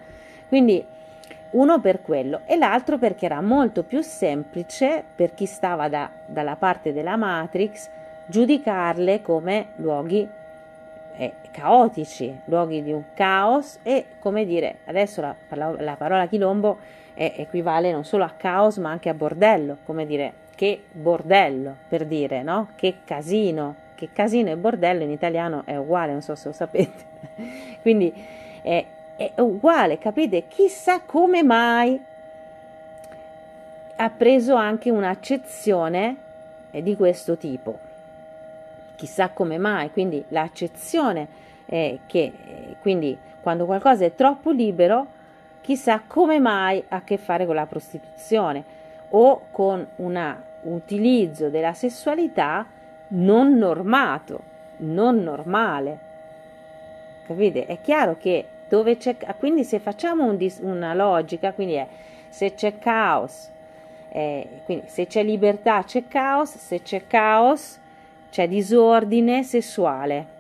Quindi 0.48 0.86
uno 1.50 1.82
per 1.82 2.02
quello 2.02 2.42
e 2.46 2.56
l'altro 2.56 2.98
perché 2.98 3.26
era 3.26 3.42
molto 3.42 3.84
più 3.84 4.02
semplice 4.02 5.04
per 5.14 5.34
chi 5.34 5.46
stava 5.46 5.90
da, 5.90 6.10
dalla 6.26 6.56
parte 6.56 6.94
della 6.94 7.18
Matrix 7.18 7.90
giudicarle 8.28 9.22
come 9.22 9.68
luoghi 9.78 10.28
eh, 11.18 11.34
caotici, 11.52 12.34
luoghi 12.46 12.84
di 12.84 12.92
un 12.92 13.04
caos 13.14 13.80
e 13.82 14.06
come 14.20 14.46
dire, 14.46 14.80
adesso 14.86 15.20
la, 15.22 15.36
la 15.50 15.96
parola 15.96 16.28
quilombo 16.28 16.78
è, 17.14 17.34
equivale 17.38 17.92
non 17.92 18.06
solo 18.06 18.24
a 18.24 18.34
caos 18.38 18.78
ma 18.78 18.92
anche 18.92 19.10
a 19.10 19.14
bordello, 19.14 19.78
come 19.84 20.06
dire 20.06 20.46
che 20.56 20.84
bordello 20.92 21.76
per 21.88 22.06
dire, 22.06 22.44
no? 22.44 22.70
Che 22.76 22.98
casino, 23.04 23.76
che 23.96 24.10
casino 24.14 24.50
e 24.50 24.58
bordello 24.58 25.04
in 25.04 25.12
italiano 25.12 25.64
è 25.66 25.76
uguale, 25.76 26.12
non 26.12 26.22
so 26.22 26.36
se 26.36 26.48
lo 26.48 26.54
sapete. 26.54 27.06
Quindi 27.82 28.14
è, 28.62 28.86
è 29.16 29.32
uguale, 29.38 29.98
capite? 29.98 30.48
Chissà 30.48 31.02
come 31.02 31.44
mai 31.44 32.04
ha 33.96 34.10
preso 34.10 34.56
anche 34.56 34.92
un'accezione 34.92 36.16
eh, 36.72 36.84
di 36.84 36.96
questo 36.96 37.38
tipo 37.38 37.87
chissà 38.98 39.30
come 39.30 39.58
mai, 39.58 39.92
quindi 39.92 40.22
l'accezione 40.30 41.46
è 41.66 42.00
che 42.08 42.20
eh, 42.20 42.76
quindi 42.82 43.18
quando 43.42 43.66
qualcosa 43.66 44.04
è 44.04 44.16
troppo 44.16 44.52
libero, 44.52 45.08
chissà 45.62 46.02
come 46.06 46.40
mai 46.40 46.84
ha 46.90 46.98
a 46.98 47.02
che 47.04 47.18
fare 47.18 47.46
con 47.46 47.56
la 47.56 47.66
prostituzione 47.66 48.64
o 49.10 49.44
con 49.52 49.88
un 49.98 50.36
utilizzo 50.64 51.50
della 51.50 51.74
sessualità 51.74 52.66
non 53.10 53.54
normato, 53.54 54.42
non 54.78 55.24
normale. 55.24 56.00
Capite? 57.26 57.66
È 57.66 57.80
chiaro 57.80 58.18
che 58.18 58.46
dove 58.68 58.98
c'è 58.98 59.16
quindi 59.38 59.64
se 59.64 59.80
facciamo 59.80 60.26
un 60.26 60.38
una 60.62 60.94
logica, 60.94 61.54
quindi 61.54 61.76
è 61.76 61.88
se 62.30 62.54
c'è 62.54 62.78
caos, 62.80 63.50
eh, 64.10 64.62
quindi 64.66 64.88
se 64.88 65.08
c'è 65.08 65.24
libertà 65.24 65.84
c'è 65.84 66.08
caos, 66.08 66.58
se 66.58 66.82
c'è 66.82 67.06
caos 67.08 67.80
c'è 68.30 68.48
disordine 68.48 69.44
sessuale. 69.44 70.36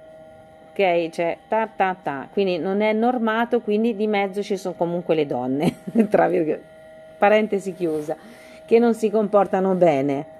Ok, 0.71 1.09
cioè 1.09 1.37
ta 1.47 1.67
ta 1.67 1.95
ta, 2.01 2.27
quindi 2.31 2.59
non 2.59 2.81
è 2.81 2.93
normato, 2.93 3.61
quindi 3.61 3.95
di 3.95 4.05
mezzo 4.05 4.43
ci 4.43 4.57
sono 4.57 4.75
comunque 4.75 5.15
le 5.15 5.25
donne, 5.25 5.75
tra 6.07 6.27
virgolette, 6.27 6.65
parentesi 7.17 7.73
chiusa, 7.73 8.15
che 8.65 8.77
non 8.77 8.93
si 8.93 9.09
comportano 9.09 9.73
bene. 9.73 10.35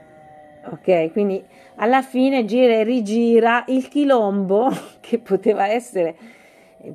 Ok, 0.70 1.12
quindi 1.12 1.44
alla 1.76 2.02
fine 2.02 2.46
gira 2.46 2.74
e 2.74 2.84
rigira 2.84 3.64
il 3.68 3.88
chilombo 3.88 4.70
che 5.00 5.18
poteva 5.18 5.68
essere, 5.68 6.16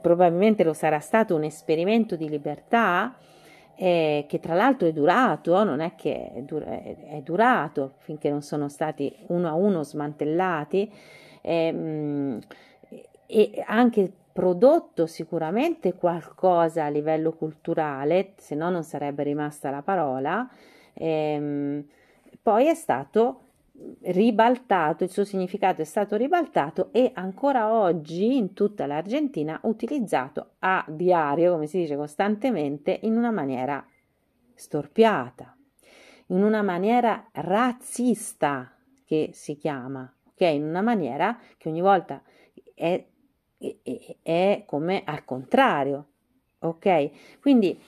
probabilmente 0.00 0.62
lo 0.62 0.72
sarà 0.72 1.00
stato 1.00 1.34
un 1.34 1.44
esperimento 1.44 2.14
di 2.14 2.28
libertà, 2.28 3.16
eh, 3.76 4.26
che 4.28 4.40
tra 4.40 4.54
l'altro 4.54 4.86
è 4.88 4.92
durato, 4.92 5.62
non 5.64 5.80
è 5.80 5.94
che 5.94 6.32
è, 6.32 6.40
dur- 6.42 6.64
è, 6.64 7.20
durato 7.22 7.94
finché 7.98 8.30
non 8.30 8.42
sono 8.42 8.68
stati 8.68 9.14
uno 9.28 9.48
a 9.48 9.54
uno 9.54 9.82
smantellati 9.82 10.92
ehm, 11.40 12.38
e 13.26 13.64
anche 13.66 14.12
prodotto 14.32 15.06
sicuramente 15.06 15.94
qualcosa 15.94 16.84
a 16.84 16.88
livello 16.88 17.32
culturale, 17.32 18.32
se 18.36 18.54
no 18.54 18.70
non 18.70 18.82
sarebbe 18.82 19.22
rimasta 19.22 19.70
la 19.70 19.82
parola, 19.82 20.48
ehm, 20.94 21.84
poi 22.42 22.66
è 22.68 22.74
stato 22.74 23.40
ribaltato, 24.02 25.04
il 25.04 25.10
suo 25.10 25.24
significato 25.24 25.80
è 25.80 25.84
stato 25.84 26.16
ribaltato 26.16 26.90
e 26.92 27.10
ancora 27.14 27.72
oggi 27.72 28.36
in 28.36 28.52
tutta 28.52 28.86
l'Argentina 28.86 29.58
utilizzato 29.64 30.54
a 30.60 30.84
diario, 30.88 31.52
come 31.52 31.66
si 31.66 31.78
dice 31.78 31.96
costantemente, 31.96 32.98
in 33.02 33.16
una 33.16 33.30
maniera 33.30 33.84
storpiata, 34.54 35.56
in 36.26 36.42
una 36.42 36.62
maniera 36.62 37.28
razzista 37.32 38.74
che 39.04 39.30
si 39.32 39.56
chiama, 39.56 40.10
ok? 40.32 40.40
In 40.40 40.64
una 40.64 40.82
maniera 40.82 41.38
che 41.56 41.68
ogni 41.68 41.80
volta 41.80 42.22
è, 42.74 43.04
è, 43.58 44.16
è 44.22 44.62
come 44.66 45.02
al 45.04 45.24
contrario, 45.24 46.06
ok? 46.60 47.38
Quindi 47.40 47.80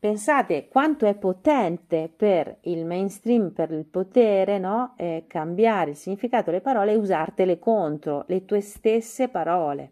Pensate 0.00 0.68
quanto 0.68 1.06
è 1.06 1.14
potente 1.16 2.08
per 2.14 2.58
il 2.62 2.84
mainstream, 2.84 3.50
per 3.50 3.72
il 3.72 3.84
potere, 3.84 4.58
no? 4.58 4.94
eh, 4.96 5.24
cambiare 5.26 5.90
il 5.90 5.96
significato 5.96 6.50
delle 6.50 6.60
parole 6.60 6.92
e 6.92 6.96
usartele 6.96 7.58
contro 7.58 8.22
le 8.28 8.44
tue 8.44 8.60
stesse 8.60 9.26
parole. 9.26 9.90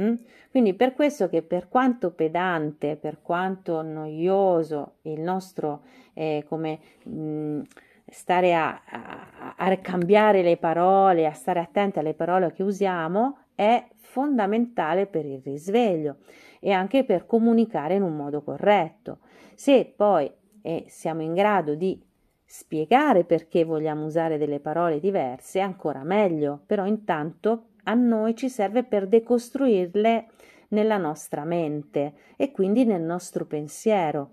Mm? 0.00 0.14
Quindi 0.50 0.74
per 0.74 0.94
questo 0.94 1.28
che 1.28 1.42
per 1.42 1.68
quanto 1.68 2.10
pedante, 2.10 2.96
per 2.96 3.22
quanto 3.22 3.82
noioso 3.82 4.94
il 5.02 5.20
nostro 5.20 5.82
eh, 6.14 6.44
come 6.48 6.80
mh, 7.04 7.12
mm, 7.12 7.60
stare 8.08 8.52
a, 8.54 8.80
a, 8.84 9.54
a 9.56 9.76
cambiare 9.76 10.42
le 10.42 10.56
parole, 10.56 11.26
a 11.26 11.32
stare 11.32 11.60
attenti 11.60 12.00
alle 12.00 12.14
parole 12.14 12.52
che 12.52 12.64
usiamo, 12.64 13.38
è 13.60 13.86
fondamentale 13.94 15.04
per 15.04 15.26
il 15.26 15.42
risveglio 15.44 16.16
e 16.60 16.70
anche 16.72 17.04
per 17.04 17.26
comunicare 17.26 17.94
in 17.94 18.00
un 18.02 18.16
modo 18.16 18.40
corretto. 18.40 19.18
Se 19.54 19.92
poi 19.94 20.32
eh, 20.62 20.86
siamo 20.88 21.20
in 21.20 21.34
grado 21.34 21.74
di 21.74 22.02
spiegare 22.42 23.24
perché 23.24 23.64
vogliamo 23.64 24.06
usare 24.06 24.38
delle 24.38 24.60
parole 24.60 24.98
diverse, 24.98 25.60
ancora 25.60 26.02
meglio, 26.04 26.62
però 26.64 26.86
intanto 26.86 27.64
a 27.84 27.92
noi 27.92 28.34
ci 28.34 28.48
serve 28.48 28.82
per 28.82 29.06
decostruirle 29.06 30.26
nella 30.68 30.96
nostra 30.96 31.44
mente 31.44 32.14
e 32.36 32.52
quindi 32.52 32.86
nel 32.86 33.02
nostro 33.02 33.44
pensiero. 33.44 34.30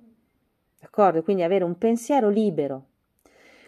D'accordo? 0.79 1.21
Quindi 1.21 1.43
avere 1.43 1.65
un 1.65 1.77
pensiero 1.77 2.29
libero. 2.29 2.86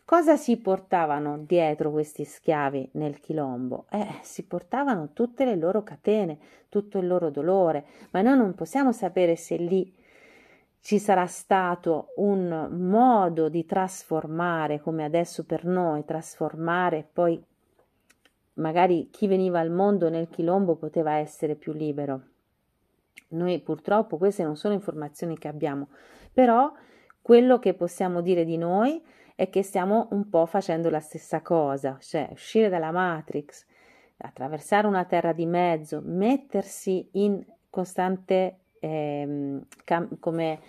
Cosa 0.10 0.38
si 0.38 0.58
portavano 0.58 1.38
dietro 1.38 1.92
questi 1.92 2.24
schiavi 2.24 2.90
nel 2.94 3.20
Chilombo? 3.20 3.86
Eh, 3.92 4.08
si 4.24 4.42
portavano 4.42 5.10
tutte 5.14 5.46
le 5.46 5.56
loro 5.56 5.84
catene, 5.84 6.40
tutto 6.68 6.98
il 6.98 7.06
loro 7.06 7.30
dolore, 7.30 7.86
ma 8.10 8.24
noi 8.24 8.36
non 8.36 8.56
possiamo 8.56 8.92
sapere 8.92 9.36
se 9.36 9.58
lì 9.58 9.96
ci 10.82 10.98
sarà 10.98 11.28
stato 11.28 12.14
un 12.16 12.70
modo 12.72 13.50
di 13.50 13.68
trasformare, 13.68 14.82
come 14.82 15.04
adesso 15.04 15.46
per 15.46 15.64
noi, 15.66 16.04
trasformare 16.06 17.08
poi 17.14 17.40
magari 18.54 19.12
chi 19.12 19.28
veniva 19.28 19.60
al 19.60 19.70
mondo 19.70 20.10
nel 20.10 20.28
Chilombo 20.28 20.74
poteva 20.74 21.18
essere 21.18 21.54
più 21.54 21.72
libero. 21.72 22.22
Noi 23.28 23.60
purtroppo 23.60 24.18
queste 24.18 24.42
non 24.42 24.58
sono 24.58 24.74
informazioni 24.74 25.38
che 25.38 25.48
abbiamo, 25.48 25.90
però 26.34 26.74
quello 27.22 27.60
che 27.60 27.76
possiamo 27.76 28.22
dire 28.22 28.44
di 28.44 28.58
noi 28.58 29.00
è 29.00 29.18
che 29.48 29.64
stiamo 29.64 30.08
un 30.12 30.28
po' 30.30 30.46
facendo 30.46 30.90
la 30.90 31.00
stessa 31.00 31.42
cosa, 31.42 31.98
cioè 32.02 32.28
uscire 32.32 32.68
dalla 32.68 32.92
Matrix, 32.92 33.66
attraversare 34.18 34.88
una 34.88 35.06
terra 35.06 35.32
di 35.32 35.46
mezzo, 35.46 36.02
mettersi 36.04 37.08
in 37.14 37.42
costante 37.70 38.58
eh, 38.80 39.60
cam- 39.86 40.20
come 40.20 40.60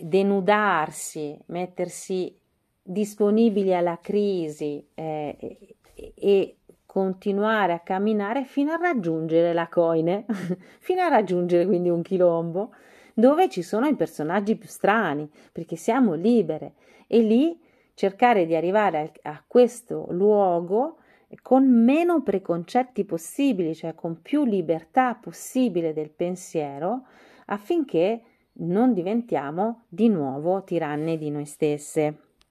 denudarsi, 0.00 1.38
mettersi 1.46 2.36
disponibili 2.82 3.74
alla 3.74 3.98
crisi 4.00 4.84
eh, 4.94 5.76
e 5.94 6.56
continuare 6.84 7.72
a 7.72 7.80
camminare 7.80 8.44
fino 8.44 8.72
a 8.72 8.76
raggiungere 8.76 9.52
la 9.52 9.68
coine, 9.68 10.26
fino 10.78 11.00
a 11.00 11.08
raggiungere 11.08 11.64
quindi 11.64 11.88
un 11.88 12.02
chilombo, 12.02 12.74
dove 13.14 13.48
ci 13.48 13.62
sono 13.62 13.86
i 13.86 13.94
personaggi 13.94 14.56
più 14.56 14.68
strani, 14.68 15.30
perché 15.52 15.76
siamo 15.76 16.14
libere. 16.14 16.74
E 17.06 17.20
lì 17.20 17.58
cercare 17.94 18.46
di 18.46 18.54
arrivare 18.54 19.12
a, 19.22 19.42
questo 19.46 20.06
luogo 20.10 20.98
con 21.40 21.66
meno 21.66 22.22
preconcetti 22.22 23.04
possibili, 23.04 23.74
cioè 23.74 23.94
con 23.94 24.20
più 24.20 24.44
libertà 24.44 25.14
possibile 25.14 25.92
del 25.92 26.10
pensiero, 26.10 27.06
affinché 27.46 28.22
non 28.54 28.92
diventiamo 28.92 29.84
di 29.88 30.08
nuovo 30.08 30.62
tiranne 30.62 31.16
di 31.16 31.30
noi 31.30 31.46
stesse. 31.46 32.31